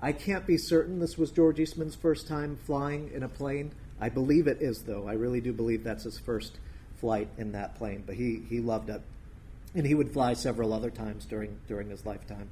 I 0.00 0.10
can't 0.10 0.46
be 0.46 0.58
certain 0.58 0.98
this 0.98 1.16
was 1.16 1.30
George 1.30 1.60
Eastman's 1.60 1.94
first 1.94 2.26
time 2.26 2.58
flying 2.64 3.12
in 3.14 3.22
a 3.22 3.28
plane. 3.28 3.72
I 4.00 4.08
believe 4.08 4.46
it 4.46 4.58
is, 4.60 4.82
though. 4.82 5.06
I 5.08 5.14
really 5.14 5.40
do 5.40 5.52
believe 5.52 5.84
that's 5.84 6.04
his 6.04 6.18
first 6.18 6.58
flight 6.96 7.28
in 7.38 7.52
that 7.52 7.76
plane. 7.76 8.04
But 8.06 8.16
he, 8.16 8.42
he 8.48 8.60
loved 8.60 8.90
it. 8.90 9.02
And 9.74 9.86
he 9.86 9.94
would 9.94 10.12
fly 10.12 10.34
several 10.34 10.72
other 10.72 10.90
times 10.90 11.24
during, 11.24 11.58
during 11.66 11.90
his 11.90 12.04
lifetime. 12.04 12.50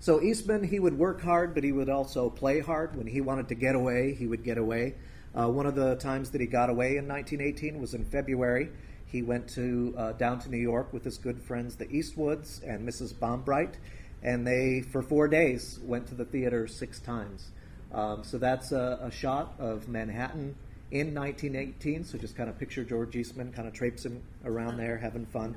So 0.00 0.22
Eastman, 0.22 0.62
he 0.62 0.78
would 0.78 0.96
work 0.96 1.20
hard, 1.20 1.54
but 1.54 1.64
he 1.64 1.72
would 1.72 1.88
also 1.88 2.30
play 2.30 2.60
hard. 2.60 2.94
When 2.96 3.06
he 3.06 3.20
wanted 3.20 3.48
to 3.48 3.54
get 3.54 3.74
away, 3.74 4.14
he 4.14 4.26
would 4.26 4.44
get 4.44 4.58
away. 4.58 4.94
Uh, 5.34 5.48
one 5.48 5.66
of 5.66 5.74
the 5.74 5.96
times 5.96 6.30
that 6.30 6.40
he 6.40 6.46
got 6.46 6.70
away 6.70 6.96
in 6.96 7.08
1918 7.08 7.80
was 7.80 7.94
in 7.94 8.04
February. 8.04 8.70
He 9.06 9.22
went 9.22 9.48
to 9.50 9.94
uh, 9.96 10.12
down 10.12 10.38
to 10.40 10.50
New 10.50 10.58
York 10.58 10.92
with 10.92 11.04
his 11.04 11.18
good 11.18 11.40
friends, 11.40 11.76
the 11.76 11.86
Eastwoods 11.86 12.62
and 12.62 12.86
Mrs. 12.86 13.14
Bonbright, 13.14 13.74
and 14.22 14.46
they, 14.46 14.82
for 14.82 15.02
four 15.02 15.28
days, 15.28 15.78
went 15.82 16.06
to 16.08 16.14
the 16.14 16.24
theater 16.24 16.66
six 16.66 17.00
times. 17.00 17.50
Um, 17.92 18.22
so 18.22 18.38
that's 18.38 18.72
a, 18.72 18.98
a, 19.02 19.10
shot 19.10 19.54
of 19.58 19.88
Manhattan 19.88 20.54
in 20.90 21.14
1918. 21.14 22.04
So 22.04 22.18
just 22.18 22.36
kind 22.36 22.50
of 22.50 22.58
picture 22.58 22.84
George 22.84 23.16
Eastman 23.16 23.52
kind 23.52 23.66
of 23.66 23.72
traipsing 23.72 24.22
around 24.44 24.76
there, 24.76 24.98
having 24.98 25.24
fun. 25.26 25.56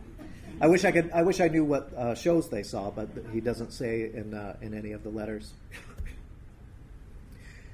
I 0.61 0.67
wish 0.67 0.85
I 0.85 0.91
could. 0.91 1.11
I 1.11 1.23
wish 1.23 1.41
I 1.41 1.47
knew 1.47 1.65
what 1.65 1.93
uh, 1.93 2.15
shows 2.15 2.49
they 2.49 2.63
saw, 2.63 2.91
but 2.91 3.09
he 3.33 3.41
doesn't 3.41 3.71
say 3.71 4.11
in 4.13 4.33
uh, 4.33 4.55
in 4.61 4.73
any 4.73 4.91
of 4.91 5.03
the 5.03 5.09
letters. 5.09 5.53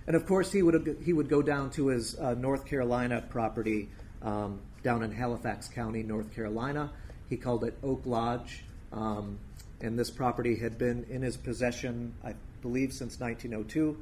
and 0.08 0.16
of 0.16 0.26
course, 0.26 0.52
he 0.52 0.62
would 0.62 0.98
he 1.04 1.14
would 1.14 1.30
go 1.30 1.42
down 1.42 1.70
to 1.72 1.88
his 1.88 2.18
uh, 2.18 2.34
North 2.36 2.66
Carolina 2.66 3.24
property 3.30 3.90
um, 4.22 4.60
down 4.84 5.04
in 5.04 5.12
Halifax 5.12 5.68
County, 5.68 6.02
North 6.02 6.34
Carolina. 6.34 6.92
He 7.30 7.36
called 7.36 7.64
it 7.66 7.78
Oak 7.84 8.04
Lodge, 8.06 8.64
um, 8.94 9.38
and 9.82 10.00
this 10.00 10.10
property 10.10 10.56
had 10.56 10.78
been 10.78 11.06
in 11.10 11.22
his 11.22 11.36
possession, 11.36 12.14
I 12.24 12.36
believe, 12.62 12.94
since 12.94 13.20
1902. 13.20 13.98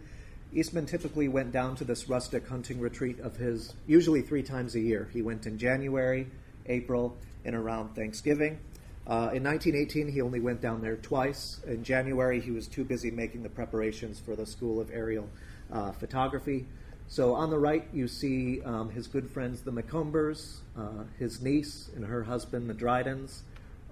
Eastman 0.56 0.86
typically 0.86 1.28
went 1.28 1.52
down 1.52 1.76
to 1.76 1.84
this 1.84 2.08
rustic 2.08 2.48
hunting 2.48 2.80
retreat 2.80 3.20
of 3.20 3.36
his, 3.36 3.74
usually 3.88 4.22
three 4.22 4.42
times 4.42 4.74
a 4.76 4.80
year. 4.80 5.10
He 5.12 5.22
went 5.22 5.46
in 5.46 5.58
January, 5.58 6.28
April, 6.68 7.18
and 7.44 7.54
around 7.54 7.94
Thanksgiving. 7.94 8.60
Uh, 9.06 9.36
in 9.36 9.44
1918, 9.44 10.08
he 10.08 10.22
only 10.22 10.40
went 10.40 10.62
down 10.62 10.82
there 10.82 10.96
twice. 10.96 11.60
In 11.68 11.84
January, 11.84 12.40
he 12.40 12.52
was 12.52 12.68
too 12.68 12.86
busy 12.86 13.12
making 13.12 13.44
the 13.44 13.50
preparations 13.50 14.18
for 14.18 14.38
the 14.38 14.46
School 14.46 14.80
of 14.80 14.90
Aerial 14.92 15.28
uh, 15.74 15.92
Photography. 15.92 16.66
So 17.10 17.36
on 17.36 17.50
the 17.50 17.60
right, 17.60 17.86
you 17.92 18.08
see 18.08 18.62
um, 18.62 18.90
his 18.90 19.08
good 19.08 19.30
friends, 19.30 19.62
the 19.62 19.72
Macombers, 19.72 20.60
uh, 20.78 21.04
his 21.20 21.42
niece 21.42 21.90
and 21.98 22.06
her 22.06 22.24
husband, 22.24 22.70
the 22.70 22.74
Drydens, 22.74 23.42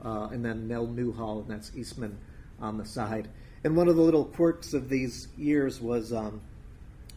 uh, 0.03 0.29
and 0.31 0.45
then 0.45 0.69
Nell 0.69 0.87
Newhall, 0.87 1.41
and 1.41 1.49
that's 1.49 1.75
Eastman 1.75 2.17
on 2.61 2.77
the 2.77 2.85
side. 2.85 3.27
And 3.65 3.75
one 3.75 3.89
of 3.89 3.97
the 3.97 4.01
little 4.01 4.25
quirks 4.25 4.73
of 4.73 4.89
these 4.89 5.27
years 5.37 5.79
was 5.79 6.11
um, 6.11 6.41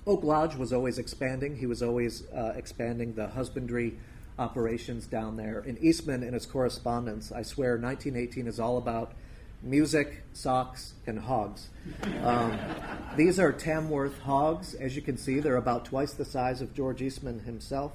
Oak 0.07 0.23
Lodge 0.23 0.55
was 0.55 0.73
always 0.73 0.99
expanding. 0.99 1.57
He 1.57 1.67
was 1.67 1.83
always 1.83 2.23
uh, 2.31 2.53
expanding 2.55 3.15
the 3.15 3.27
husbandry 3.27 3.99
operations 4.39 5.07
down 5.07 5.37
there. 5.37 5.61
In 5.61 5.77
Eastman, 5.79 6.23
in 6.23 6.33
his 6.33 6.47
correspondence, 6.47 7.33
I 7.33 7.43
swear 7.43 7.73
1918 7.73 8.47
is 8.47 8.61
all 8.61 8.79
about 8.79 9.15
music, 9.63 10.23
socks, 10.33 10.95
and 11.09 11.19
hogs. 11.19 11.71
Um, 12.23 12.57
these 13.17 13.41
are 13.41 13.53
Tamworth 13.53 14.21
hogs. 14.21 14.75
As 14.75 14.95
you 14.95 15.03
can 15.03 15.17
see, 15.17 15.41
they're 15.41 15.57
about 15.57 15.87
twice 15.87 16.13
the 16.13 16.25
size 16.25 16.61
of 16.63 16.73
George 16.73 17.03
Eastman 17.03 17.41
himself. 17.41 17.91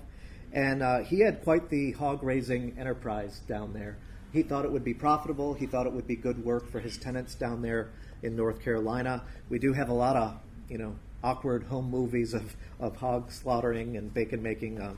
And 0.52 0.84
uh, 0.84 1.00
he 1.00 1.22
had 1.22 1.44
quite 1.44 1.70
the 1.70 1.92
hog 1.94 2.24
raising 2.24 2.78
enterprise 2.78 3.40
down 3.48 3.72
there. 3.72 3.98
He 4.34 4.44
thought 4.44 4.66
it 4.66 4.72
would 4.72 4.84
be 4.84 4.94
profitable. 4.94 5.54
He 5.54 5.66
thought 5.66 5.88
it 5.88 5.94
would 5.94 6.08
be 6.08 6.18
good 6.18 6.44
work 6.44 6.70
for 6.70 6.82
his 6.82 6.98
tenants 6.98 7.36
down 7.36 7.62
there 7.62 7.92
in 8.22 8.36
North 8.36 8.62
Carolina. 8.62 9.24
We 9.50 9.60
do 9.60 9.72
have 9.72 9.88
a 9.88 9.94
lot 9.94 10.18
of, 10.18 10.36
you 10.68 10.78
know, 10.78 10.96
awkward 11.24 11.64
home 11.64 11.90
movies 11.90 12.34
of, 12.34 12.56
of 12.80 12.96
hog 12.96 13.32
slaughtering 13.32 13.98
and 13.98 14.14
bacon 14.14 14.42
making. 14.42 14.82
Um, 14.82 14.98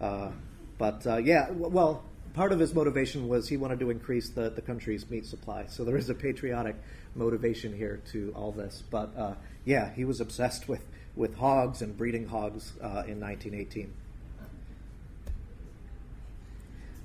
uh, 0.00 0.30
but 0.78 1.06
uh, 1.06 1.16
yeah, 1.16 1.50
well, 1.50 2.04
part 2.34 2.52
of 2.52 2.58
his 2.58 2.74
motivation 2.74 3.28
was 3.28 3.48
he 3.48 3.56
wanted 3.56 3.80
to 3.80 3.90
increase 3.90 4.28
the, 4.30 4.50
the 4.50 4.60
country's 4.60 5.08
meat 5.10 5.26
supply. 5.26 5.66
So 5.68 5.84
there 5.84 5.96
is 5.96 6.10
a 6.10 6.14
patriotic 6.14 6.76
motivation 7.14 7.74
here 7.74 8.02
to 8.12 8.32
all 8.36 8.52
this. 8.52 8.82
But 8.90 9.16
uh, 9.16 9.34
yeah, 9.64 9.92
he 9.94 10.04
was 10.04 10.20
obsessed 10.20 10.68
with, 10.68 10.84
with 11.16 11.34
hogs 11.36 11.80
and 11.80 11.96
breeding 11.96 12.28
hogs 12.28 12.72
uh, 12.82 13.04
in 13.06 13.20
1918. 13.20 13.92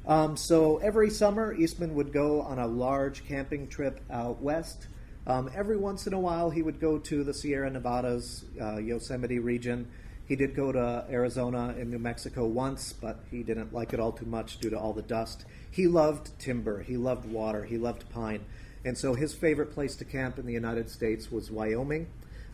Um, 0.05 0.35
so 0.35 0.77
every 0.77 1.09
summer, 1.09 1.53
Eastman 1.53 1.95
would 1.95 2.11
go 2.11 2.41
on 2.41 2.59
a 2.59 2.67
large 2.67 3.25
camping 3.25 3.67
trip 3.67 4.01
out 4.09 4.41
west. 4.41 4.87
Um, 5.27 5.51
every 5.55 5.77
once 5.77 6.07
in 6.07 6.13
a 6.13 6.19
while, 6.19 6.49
he 6.49 6.61
would 6.61 6.79
go 6.79 6.97
to 6.97 7.23
the 7.23 7.33
Sierra 7.33 7.69
Nevadas, 7.69 8.43
uh, 8.59 8.77
Yosemite 8.77 9.39
region. 9.39 9.87
He 10.27 10.35
did 10.35 10.55
go 10.55 10.71
to 10.71 11.05
Arizona 11.09 11.75
and 11.77 11.91
New 11.91 11.99
Mexico 11.99 12.45
once, 12.45 12.93
but 12.93 13.19
he 13.29 13.43
didn't 13.43 13.73
like 13.73 13.93
it 13.93 13.99
all 13.99 14.11
too 14.11 14.25
much 14.25 14.59
due 14.59 14.69
to 14.69 14.79
all 14.79 14.93
the 14.93 15.01
dust. 15.01 15.45
He 15.69 15.87
loved 15.87 16.31
timber, 16.39 16.81
he 16.81 16.97
loved 16.97 17.25
water, 17.25 17.63
he 17.63 17.77
loved 17.77 18.09
pine. 18.09 18.43
And 18.83 18.97
so 18.97 19.13
his 19.13 19.33
favorite 19.33 19.73
place 19.73 19.95
to 19.97 20.05
camp 20.05 20.39
in 20.39 20.45
the 20.45 20.53
United 20.53 20.89
States 20.89 21.31
was 21.31 21.51
Wyoming. 21.51 22.07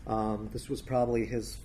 Um, 0.06 0.50
this 0.52 0.68
was 0.68 0.82
probably 0.82 1.24
his 1.24 1.56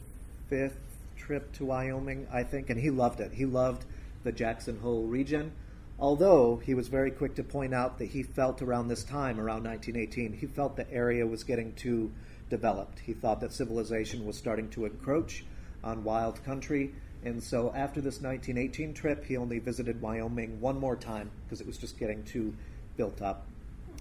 fifth 0.49 0.79
trip 1.17 1.51
to 1.53 1.65
Wyoming, 1.65 2.27
I 2.31 2.43
think, 2.43 2.69
and 2.69 2.79
he 2.79 2.89
loved 2.89 3.19
it. 3.19 3.31
He 3.33 3.45
loved 3.45 3.85
the 4.23 4.31
Jackson 4.31 4.79
Hole 4.79 5.03
region. 5.03 5.51
Although 5.99 6.57
he 6.57 6.73
was 6.73 6.87
very 6.87 7.11
quick 7.11 7.35
to 7.35 7.43
point 7.43 7.73
out 7.73 7.99
that 7.99 8.09
he 8.09 8.23
felt 8.23 8.61
around 8.61 8.87
this 8.87 9.03
time, 9.03 9.39
around 9.39 9.63
1918, 9.63 10.33
he 10.33 10.47
felt 10.47 10.75
the 10.75 10.91
area 10.91 11.25
was 11.25 11.43
getting 11.43 11.73
too 11.73 12.11
developed. 12.49 12.99
He 12.99 13.13
thought 13.13 13.39
that 13.41 13.53
civilization 13.53 14.25
was 14.25 14.37
starting 14.37 14.69
to 14.69 14.85
encroach 14.85 15.45
on 15.83 16.03
wild 16.03 16.43
country. 16.43 16.93
And 17.23 17.41
so 17.41 17.71
after 17.75 18.01
this 18.01 18.21
1918 18.21 18.93
trip, 18.93 19.23
he 19.25 19.37
only 19.37 19.59
visited 19.59 20.01
Wyoming 20.01 20.59
one 20.59 20.79
more 20.79 20.95
time 20.95 21.31
because 21.45 21.61
it 21.61 21.67
was 21.67 21.77
just 21.77 21.97
getting 21.97 22.23
too 22.23 22.53
built 22.97 23.21
up. 23.21 23.45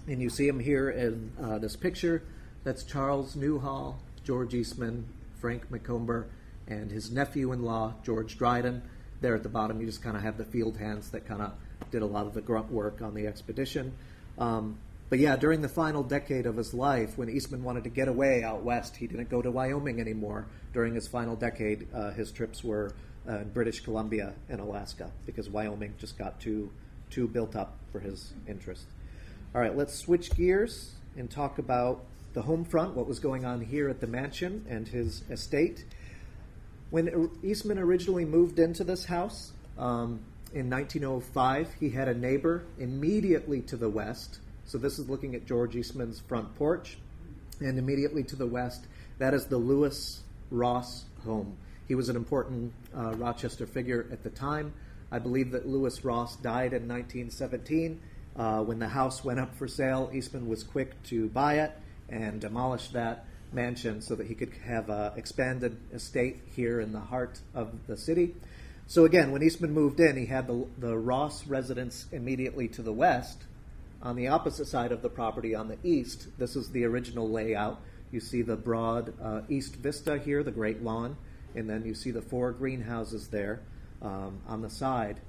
And 0.07 0.21
you 0.21 0.29
see 0.29 0.47
him 0.47 0.59
here 0.59 0.89
in 0.89 1.31
uh, 1.41 1.59
this 1.59 1.75
picture. 1.75 2.23
That's 2.63 2.83
Charles 2.83 3.35
Newhall, 3.35 3.99
George 4.23 4.53
Eastman, 4.53 5.07
Frank 5.39 5.69
Macomber, 5.71 6.27
and 6.67 6.91
his 6.91 7.11
nephew 7.11 7.51
in 7.53 7.63
law, 7.63 7.93
George 8.03 8.37
Dryden. 8.37 8.81
There 9.21 9.35
at 9.35 9.43
the 9.43 9.49
bottom, 9.49 9.79
you 9.79 9.85
just 9.85 10.01
kind 10.01 10.17
of 10.17 10.23
have 10.23 10.37
the 10.37 10.45
field 10.45 10.77
hands 10.77 11.09
that 11.11 11.25
kind 11.25 11.41
of 11.41 11.53
did 11.93 12.01
a 12.01 12.05
lot 12.05 12.25
of 12.25 12.33
the 12.33 12.41
grunt 12.41 12.69
work 12.71 13.01
on 13.01 13.13
the 13.13 13.27
expedition. 13.27 13.93
Um, 14.37 14.77
but 15.09 15.19
yeah, 15.19 15.35
during 15.35 15.61
the 15.61 15.69
final 15.69 16.01
decade 16.01 16.47
of 16.47 16.57
his 16.57 16.73
life, 16.73 17.19
when 17.19 17.29
Eastman 17.29 17.63
wanted 17.63 17.83
to 17.83 17.91
get 17.91 18.07
away 18.07 18.43
out 18.43 18.63
west, 18.63 18.97
he 18.97 19.05
didn't 19.05 19.29
go 19.29 19.43
to 19.43 19.51
Wyoming 19.51 20.01
anymore. 20.01 20.47
During 20.73 20.95
his 20.95 21.07
final 21.07 21.35
decade, 21.35 21.87
uh, 21.93 22.11
his 22.11 22.31
trips 22.31 22.63
were 22.63 22.93
uh, 23.29 23.37
in 23.37 23.49
British 23.49 23.81
Columbia 23.81 24.33
and 24.49 24.59
Alaska 24.59 25.11
because 25.27 25.51
Wyoming 25.51 25.93
just 25.99 26.17
got 26.17 26.41
too 26.41 26.71
too 27.11 27.27
built 27.27 27.55
up 27.55 27.77
for 27.91 27.99
his 27.99 28.33
interest. 28.47 28.85
All 29.53 29.61
right, 29.61 29.77
let's 29.77 29.93
switch 29.93 30.35
gears 30.35 30.93
and 31.15 31.29
talk 31.29 31.59
about 31.59 32.03
the 32.33 32.41
home 32.41 32.65
front, 32.65 32.95
what 32.95 33.05
was 33.05 33.19
going 33.19 33.45
on 33.45 33.61
here 33.61 33.87
at 33.87 34.01
the 34.01 34.07
mansion 34.07 34.65
and 34.67 34.87
his 34.87 35.21
estate. 35.29 35.85
When 36.89 37.29
Eastman 37.43 37.77
originally 37.77 38.25
moved 38.25 38.57
into 38.57 38.83
this 38.83 39.05
house 39.05 39.51
um, 39.77 40.21
in 40.53 40.69
1905, 40.69 41.75
he 41.79 41.89
had 41.89 42.07
a 42.07 42.13
neighbor 42.13 42.63
immediately 42.77 43.61
to 43.61 43.77
the 43.77 43.89
west 43.89 44.39
so 44.65 44.77
this 44.77 44.97
is 44.97 45.09
looking 45.09 45.35
at 45.35 45.45
George 45.45 45.75
Eastman's 45.75 46.19
front 46.19 46.55
porch. 46.55 46.97
And 47.59 47.77
immediately 47.77 48.23
to 48.23 48.35
the 48.35 48.47
west, 48.47 48.85
that 49.19 49.33
is 49.33 49.45
the 49.45 49.57
Lewis 49.57 50.21
Ross 50.49 51.05
home. 51.23 51.55
He 51.87 51.95
was 51.95 52.09
an 52.09 52.15
important 52.15 52.73
uh, 52.95 53.13
Rochester 53.15 53.65
figure 53.65 54.07
at 54.11 54.23
the 54.23 54.29
time. 54.29 54.73
I 55.11 55.19
believe 55.19 55.51
that 55.51 55.67
Lewis 55.67 56.03
Ross 56.03 56.35
died 56.37 56.73
in 56.73 56.87
1917. 56.87 58.01
Uh, 58.35 58.63
when 58.63 58.79
the 58.79 58.87
house 58.87 59.23
went 59.23 59.39
up 59.39 59.55
for 59.55 59.67
sale, 59.67 60.09
Eastman 60.13 60.47
was 60.47 60.63
quick 60.63 61.01
to 61.03 61.29
buy 61.29 61.59
it 61.59 61.71
and 62.09 62.41
demolish 62.41 62.87
that 62.89 63.25
mansion 63.51 64.01
so 64.01 64.15
that 64.15 64.25
he 64.25 64.33
could 64.33 64.51
have 64.65 64.89
an 64.89 65.11
expanded 65.15 65.77
estate 65.93 66.41
here 66.55 66.79
in 66.79 66.91
the 66.91 66.99
heart 66.99 67.39
of 67.53 67.85
the 67.85 67.95
city. 67.95 68.33
So 68.87 69.05
again, 69.05 69.31
when 69.31 69.41
Eastman 69.41 69.73
moved 69.73 69.99
in, 69.99 70.17
he 70.17 70.25
had 70.25 70.47
the, 70.47 70.67
the 70.77 70.97
Ross 70.97 71.47
residence 71.47 72.05
immediately 72.11 72.67
to 72.69 72.81
the 72.81 72.93
west, 72.93 73.43
on 74.03 74.17
the 74.17 74.27
opposite 74.27 74.67
side 74.67 74.91
of 74.91 75.01
the 75.01 75.09
property 75.09 75.55
on 75.55 75.69
the 75.69 75.77
east, 75.81 76.27
this 76.37 76.57
is 76.57 76.69
the 76.69 76.83
original 76.83 77.29
layout. 77.29 77.79
You 78.11 78.19
see 78.19 78.41
the 78.41 78.57
broad 78.57 79.13
uh, 79.21 79.41
east 79.47 79.77
vista 79.77 80.17
here, 80.17 80.43
the 80.43 80.51
great 80.51 80.83
lawn, 80.83 81.15
and 81.55 81.69
then 81.69 81.85
you 81.85 81.95
see 81.95 82.11
the 82.11 82.21
four 82.21 82.51
greenhouses 82.51 83.29
there 83.29 83.61
um, 84.01 84.41
on 84.45 84.61
the 84.61 84.69
side. 84.69 85.21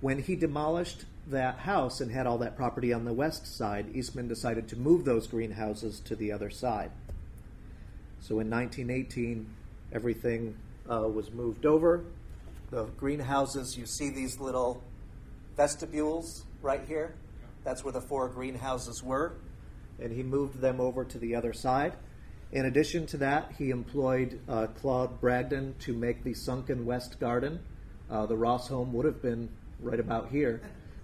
When 0.00 0.22
he 0.22 0.34
demolished 0.34 1.04
that 1.26 1.58
house 1.58 2.00
and 2.00 2.10
had 2.10 2.26
all 2.26 2.38
that 2.38 2.56
property 2.56 2.90
on 2.90 3.04
the 3.04 3.12
west 3.12 3.46
side, 3.46 3.94
Eastman 3.94 4.28
decided 4.28 4.66
to 4.68 4.76
move 4.76 5.04
those 5.04 5.26
greenhouses 5.26 6.00
to 6.00 6.16
the 6.16 6.32
other 6.32 6.48
side. 6.48 6.90
So 8.20 8.40
in 8.40 8.48
1918, 8.48 9.46
everything 9.92 10.56
uh, 10.90 11.06
was 11.06 11.30
moved 11.30 11.66
over. 11.66 12.02
The 12.70 12.86
greenhouses, 12.96 13.76
you 13.78 13.86
see 13.86 14.10
these 14.10 14.40
little 14.40 14.82
vestibules 15.56 16.44
right 16.62 16.82
here. 16.88 17.14
That's 17.62 17.84
where 17.84 17.92
the 17.92 18.00
four 18.00 18.28
greenhouses 18.28 19.04
were. 19.04 19.34
And 20.00 20.10
he 20.10 20.24
moved 20.24 20.60
them 20.60 20.80
over 20.80 21.04
to 21.04 21.18
the 21.18 21.36
other 21.36 21.52
side. 21.52 21.94
In 22.50 22.66
addition 22.66 23.06
to 23.06 23.18
that, 23.18 23.52
he 23.56 23.70
employed 23.70 24.40
uh, 24.48 24.66
Claude 24.80 25.20
Bragdon 25.20 25.74
to 25.80 25.92
make 25.92 26.24
the 26.24 26.34
sunken 26.34 26.84
west 26.84 27.20
garden. 27.20 27.60
Uh, 28.10 28.26
the 28.26 28.36
Ross 28.36 28.66
home 28.66 28.92
would 28.92 29.06
have 29.06 29.22
been 29.22 29.48
right 29.80 29.98
about 29.98 30.30
here, 30.30 30.60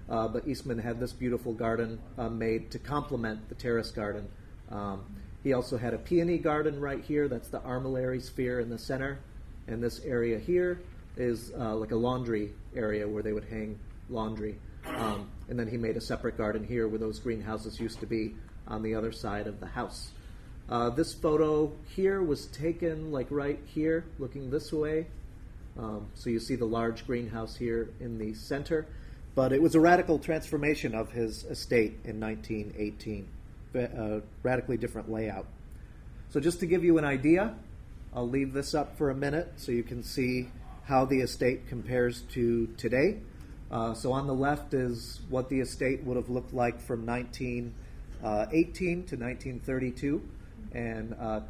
uh, 0.09 0.29
but 0.29 0.47
Eastman 0.47 0.79
had 0.79 0.99
this 0.99 1.13
beautiful 1.13 1.53
garden 1.53 2.01
uh, 2.19 2.29
made 2.29 2.71
to 2.73 2.79
complement 2.79 3.49
the 3.49 3.55
terrace 3.55 3.91
garden. 3.91 4.29
Um, 4.71 5.05
he 5.43 5.53
also 5.53 5.77
had 5.77 5.95
a 5.95 5.99
peony 5.99 6.39
garden 6.39 6.81
right 6.81 7.03
here. 7.05 7.29
That's 7.29 7.49
the 7.49 7.61
armillary 7.61 8.23
sphere 8.23 8.61
in 8.61 8.69
the 8.69 8.79
center. 8.79 9.21
And 9.69 9.83
this 9.83 10.01
area 10.05 10.39
here 10.39 10.81
is 11.17 11.53
uh, 11.59 11.75
like 11.77 11.91
a 11.91 11.97
laundry 11.97 12.53
area 12.75 13.07
where 13.07 13.23
they 13.23 13.33
would 13.33 13.45
hang 13.45 13.79
laundry. 14.09 14.57
Um, 14.87 15.29
and 15.49 15.59
then 15.59 15.69
he 15.69 15.77
made 15.77 15.97
a 15.97 16.01
separate 16.01 16.37
garden 16.37 16.65
here 16.65 16.89
where 16.89 16.99
those 16.99 17.19
greenhouses 17.19 17.79
used 17.79 18.01
to 18.01 18.07
be 18.07 18.35
on 18.67 18.83
the 18.83 18.95
other 18.95 19.13
side 19.13 19.47
of 19.47 19.61
the 19.61 19.67
house. 19.67 20.11
Uh, 20.69 20.91
this 20.91 21.13
photo 21.13 21.73
here 21.95 22.23
was 22.23 22.47
taken 22.47 23.13
like 23.13 23.27
right 23.31 23.61
here, 23.67 24.05
looking 24.19 24.51
this 24.51 24.73
way. 24.73 25.07
Um, 25.79 26.07
so 26.15 26.31
you 26.31 26.41
see 26.41 26.57
the 26.57 26.65
large 26.65 27.07
greenhouse 27.07 27.57
here 27.57 27.91
in 28.01 28.19
the 28.19 28.35
center. 28.35 28.87
But 29.35 29.53
it 29.53 29.63
was 29.63 29.75
a 29.75 29.81
radical 29.81 30.19
transformation 30.19 30.95
of 30.95 31.13
his 31.13 31.45
estate 31.45 31.99
in 32.05 32.21
1918, 32.21 33.27
a 33.75 34.21
radically 34.43 34.77
different 34.77 35.11
layout. 35.11 35.47
So, 36.29 36.41
just 36.41 36.61
to 36.61 36.67
give 36.67 36.85
you 36.85 36.99
an 36.99 37.05
idea, 37.05 37.55
I'll 38.15 38.29
leave 38.29 38.53
this 38.53 38.75
up 38.75 38.99
for 38.99 39.09
a 39.09 39.15
minute 39.15 39.55
so 39.57 39.73
you 39.73 39.83
can 39.83 40.03
see 40.03 40.51
how 40.85 41.05
the 41.05 41.21
estate 41.21 41.69
compares 41.69 42.23
to 42.33 42.67
today. 42.77 43.19
Uh, 43.71 43.95
so, 43.95 44.13
on 44.13 44.27
the 44.27 44.35
left 44.35 44.75
is 44.75 45.21
what 45.31 45.49
the 45.49 45.61
estate 45.61 46.03
would 46.05 46.17
have 46.17 46.29
looked 46.29 46.53
like 46.53 46.81
from 46.81 47.07
1918 47.07 47.73
uh, 48.23 48.47
to 49.07 49.17
1932. 49.17 50.23
And 50.75 51.15
uh, 51.19 51.41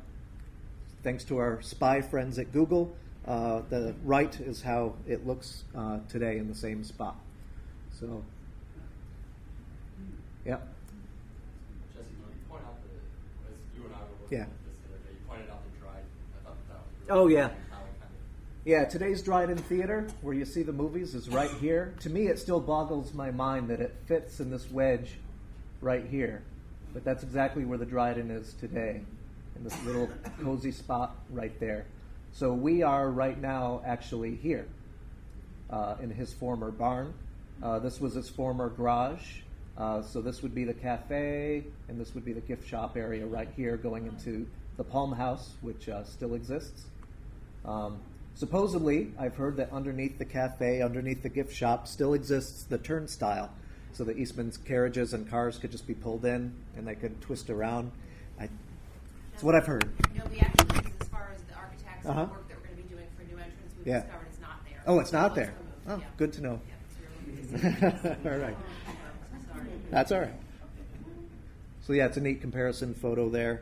thanks 1.03 1.24
to 1.24 1.39
our 1.39 1.61
spy 1.62 2.01
friends 2.01 2.39
at 2.39 2.53
Google, 2.53 2.95
uh, 3.26 3.62
the 3.70 3.95
right 4.05 4.39
is 4.41 4.62
how 4.62 4.95
it 5.07 5.26
looks 5.26 5.64
uh, 5.76 5.99
today 6.09 6.39
in 6.39 6.49
the 6.49 6.55
same 6.55 6.85
spot. 6.85 7.16
So, 7.99 8.22
yeah. 10.45 10.59
Jesse, 11.95 12.07
you 12.11 12.24
point 12.49 12.62
out 12.64 12.74
the, 12.83 13.51
as 13.51 13.59
you 13.76 13.85
and 13.85 13.95
I 13.95 13.99
were 13.99 14.05
looking 14.22 14.39
Yeah. 14.39 14.45
at 14.45 14.51
this 14.66 14.78
the 14.83 14.95
other 14.95 15.03
day, 15.07 15.12
you 15.14 15.26
pointed 15.28 15.51
out 15.51 15.62
the 15.62 15.78
drive. 15.78 16.03
I 16.03 16.45
thought 16.47 16.57
that 16.68 16.78
was 16.78 17.11
Oh, 17.11 17.26
really 17.26 17.35
yeah. 17.35 17.45
interesting 17.51 17.70
how 17.70 17.78
it 17.83 18.01
kind 18.01 18.11
of- 18.11 18.18
Yeah, 18.65 18.85
today's 18.85 19.23
Dryden 19.23 19.59
Theater, 19.59 20.07
where 20.21 20.35
you 20.35 20.45
see 20.45 20.63
the 20.63 20.73
movies, 20.73 21.17
is 21.17 21.29
right 21.29 21.51
here. 21.51 21.95
To 22.03 22.09
me, 22.09 22.29
it 22.29 22.39
still 22.39 22.61
boggles 22.61 23.13
my 23.13 23.33
mind 23.33 23.67
that 23.71 23.81
it 23.81 23.93
fits 24.07 24.39
in 24.39 24.53
this 24.53 24.71
wedge 24.71 25.15
right 25.81 26.07
here. 26.07 26.43
But 26.95 27.03
that's 27.03 27.25
exactly 27.25 27.65
where 27.65 27.77
the 27.77 27.85
Dryden 27.85 28.31
is 28.31 28.55
today, 28.61 29.01
in 29.57 29.65
this 29.65 29.75
little 29.85 30.09
cozy 30.45 30.71
spot 30.71 31.17
right 31.33 31.59
there. 31.59 31.87
So 32.35 32.53
we 32.53 32.85
are 32.85 33.11
right 33.11 33.37
now 33.37 33.83
actually 33.85 34.37
here 34.37 34.69
uh, 35.69 35.97
in 36.01 36.11
his 36.11 36.33
former 36.33 36.71
barn. 36.71 37.15
Uh, 37.61 37.81
this 37.81 38.01
was 38.01 38.15
his 38.15 38.29
former 38.29 38.69
garage. 38.69 39.41
Uh, 39.77 40.03
so 40.03 40.21
this 40.21 40.41
would 40.41 40.55
be 40.55 40.63
the 40.63 40.75
cafe, 40.75 41.65
and 41.89 42.01
this 42.01 42.15
would 42.15 42.25
be 42.25 42.33
the 42.33 42.41
gift 42.41 42.69
shop 42.69 42.97
area 42.97 43.27
right 43.27 43.49
here 43.57 43.77
going 43.77 44.07
into 44.07 44.47
the 44.77 44.85
Palm 44.85 45.11
House, 45.11 45.55
which 45.63 45.89
uh, 45.89 46.05
still 46.05 46.35
exists. 46.35 46.85
Um, 47.65 47.99
supposedly, 48.35 49.12
I've 49.18 49.37
heard 49.37 49.57
that 49.57 49.70
underneath 49.72 50.18
the 50.18 50.24
cafe, 50.24 50.83
underneath 50.83 51.22
the 51.22 51.28
gift 51.28 51.55
shop, 51.55 51.87
still 51.89 52.14
exists 52.14 52.64
the 52.64 52.78
turnstile, 52.78 53.51
so 53.93 54.05
that 54.05 54.16
Eastman's 54.18 54.57
carriages 54.57 55.12
and 55.14 55.28
cars 55.28 55.59
could 55.59 55.70
just 55.70 55.87
be 55.87 55.95
pulled 55.95 56.24
in 56.24 56.53
and 56.76 56.87
they 56.87 56.95
could 56.95 57.20
twist 57.20 57.51
around. 57.51 57.91
I, 58.41 58.49
it's 59.35 59.43
what 59.43 59.55
I've 59.55 59.66
heard. 59.66 59.89
No, 60.16 60.24
we 60.30 60.39
actually, 60.41 60.93
as 61.01 61.09
far 61.09 61.30
as 61.35 61.43
the 61.43 61.55
architects 61.55 62.07
Uh-huh. 62.07 62.20
and 62.20 62.28
the 62.30 62.33
work 62.35 62.49
that 62.49 62.57
we're 62.61 62.66
going 62.68 62.76
to 62.76 62.83
be 62.83 62.89
doing 62.89 63.07
for 63.16 63.22
new 63.24 63.39
entrance, 63.39 63.72
we've 63.78 63.87
Yeah. 63.87 64.01
discovered 64.03 64.26
it's 64.30 64.41
not 64.41 64.64
there. 64.64 64.83
Oh, 64.87 64.99
it's 65.01 65.12
not 65.12 65.30
So 65.33 65.35
there. 65.37 65.55
Oh, 65.89 65.97
yeah. 65.99 66.05
good 66.16 66.33
to 66.35 66.41
know. 66.43 66.61
Yeah, 66.66 66.74
so 66.95 67.01
you're 67.03 67.70
looking 67.76 68.01
to 68.01 68.22
see. 68.22 68.28
All 68.30 68.39
right. 68.39 68.57
That's 69.91 70.11
all 70.12 70.20
right. 70.20 70.35
So 71.87 71.93
yeah, 71.93 72.07
it's 72.07 72.16
a 72.16 72.20
neat 72.20 72.41
comparison 72.41 72.95
photo 72.95 73.28
there. 73.28 73.61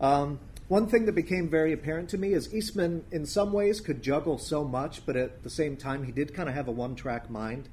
Um, 0.00 0.40
one 0.68 0.86
thing 0.86 1.04
that 1.06 1.14
became 1.14 1.48
very 1.48 1.72
apparent 1.72 2.08
to 2.10 2.18
me 2.18 2.32
is 2.32 2.54
Eastman, 2.54 3.04
in 3.10 3.26
some 3.26 3.52
ways, 3.52 3.80
could 3.80 4.02
juggle 4.02 4.38
so 4.38 4.64
much, 4.64 5.04
but 5.04 5.16
at 5.16 5.42
the 5.42 5.50
same 5.50 5.76
time, 5.76 6.04
he 6.04 6.12
did 6.12 6.34
kind 6.34 6.48
of 6.48 6.54
have 6.54 6.68
a 6.68 6.72
one-track 6.72 7.28
mind. 7.28 7.68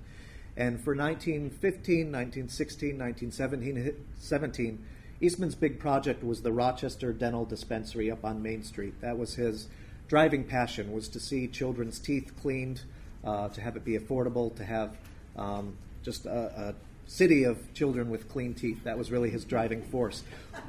And 0.58 0.84
for 0.84 0.94
1915, 0.94 2.12
1916, 2.12 2.98
1917, 2.98 4.86
Eastman's 5.22 5.56
big 5.56 5.80
project 5.80 6.24
was 6.24 6.42
the 6.42 6.52
Rochester 6.52 7.14
Dental 7.14 7.46
Dispensary 7.46 8.12
up 8.12 8.26
on 8.26 8.42
Main 8.42 8.64
Street. 8.64 9.00
That 9.00 9.18
was 9.18 9.36
his 9.36 9.68
driving 10.10 10.44
passion, 10.44 10.92
was 10.92 11.08
to 11.10 11.20
see 11.20 11.48
children's 11.48 12.00
teeth 12.00 12.34
cleaned, 12.42 12.82
uh, 13.24 13.48
to 13.50 13.62
have 13.62 13.78
it 13.78 13.86
be 13.86 13.98
affordable, 13.98 14.54
to 14.58 14.66
have 14.66 14.98
um, 15.38 15.78
just 16.04 16.26
a, 16.26 16.76
a 16.76 16.76
city 17.12 17.44
of 17.44 17.58
children 17.74 18.10
with 18.10 18.30
clean 18.30 18.54
teeth. 18.54 18.86
That 18.86 18.98
was 18.98 19.12
really 19.12 19.30
his 19.30 19.44
driving 19.44 19.82
force. 19.82 20.24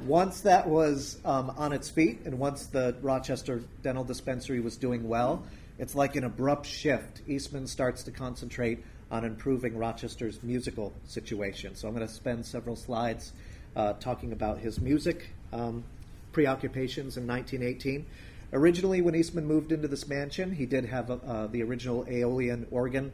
Once 0.05 0.41
that 0.41 0.67
was 0.67 1.17
um, 1.23 1.49
on 1.51 1.71
its 1.71 1.89
feet, 1.89 2.19
and 2.25 2.37
once 2.37 2.65
the 2.65 2.95
Rochester 3.01 3.63
Dental 3.81 4.03
Dispensary 4.03 4.59
was 4.59 4.75
doing 4.75 5.07
well, 5.07 5.43
it's 5.79 5.95
like 5.95 6.17
an 6.17 6.25
abrupt 6.25 6.65
shift. 6.65 7.21
Eastman 7.27 7.65
starts 7.65 8.03
to 8.03 8.11
concentrate 8.11 8.83
on 9.09 9.23
improving 9.23 9.77
Rochester's 9.77 10.43
musical 10.43 10.91
situation. 11.07 11.75
So 11.75 11.87
I'm 11.87 11.95
going 11.95 12.05
to 12.05 12.13
spend 12.13 12.45
several 12.45 12.75
slides 12.75 13.31
uh, 13.77 13.93
talking 13.93 14.33
about 14.33 14.59
his 14.59 14.81
music 14.81 15.29
um, 15.53 15.85
preoccupations 16.33 17.15
in 17.15 17.25
1918. 17.25 18.05
Originally, 18.51 19.01
when 19.01 19.15
Eastman 19.15 19.45
moved 19.45 19.71
into 19.71 19.87
this 19.87 20.09
mansion, 20.09 20.51
he 20.51 20.65
did 20.65 20.85
have 20.85 21.09
uh, 21.09 21.47
the 21.47 21.63
original 21.63 22.05
Aeolian 22.09 22.67
organ. 22.69 23.13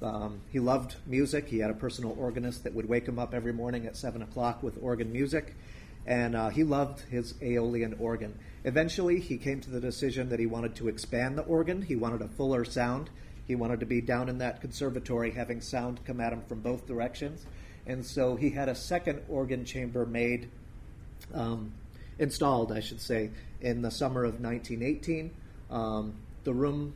Um, 0.00 0.40
he 0.50 0.60
loved 0.60 0.96
music. 1.06 1.48
He 1.48 1.58
had 1.58 1.70
a 1.70 1.74
personal 1.74 2.16
organist 2.18 2.64
that 2.64 2.74
would 2.74 2.88
wake 2.88 3.06
him 3.06 3.18
up 3.18 3.34
every 3.34 3.52
morning 3.52 3.86
at 3.86 3.96
7 3.96 4.22
o'clock 4.22 4.62
with 4.62 4.78
organ 4.80 5.12
music. 5.12 5.54
And 6.06 6.36
uh, 6.36 6.48
he 6.48 6.64
loved 6.64 7.00
his 7.10 7.34
Aeolian 7.42 7.94
organ. 7.98 8.38
Eventually, 8.64 9.20
he 9.20 9.36
came 9.36 9.60
to 9.60 9.70
the 9.70 9.80
decision 9.80 10.28
that 10.30 10.38
he 10.38 10.46
wanted 10.46 10.74
to 10.76 10.88
expand 10.88 11.36
the 11.36 11.42
organ. 11.42 11.82
He 11.82 11.96
wanted 11.96 12.22
a 12.22 12.28
fuller 12.28 12.64
sound. 12.64 13.10
He 13.46 13.54
wanted 13.54 13.80
to 13.80 13.86
be 13.86 14.00
down 14.00 14.28
in 14.28 14.38
that 14.38 14.60
conservatory 14.60 15.32
having 15.32 15.60
sound 15.60 16.04
come 16.04 16.20
at 16.20 16.32
him 16.32 16.42
from 16.48 16.60
both 16.60 16.86
directions. 16.86 17.44
And 17.86 18.04
so 18.04 18.36
he 18.36 18.50
had 18.50 18.68
a 18.68 18.74
second 18.74 19.22
organ 19.28 19.64
chamber 19.64 20.06
made 20.06 20.50
um, 21.34 21.72
installed, 22.18 22.72
I 22.72 22.80
should 22.80 23.00
say, 23.00 23.30
in 23.60 23.82
the 23.82 23.90
summer 23.90 24.24
of 24.24 24.40
1918. 24.40 25.30
Um, 25.70 26.14
the 26.44 26.52
room, 26.52 26.94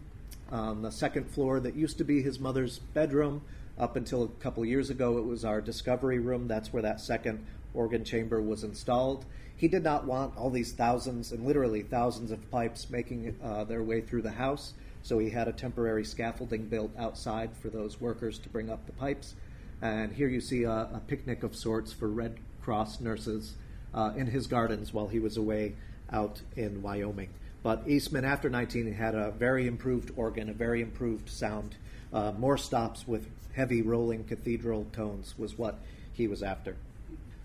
um, 0.52 0.82
the 0.82 0.92
second 0.92 1.28
floor 1.30 1.58
that 1.58 1.74
used 1.74 1.98
to 1.98 2.04
be 2.04 2.22
his 2.22 2.38
mother's 2.38 2.78
bedroom, 2.78 3.42
up 3.78 3.96
until 3.96 4.24
a 4.24 4.28
couple 4.28 4.64
years 4.64 4.90
ago, 4.90 5.18
it 5.18 5.24
was 5.24 5.44
our 5.44 5.60
discovery 5.60 6.18
room. 6.18 6.46
That's 6.46 6.72
where 6.72 6.82
that 6.82 7.00
second 7.00 7.44
organ 7.74 8.04
chamber 8.04 8.40
was 8.40 8.62
installed. 8.62 9.24
He 9.56 9.66
did 9.66 9.82
not 9.82 10.04
want 10.04 10.36
all 10.36 10.50
these 10.50 10.72
thousands 10.72 11.32
and 11.32 11.46
literally 11.46 11.82
thousands 11.82 12.30
of 12.30 12.50
pipes 12.50 12.90
making 12.90 13.36
uh, 13.42 13.64
their 13.64 13.82
way 13.82 14.00
through 14.00 14.22
the 14.22 14.32
house, 14.32 14.74
so 15.02 15.18
he 15.18 15.30
had 15.30 15.48
a 15.48 15.52
temporary 15.52 16.04
scaffolding 16.04 16.66
built 16.66 16.90
outside 16.98 17.50
for 17.56 17.70
those 17.70 18.00
workers 18.00 18.38
to 18.40 18.48
bring 18.48 18.70
up 18.70 18.84
the 18.86 18.92
pipes. 18.92 19.34
And 19.80 20.12
here 20.12 20.28
you 20.28 20.40
see 20.40 20.64
a, 20.64 20.70
a 20.70 21.00
picnic 21.06 21.42
of 21.42 21.56
sorts 21.56 21.92
for 21.92 22.08
Red 22.08 22.36
Cross 22.60 23.00
nurses 23.00 23.54
uh, 23.94 24.12
in 24.16 24.26
his 24.26 24.46
gardens 24.46 24.92
while 24.92 25.08
he 25.08 25.18
was 25.18 25.36
away 25.36 25.74
out 26.12 26.42
in 26.56 26.82
Wyoming. 26.82 27.30
But 27.62 27.84
Eastman, 27.86 28.24
after 28.24 28.50
19, 28.50 28.92
had 28.92 29.14
a 29.14 29.30
very 29.30 29.66
improved 29.66 30.10
organ, 30.16 30.48
a 30.48 30.52
very 30.52 30.82
improved 30.82 31.28
sound. 31.28 31.76
Uh, 32.12 32.32
more 32.32 32.58
stops 32.58 33.06
with 33.06 33.28
heavy 33.54 33.82
rolling 33.82 34.24
cathedral 34.24 34.86
tones 34.92 35.34
was 35.38 35.56
what 35.56 35.78
he 36.12 36.26
was 36.26 36.42
after. 36.42 36.76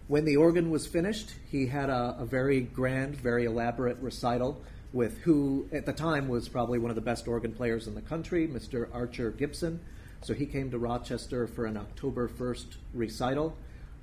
When 0.07 0.25
the 0.25 0.37
organ 0.37 0.71
was 0.71 0.87
finished, 0.87 1.33
he 1.51 1.67
had 1.67 1.89
a, 1.89 2.15
a 2.19 2.25
very 2.25 2.61
grand, 2.61 3.15
very 3.15 3.45
elaborate 3.45 3.97
recital 3.99 4.61
with 4.93 5.17
who, 5.19 5.67
at 5.71 5.85
the 5.85 5.93
time, 5.93 6.27
was 6.29 6.47
probably 6.47 6.79
one 6.79 6.89
of 6.89 6.95
the 6.95 7.01
best 7.01 7.27
organ 7.27 7.51
players 7.51 7.87
in 7.87 7.95
the 7.95 8.01
country, 8.01 8.47
Mr. 8.47 8.87
Archer 8.93 9.31
Gibson. 9.31 9.79
So 10.21 10.33
he 10.33 10.45
came 10.45 10.71
to 10.71 10.79
Rochester 10.79 11.45
for 11.45 11.65
an 11.65 11.77
October 11.77 12.27
1st 12.27 12.77
recital. 12.93 13.55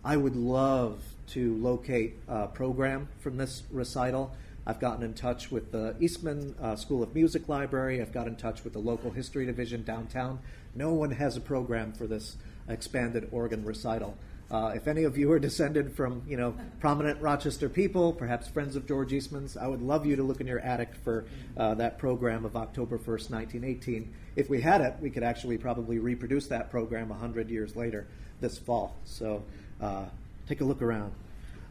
I 0.04 0.16
would 0.16 0.36
love 0.36 1.02
to 1.28 1.56
locate 1.56 2.16
a 2.28 2.46
program 2.46 3.08
from 3.20 3.38
this 3.38 3.62
recital. 3.72 4.36
I've 4.66 4.80
gotten 4.80 5.02
in 5.02 5.14
touch 5.14 5.50
with 5.50 5.72
the 5.72 5.94
Eastman 6.00 6.54
uh, 6.60 6.76
School 6.76 7.02
of 7.02 7.14
Music 7.14 7.48
Library. 7.48 8.00
I've 8.00 8.12
got 8.12 8.26
in 8.26 8.36
touch 8.36 8.64
with 8.64 8.72
the 8.72 8.78
local 8.78 9.10
history 9.10 9.44
division 9.46 9.82
downtown. 9.82 10.38
No 10.74 10.92
one 10.92 11.10
has 11.10 11.36
a 11.36 11.40
program 11.40 11.92
for 11.92 12.06
this 12.06 12.36
expanded 12.68 13.28
organ 13.30 13.64
recital. 13.64 14.16
Uh, 14.50 14.72
if 14.74 14.86
any 14.86 15.04
of 15.04 15.16
you 15.16 15.32
are 15.32 15.38
descended 15.38 15.94
from, 15.96 16.22
you 16.28 16.36
know, 16.36 16.54
prominent 16.78 17.20
Rochester 17.20 17.68
people, 17.68 18.12
perhaps 18.12 18.46
friends 18.46 18.76
of 18.76 18.86
George 18.86 19.12
Eastman's, 19.12 19.56
I 19.56 19.66
would 19.66 19.82
love 19.82 20.06
you 20.06 20.16
to 20.16 20.22
look 20.22 20.40
in 20.40 20.46
your 20.46 20.60
attic 20.60 20.94
for 21.02 21.24
uh, 21.56 21.74
that 21.74 21.98
program 21.98 22.44
of 22.44 22.54
October 22.54 22.98
1st, 22.98 23.30
1918. 23.30 24.14
If 24.36 24.48
we 24.48 24.60
had 24.60 24.80
it, 24.80 24.94
we 25.00 25.10
could 25.10 25.22
actually 25.22 25.58
probably 25.58 25.98
reproduce 25.98 26.46
that 26.48 26.70
program 26.70 27.08
100 27.08 27.50
years 27.50 27.74
later 27.74 28.06
this 28.40 28.58
fall. 28.58 28.96
So 29.04 29.42
uh, 29.80 30.04
take 30.46 30.60
a 30.60 30.64
look 30.64 30.82
around. 30.82 31.12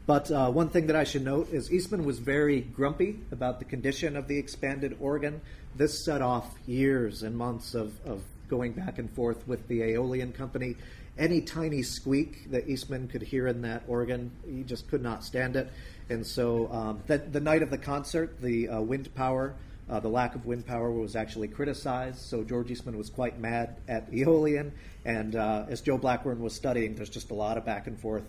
But 0.06 0.30
uh, 0.32 0.52
one 0.52 0.70
thing 0.70 0.88
that 0.88 0.96
I 0.96 1.06
should 1.06 1.24
note 1.24 1.50
is 1.52 1.72
Eastman 1.72 2.04
was 2.04 2.20
very 2.20 2.62
grumpy 2.62 3.20
about 3.32 3.60
the 3.60 3.66
condition 3.66 4.18
of 4.18 4.28
the 4.28 4.38
expanded 4.38 4.98
organ. 5.00 5.40
This 5.76 6.04
set 6.04 6.22
off 6.22 6.54
years 6.68 7.24
and 7.24 7.38
months 7.38 7.74
of, 7.74 7.94
of 8.06 8.22
going 8.50 8.74
back 8.74 9.00
and 9.00 9.10
forth 9.10 9.48
with 9.48 9.68
the 9.68 9.82
Aeolian 9.82 10.34
Company. 10.34 10.76
Any 11.18 11.42
tiny 11.42 11.84
squeak 11.84 12.52
that 12.52 12.68
Eastman 12.68 13.08
could 13.08 13.22
hear 13.22 13.48
in 13.48 13.62
that 13.62 13.84
organ, 13.88 14.32
he 14.46 14.64
just 14.64 14.90
could 14.90 15.02
not 15.02 15.24
stand 15.24 15.56
it. 15.56 15.72
And 16.10 16.28
so 16.28 16.70
um, 16.72 17.02
the, 17.08 17.20
the 17.20 17.40
night 17.40 17.64
of 17.64 17.70
the 17.70 17.78
concert, 17.78 18.42
the 18.42 18.70
uh, 18.70 18.82
wind 18.82 19.14
power 19.16 19.56
Uh, 19.84 20.00
the 20.00 20.08
lack 20.08 20.34
of 20.34 20.46
wind 20.46 20.66
power 20.66 20.90
was 20.90 21.14
actually 21.14 21.50
criticized, 21.50 22.18
so 22.18 22.42
George 22.42 22.72
Eastman 22.72 22.98
was 22.98 23.10
quite 23.10 23.38
mad 23.38 23.76
at 23.90 24.08
Aeolian. 24.14 24.72
And 25.04 25.36
uh, 25.36 25.66
as 25.68 25.82
Joe 25.82 25.98
Blackburn 25.98 26.40
was 26.40 26.56
studying, 26.56 26.96
there's 26.96 27.12
just 27.12 27.32
a 27.32 27.34
lot 27.34 27.58
of 27.58 27.66
back 27.66 27.88
and 27.88 28.00
forth 28.00 28.24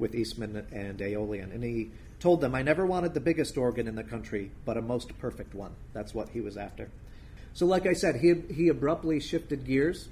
with 0.00 0.14
Eastman 0.14 0.66
and 0.72 1.00
Aeolian. 1.00 1.52
And 1.52 1.62
he 1.62 1.90
told 2.18 2.40
them, 2.40 2.54
I 2.54 2.62
never 2.62 2.84
wanted 2.86 3.14
the 3.14 3.20
biggest 3.20 3.56
organ 3.56 3.86
in 3.86 3.94
the 3.94 4.02
country, 4.02 4.50
but 4.64 4.76
a 4.76 4.82
most 4.82 5.16
perfect 5.18 5.54
one. 5.54 5.72
That's 5.92 6.14
what 6.14 6.30
he 6.30 6.40
was 6.40 6.56
after. 6.56 6.88
So, 7.52 7.66
like 7.66 7.86
I 7.86 7.92
said, 7.92 8.16
he, 8.16 8.34
he 8.52 8.68
abruptly 8.68 9.20
shifted 9.20 9.64
gears. 9.66 10.08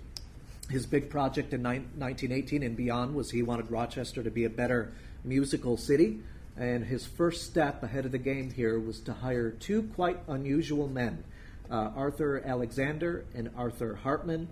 His 0.70 0.86
big 0.86 1.08
project 1.08 1.54
in 1.54 1.62
1918 1.62 2.62
and 2.62 2.76
beyond 2.76 3.14
was 3.14 3.30
he 3.30 3.42
wanted 3.42 3.70
Rochester 3.70 4.22
to 4.22 4.30
be 4.30 4.44
a 4.44 4.50
better 4.50 4.92
musical 5.24 5.76
city. 5.76 6.20
And 6.56 6.84
his 6.84 7.06
first 7.06 7.44
step 7.46 7.82
ahead 7.82 8.04
of 8.04 8.12
the 8.12 8.18
game 8.18 8.50
here 8.50 8.78
was 8.78 9.00
to 9.00 9.12
hire 9.12 9.50
two 9.50 9.84
quite 9.94 10.18
unusual 10.28 10.88
men 10.88 11.24
uh, 11.70 11.90
Arthur 11.94 12.42
Alexander 12.44 13.24
and 13.34 13.50
Arthur 13.56 13.94
Hartmann. 13.94 14.48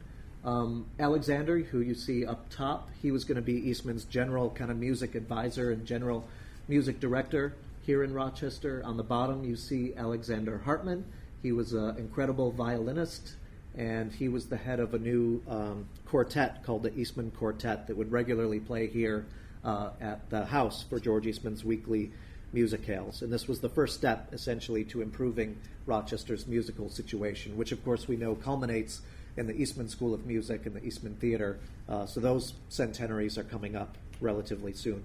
Um, 0.47 0.87
Alexander, 1.01 1.59
who 1.59 1.81
you 1.81 1.95
see 1.95 2.25
up 2.25 2.49
top, 2.51 2.89
he 3.03 3.11
was 3.11 3.25
going 3.25 3.35
to 3.35 3.43
be 3.43 3.69
Eastman's 3.69 4.05
general 4.05 4.49
kind 4.51 4.71
of 4.71 4.77
music 4.77 5.17
advisor 5.17 5.73
and 5.73 5.85
general 5.85 6.25
music 6.69 7.01
director 7.01 7.55
here 7.83 8.05
in 8.05 8.15
Rochester. 8.15 8.81
On 8.85 8.97
the 8.97 9.03
bottom, 9.03 9.43
you 9.43 9.57
see 9.57 9.93
Alexander 9.97 10.59
Hartmann. 10.59 11.05
He 11.43 11.51
was 11.51 11.73
an 11.73 11.97
incredible 11.97 12.53
violinist, 12.53 13.35
and 13.77 14.13
he 14.13 14.29
was 14.29 14.47
the 14.47 14.57
head 14.57 14.79
of 14.79 14.95
a 14.95 15.01
new 15.01 15.43
um, 15.49 15.89
quartet 16.07 16.63
called 16.63 16.85
the 16.85 16.97
Eastman 16.97 17.33
Quartet 17.33 17.89
that 17.89 17.97
would 17.97 18.13
regularly 18.13 18.61
play 18.61 18.87
here 18.87 19.27
uh, 19.65 19.91
at 20.01 20.31
the 20.31 20.45
house 20.45 20.85
for 20.89 21.01
George 21.01 21.27
Eastman's 21.27 21.65
weekly 21.65 22.13
musicales. 22.55 23.21
And 23.21 23.33
this 23.33 23.49
was 23.49 23.59
the 23.59 23.69
first 23.69 23.97
step, 23.97 24.33
essentially, 24.33 24.85
to 24.85 25.03
improving 25.03 25.59
Rochester's 25.87 26.47
musical 26.47 26.89
situation, 26.89 27.57
which, 27.57 27.73
of 27.73 27.85
course, 27.85 28.07
we 28.07 28.17
know 28.17 28.37
culminates 28.37 29.01
in 29.37 29.47
the 29.47 29.55
Eastman 29.55 29.89
School 29.89 30.15
of 30.15 30.27
Music 30.27 30.67
and 30.67 30.75
the 30.75 30.85
Eastman 30.85 31.15
Theater. 31.17 31.59
Uh, 31.89 32.07
so 32.07 32.21
those 32.21 32.55
centenaries 32.69 33.37
are 33.39 33.45
coming 33.45 33.77
up 33.77 33.97
relatively 34.21 34.73
soon. 34.73 35.05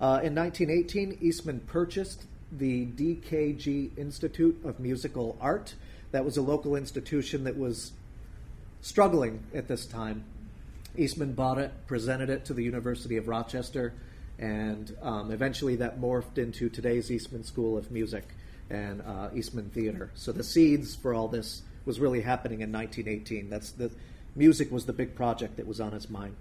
Uh, 0.00 0.20
in 0.22 0.34
1918, 0.34 1.18
Eastman 1.20 1.60
purchased 1.60 2.24
the 2.52 2.86
DKG 2.86 3.96
Institute 3.96 4.60
of 4.64 4.80
Musical 4.80 5.36
Art. 5.40 5.74
That 6.12 6.24
was 6.24 6.36
a 6.36 6.42
local 6.42 6.76
institution 6.76 7.44
that 7.44 7.56
was 7.56 7.92
struggling 8.80 9.42
at 9.54 9.66
this 9.66 9.86
time. 9.86 10.24
Eastman 10.96 11.32
bought 11.32 11.58
it, 11.58 11.72
presented 11.86 12.30
it 12.30 12.44
to 12.44 12.54
the 12.54 12.62
University 12.62 13.16
of 13.16 13.26
Rochester, 13.26 13.94
and 14.38 14.94
um, 15.02 15.30
eventually 15.30 15.76
that 15.76 16.00
morphed 16.00 16.38
into 16.38 16.68
today's 16.68 17.10
Eastman 17.10 17.44
School 17.44 17.76
of 17.76 17.90
Music 17.90 18.24
and 18.70 19.02
uh, 19.02 19.30
Eastman 19.34 19.70
Theater. 19.70 20.10
So 20.14 20.32
the 20.32 20.44
seeds 20.44 20.94
for 20.94 21.14
all 21.14 21.28
this 21.28 21.62
was 21.84 22.00
really 22.00 22.22
happening 22.22 22.60
in 22.60 22.72
1918. 22.72 23.50
That's 23.50 23.70
the 23.72 23.90
music 24.34 24.70
was 24.70 24.86
the 24.86 24.92
big 24.92 25.14
project 25.14 25.56
that 25.56 25.66
was 25.66 25.80
on 25.80 25.92
his 25.92 26.10
mind. 26.10 26.36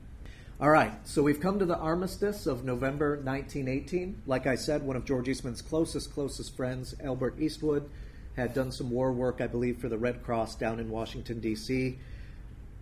All 0.62 0.70
right, 0.70 0.94
so 1.04 1.24
we've 1.24 1.40
come 1.40 1.60
to 1.60 1.66
the 1.66 1.78
armistice 1.78 2.46
of 2.46 2.64
November 2.64 3.16
1918. 3.16 4.22
Like 4.26 4.48
I 4.48 4.56
said, 4.56 4.84
one 4.84 4.96
of 4.96 5.04
George 5.04 5.28
Eastman's 5.28 5.62
closest, 5.62 6.14
closest 6.14 6.56
friends, 6.56 6.96
Albert 7.04 7.36
Eastwood, 7.40 7.90
had 8.36 8.54
done 8.54 8.72
some 8.72 8.90
war 8.90 9.12
work, 9.12 9.42
I 9.42 9.48
believe, 9.48 9.80
for 9.80 9.90
the 9.90 9.98
Red 9.98 10.24
Cross 10.24 10.56
down 10.56 10.80
in 10.80 10.90
Washington, 10.90 11.40
D.C. 11.40 11.98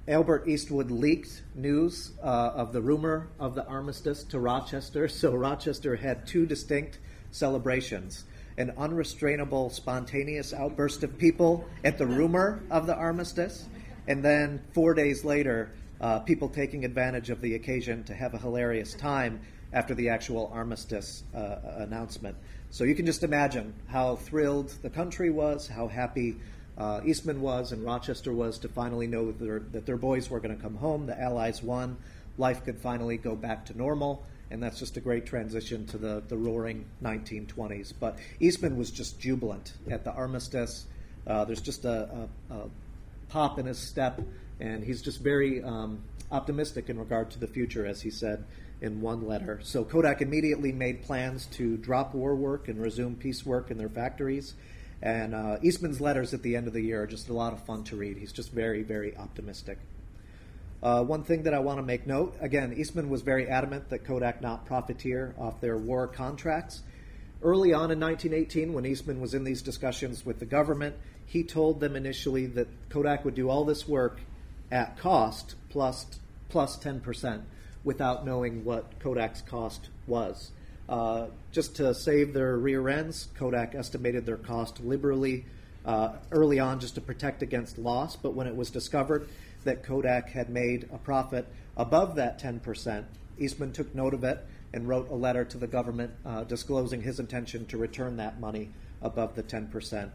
Albert 0.08 0.48
Eastwood 0.48 0.92
leaked 0.92 1.44
news 1.56 2.12
uh, 2.22 2.52
of 2.54 2.74
the 2.74 2.82
rumor 2.82 3.30
of 3.40 3.56
the 3.56 3.66
armistice 3.66 4.24
to 4.26 4.40
Rochester, 4.40 5.08
so 5.08 5.34
Rochester 5.34 5.96
had 5.96 6.28
two 6.28 6.46
distinct 6.46 7.00
celebrations 7.32 8.26
an 8.58 8.72
unrestrainable, 8.78 9.72
spontaneous 9.72 10.54
outburst 10.54 11.04
of 11.04 11.18
people 11.18 11.66
at 11.84 11.98
the 11.98 12.06
rumor 12.06 12.64
of 12.70 12.86
the 12.86 12.96
armistice, 12.96 13.68
and 14.08 14.24
then 14.24 14.62
four 14.74 14.94
days 14.94 15.24
later, 15.24 15.72
uh, 16.00 16.20
people 16.20 16.50
taking 16.50 16.84
advantage 16.84 17.30
of 17.30 17.42
the 17.42 17.56
occasion 17.56 18.04
to 18.04 18.14
have 18.14 18.34
a 18.34 18.38
hilarious 18.38 18.94
time 18.94 19.40
after 19.74 19.94
the 19.96 20.10
actual 20.10 20.52
armistice 20.54 21.24
uh, 21.36 21.58
announcement. 21.78 22.36
So 22.72 22.84
you 22.84 22.96
can 22.96 23.06
just 23.06 23.24
imagine 23.24 23.74
how 23.88 24.16
thrilled 24.16 24.70
the 24.82 24.90
country 24.90 25.30
was, 25.30 25.68
how 25.68 25.88
happy 25.88 26.38
uh, 26.78 27.02
Eastman 27.06 27.42
was 27.42 27.72
and 27.72 27.84
Rochester 27.84 28.34
was 28.34 28.58
to 28.60 28.68
finally 28.68 29.08
know 29.08 29.32
their, 29.32 29.60
that 29.60 29.86
their 29.86 29.98
boys 29.98 30.30
were 30.30 30.40
going 30.40 30.56
to 30.56 30.62
come 30.62 30.76
home. 30.76 31.06
The 31.06 31.20
Allies 31.20 31.62
won. 31.62 31.98
Life 32.38 32.64
could 32.64 32.80
finally 32.80 33.18
go 33.18 33.36
back 33.36 33.66
to 33.66 33.78
normal. 33.78 34.24
And 34.52 34.62
that's 34.62 34.78
just 34.78 34.98
a 34.98 35.00
great 35.00 35.26
transition 35.26 35.86
to 35.88 35.98
the, 35.98 36.22
the 36.28 36.38
roaring 36.38 36.86
1920s. 37.02 37.94
But 38.00 38.20
Eastman 38.40 38.78
was 38.78 38.92
just 38.92 39.20
jubilant 39.20 39.74
at 39.90 40.04
the 40.04 40.12
armistice. 40.12 40.86
Uh, 41.26 41.46
there's 41.46 41.62
just 41.62 41.86
a, 41.86 42.28
a, 42.50 42.54
a 42.54 42.70
pop 43.30 43.58
in 43.58 43.66
his 43.66 43.80
step 43.80 44.20
and 44.62 44.84
he's 44.84 45.02
just 45.02 45.20
very 45.22 45.64
um, 45.64 46.02
optimistic 46.32 46.90
in 46.90 46.98
regard 46.98 47.32
to 47.32 47.40
the 47.40 47.48
future, 47.48 47.86
as 47.86 48.02
he 48.02 48.12
said 48.12 48.46
in 48.80 49.02
one 49.02 49.28
letter. 49.28 49.60
So 49.64 49.84
Kodak 49.84 50.22
immediately 50.22 50.72
made 50.72 51.04
plans 51.04 51.48
to 51.54 51.78
drop 51.78 52.14
war 52.14 52.36
work 52.36 52.68
and 52.68 52.82
resume 52.82 53.16
peace 53.16 53.46
work 53.46 53.72
in 53.72 53.78
their 53.78 53.90
factories. 53.90 54.54
And 55.02 55.34
uh, 55.34 55.58
Eastman's 55.64 56.00
letters 56.00 56.34
at 56.34 56.44
the 56.44 56.56
end 56.56 56.68
of 56.68 56.74
the 56.74 56.82
year 56.82 57.04
are 57.04 57.08
just 57.08 57.30
a 57.30 57.34
lot 57.34 57.54
of 57.54 57.64
fun 57.66 57.84
to 57.86 57.96
read. 57.96 58.18
He's 58.18 58.32
just 58.32 58.52
very, 58.52 58.84
very 58.84 59.18
optimistic. 59.18 59.80
Uh, 60.84 61.04
one 61.04 61.24
thing 61.24 61.44
that 61.44 61.54
I 61.54 61.60
want 61.60 61.78
to 61.78 61.84
make 61.84 62.08
note 62.08 62.36
again, 62.40 62.74
Eastman 62.74 63.10
was 63.10 63.22
very 63.22 63.48
adamant 63.48 63.90
that 63.90 64.04
Kodak 64.04 64.42
not 64.42 64.66
profiteer 64.66 65.36
off 65.38 65.62
their 65.62 65.78
war 65.78 66.08
contracts. 66.08 66.82
Early 67.44 67.74
on 67.74 67.92
in 67.92 68.00
1918, 68.00 68.74
when 68.74 68.86
Eastman 68.86 69.20
was 69.20 69.34
in 69.34 69.44
these 69.44 69.62
discussions 69.62 70.26
with 70.26 70.40
the 70.40 70.46
government, 70.46 70.96
he 71.26 71.44
told 71.44 71.80
them 71.80 71.96
initially 71.96 72.48
that 72.48 72.68
Kodak 72.90 73.24
would 73.26 73.36
do 73.36 73.50
all 73.50 73.64
this 73.64 73.88
work 73.88 74.22
at 74.72 74.98
cost 74.98 75.56
plus 75.70 76.06
plus 76.50 76.78
10% 76.78 77.44
without 77.84 78.26
knowing 78.26 78.66
what 78.66 79.00
Kodak's 79.00 79.42
cost 79.42 79.90
was. 80.06 80.52
Uh, 80.90 81.28
just 81.52 81.76
to 81.78 81.94
save 81.94 82.34
their 82.34 82.58
rear 82.58 82.90
ends, 82.90 83.28
Kodak 83.36 83.76
estimated 83.76 84.26
their 84.26 84.38
cost 84.38 84.82
liberally 84.82 85.46
uh, 85.86 86.14
early 86.32 86.60
on 86.60 86.80
just 86.80 86.96
to 86.96 87.02
protect 87.02 87.42
against 87.42 87.78
loss. 87.78 88.16
But 88.16 88.34
when 88.34 88.48
it 88.48 88.56
was 88.56 88.70
discovered 88.70 89.30
that 89.64 89.84
Kodak 89.84 90.30
had 90.30 90.50
made 90.50 90.90
a 90.92 90.98
profit 90.98 91.48
above 91.78 92.16
that 92.16 92.42
10%, 92.42 93.06
Eastman 93.38 93.72
took 93.72 93.94
note 93.96 94.14
of 94.14 94.24
it 94.24 94.46
and 94.74 94.88
wrote 94.88 95.10
a 95.10 95.16
letter 95.16 95.46
to 95.46 95.58
the 95.58 95.68
government 95.68 96.12
uh, 96.26 96.44
disclosing 96.44 97.02
his 97.02 97.20
intention 97.20 97.66
to 97.68 97.78
return 97.78 98.18
that 98.18 98.40
money 98.40 98.70
above 99.02 99.36
the 99.36 99.44
10%. 99.44 100.10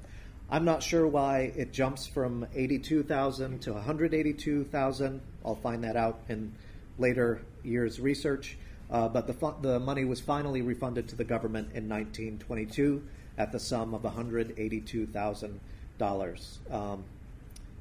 I'm 0.49 0.64
not 0.64 0.82
sure 0.82 1.07
why 1.07 1.53
it 1.57 1.72
jumps 1.72 2.07
from 2.07 2.47
82,000 2.55 3.61
to 3.62 3.72
182,000. 3.72 5.20
I'll 5.44 5.57
find 5.57 5.84
that 5.84 5.97
out 5.97 6.20
in 6.28 6.55
later 6.99 7.42
years' 7.64 7.99
research. 7.99 8.57
Uh, 8.88 9.09
but 9.09 9.26
the, 9.26 9.32
fu- 9.32 9.57
the 9.61 9.80
money 9.80 10.05
was 10.05 10.20
finally 10.20 10.62
refunded 10.62 11.09
to 11.09 11.16
the 11.16 11.24
government 11.24 11.70
in 11.74 11.88
1922 11.88 13.03
at 13.36 13.51
the 13.51 13.59
sum 13.59 13.94
of 13.94 14.03
$182,000. 14.03 16.72
Um, 16.72 17.03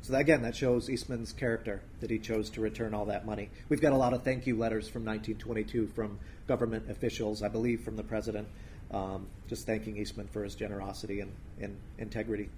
so 0.05 0.13
that, 0.13 0.19
again, 0.19 0.43
that 0.43 0.55
shows 0.55 0.87
Eastman's 0.87 1.33
character 1.33 1.81
that 1.99 2.11
he 2.11 2.19
chose 2.19 2.51
to 2.51 2.61
return 2.61 2.93
all 2.93 3.05
that 3.05 3.25
money. 3.25 3.49
We've 3.69 3.81
got 3.81 3.91
a 3.91 3.97
lot 3.97 4.13
of 4.13 4.21
thank 4.21 4.45
you 4.45 4.55
letters 4.55 4.87
from 4.87 5.03
1922 5.03 5.87
from 5.95 6.19
government 6.47 6.91
officials, 6.91 7.41
I 7.41 7.47
believe 7.47 7.81
from 7.81 7.95
the 7.95 8.03
president, 8.03 8.47
um, 8.91 9.25
just 9.49 9.65
thanking 9.65 9.97
Eastman 9.97 10.27
for 10.27 10.43
his 10.43 10.53
generosity 10.53 11.21
and, 11.21 11.31
and 11.59 11.75
integrity. 11.97 12.49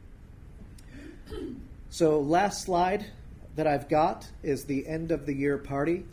So, 1.89 2.19
last 2.19 2.65
slide 2.65 3.05
that 3.55 3.65
I've 3.65 3.87
got 3.87 4.27
is 4.43 4.65
the 4.65 4.85
end 4.85 5.11
of 5.11 5.25
the 5.25 5.33
year 5.33 5.57
party. 5.57 6.03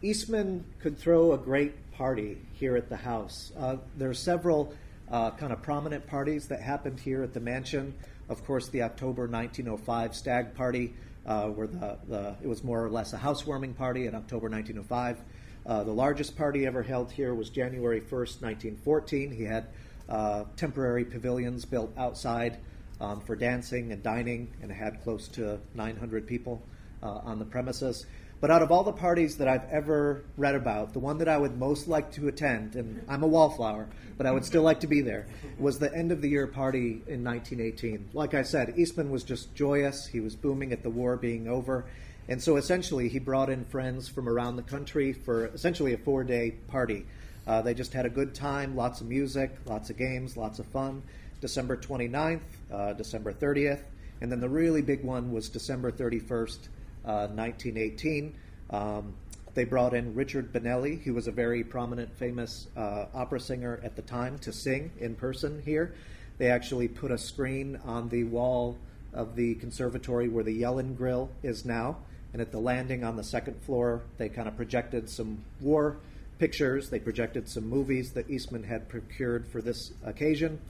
Eastman 0.00 0.64
could 0.80 0.96
throw 0.96 1.34
a 1.34 1.38
great 1.38 1.74
party 1.92 2.38
here 2.54 2.78
at 2.78 2.88
the 2.88 2.96
house. 2.96 3.52
Uh, 3.58 3.76
there 3.98 4.08
are 4.08 4.14
several 4.14 4.72
uh, 5.10 5.32
kind 5.32 5.52
of 5.52 5.60
prominent 5.60 6.06
parties 6.06 6.48
that 6.48 6.62
happened 6.62 6.98
here 6.98 7.22
at 7.22 7.34
the 7.34 7.40
mansion. 7.40 7.92
Of 8.28 8.44
course, 8.44 8.68
the 8.68 8.82
October 8.82 9.26
1905 9.26 10.14
stag 10.14 10.54
party, 10.54 10.94
uh, 11.26 11.48
where 11.48 11.66
the, 11.66 11.98
the, 12.08 12.36
it 12.42 12.46
was 12.46 12.62
more 12.62 12.84
or 12.84 12.90
less 12.90 13.12
a 13.12 13.16
housewarming 13.16 13.74
party 13.74 14.06
in 14.06 14.14
October 14.14 14.48
1905. 14.48 15.18
Uh, 15.66 15.84
the 15.84 15.92
largest 15.92 16.36
party 16.36 16.66
ever 16.66 16.82
held 16.82 17.10
here 17.10 17.34
was 17.34 17.50
January 17.50 18.00
1st, 18.00 18.42
1914. 18.42 19.30
He 19.30 19.44
had 19.44 19.66
uh, 20.08 20.44
temporary 20.56 21.04
pavilions 21.04 21.64
built 21.64 21.92
outside 21.96 22.58
um, 23.00 23.20
for 23.20 23.36
dancing 23.36 23.92
and 23.92 24.02
dining, 24.02 24.50
and 24.62 24.72
had 24.72 25.02
close 25.02 25.28
to 25.28 25.58
900 25.74 26.26
people 26.26 26.62
uh, 27.02 27.20
on 27.24 27.38
the 27.38 27.44
premises. 27.44 28.06
But 28.40 28.52
out 28.52 28.62
of 28.62 28.70
all 28.70 28.84
the 28.84 28.92
parties 28.92 29.36
that 29.38 29.48
I've 29.48 29.68
ever 29.70 30.24
read 30.36 30.54
about, 30.54 30.92
the 30.92 31.00
one 31.00 31.18
that 31.18 31.28
I 31.28 31.36
would 31.36 31.58
most 31.58 31.88
like 31.88 32.12
to 32.12 32.28
attend, 32.28 32.76
and 32.76 33.04
I'm 33.08 33.24
a 33.24 33.26
wallflower, 33.26 33.88
but 34.16 34.26
I 34.26 34.30
would 34.30 34.44
still 34.44 34.62
like 34.62 34.80
to 34.80 34.86
be 34.86 35.00
there, 35.00 35.26
was 35.58 35.78
the 35.80 35.92
end 35.92 36.12
of 36.12 36.22
the 36.22 36.28
year 36.28 36.46
party 36.46 37.02
in 37.08 37.24
1918. 37.24 38.10
Like 38.12 38.34
I 38.34 38.42
said, 38.42 38.74
Eastman 38.76 39.10
was 39.10 39.24
just 39.24 39.54
joyous. 39.56 40.06
He 40.06 40.20
was 40.20 40.36
booming 40.36 40.72
at 40.72 40.84
the 40.84 40.90
war 40.90 41.16
being 41.16 41.48
over. 41.48 41.86
And 42.28 42.40
so 42.40 42.56
essentially, 42.56 43.08
he 43.08 43.18
brought 43.18 43.50
in 43.50 43.64
friends 43.64 44.06
from 44.06 44.28
around 44.28 44.56
the 44.56 44.62
country 44.62 45.12
for 45.12 45.46
essentially 45.46 45.94
a 45.94 45.98
four 45.98 46.22
day 46.22 46.52
party. 46.68 47.06
Uh, 47.46 47.62
they 47.62 47.74
just 47.74 47.94
had 47.94 48.04
a 48.04 48.10
good 48.10 48.34
time, 48.34 48.76
lots 48.76 49.00
of 49.00 49.08
music, 49.08 49.56
lots 49.64 49.88
of 49.88 49.96
games, 49.96 50.36
lots 50.36 50.58
of 50.58 50.66
fun. 50.66 51.02
December 51.40 51.76
29th, 51.76 52.40
uh, 52.70 52.92
December 52.92 53.32
30th, 53.32 53.80
And 54.20 54.30
then 54.30 54.40
the 54.40 54.48
really 54.48 54.82
big 54.82 55.04
one 55.04 55.32
was 55.32 55.48
December 55.48 55.92
31st, 55.92 56.58
uh, 57.04 57.28
1918. 57.28 58.34
Um, 58.70 59.14
they 59.54 59.64
brought 59.64 59.94
in 59.94 60.14
Richard 60.14 60.52
Bonelli, 60.52 61.02
who 61.02 61.14
was 61.14 61.26
a 61.26 61.32
very 61.32 61.64
prominent, 61.64 62.16
famous 62.16 62.68
uh, 62.76 63.06
opera 63.14 63.40
singer 63.40 63.80
at 63.82 63.96
the 63.96 64.02
time, 64.02 64.38
to 64.40 64.52
sing 64.52 64.92
in 65.00 65.14
person 65.14 65.62
here. 65.64 65.94
They 66.38 66.50
actually 66.50 66.88
put 66.88 67.10
a 67.10 67.18
screen 67.18 67.80
on 67.84 68.08
the 68.08 68.24
wall 68.24 68.78
of 69.12 69.34
the 69.34 69.54
conservatory 69.56 70.28
where 70.28 70.44
the 70.44 70.62
Yellen 70.62 70.96
Grill 70.96 71.30
is 71.42 71.64
now. 71.64 71.96
And 72.32 72.42
at 72.42 72.52
the 72.52 72.60
landing 72.60 73.04
on 73.04 73.16
the 73.16 73.24
second 73.24 73.60
floor, 73.62 74.02
they 74.18 74.28
kind 74.28 74.46
of 74.46 74.56
projected 74.56 75.08
some 75.08 75.42
war 75.60 75.96
pictures. 76.38 76.90
They 76.90 77.00
projected 77.00 77.48
some 77.48 77.68
movies 77.68 78.12
that 78.12 78.30
Eastman 78.30 78.62
had 78.62 78.88
procured 78.88 79.46
for 79.48 79.60
this 79.60 79.92
occasion. 80.04 80.60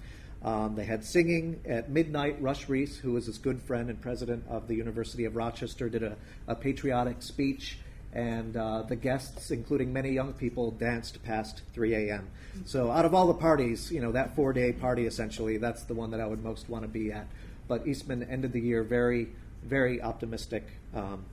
Um, 0.43 0.77
they 0.77 0.85
had 0.85 1.05
singing 1.05 1.61
at 1.67 1.91
midnight. 1.91 2.41
Rush 2.41 2.69
Rhees, 2.69 2.97
who 2.97 3.13
was 3.13 3.27
his 3.27 3.39
good 3.39 3.61
friend 3.61 3.91
and 3.91 4.01
president 4.01 4.45
of 4.49 4.69
the 4.69 4.75
University 4.75 5.25
of 5.25 5.35
Rochester, 5.35 5.89
did 5.89 6.03
a, 6.03 6.17
a 6.47 6.55
patriotic 6.55 7.23
speech, 7.23 7.79
and 8.13 8.57
uh, 8.57 8.83
the 8.83 8.97
guests, 8.97 9.51
including 9.51 9.93
many 9.93 10.11
young 10.11 10.33
people, 10.33 10.71
danced 10.71 11.23
past 11.25 11.63
3 11.75 11.95
a.m. 11.95 12.29
So, 12.65 12.91
out 12.91 13.05
of 13.05 13.15
all 13.15 13.27
the 13.27 13.35
parties, 13.35 13.91
you 13.91 14.01
know, 14.01 14.13
that 14.13 14.37
four 14.37 14.53
day 14.53 14.73
party 14.73 15.07
essentially, 15.07 15.57
that's 15.59 15.83
the 15.85 15.95
one 15.95 16.11
that 16.13 16.21
I 16.21 16.27
would 16.27 16.43
most 16.43 16.69
want 16.69 16.85
to 16.85 16.89
be 16.89 17.11
at. 17.13 17.27
But 17.67 17.87
Eastman 17.87 18.23
ended 18.23 18.53
the 18.53 18.61
year 18.61 18.83
very, 18.83 19.29
very 19.65 20.01
optimistic 20.01 20.65
um, 20.95 21.25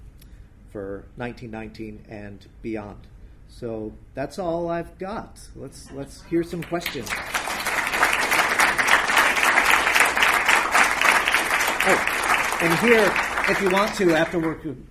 for 0.72 1.06
1919 1.16 2.06
and 2.10 2.46
beyond. 2.62 3.08
So 3.48 3.94
that's 4.16 4.40
all 4.40 4.70
I've 4.70 4.98
got. 4.98 5.40
Let's 5.56 5.92
let's 5.92 6.24
hear 6.24 6.44
some 6.44 6.64
questions. 6.64 7.10
Oh, 11.88 12.58
and 12.62 12.80
here, 12.80 13.14
if 13.48 13.62
you 13.62 13.70
want 13.70 13.94
to, 13.96 14.16
after 14.16 14.40
we're 14.40 14.56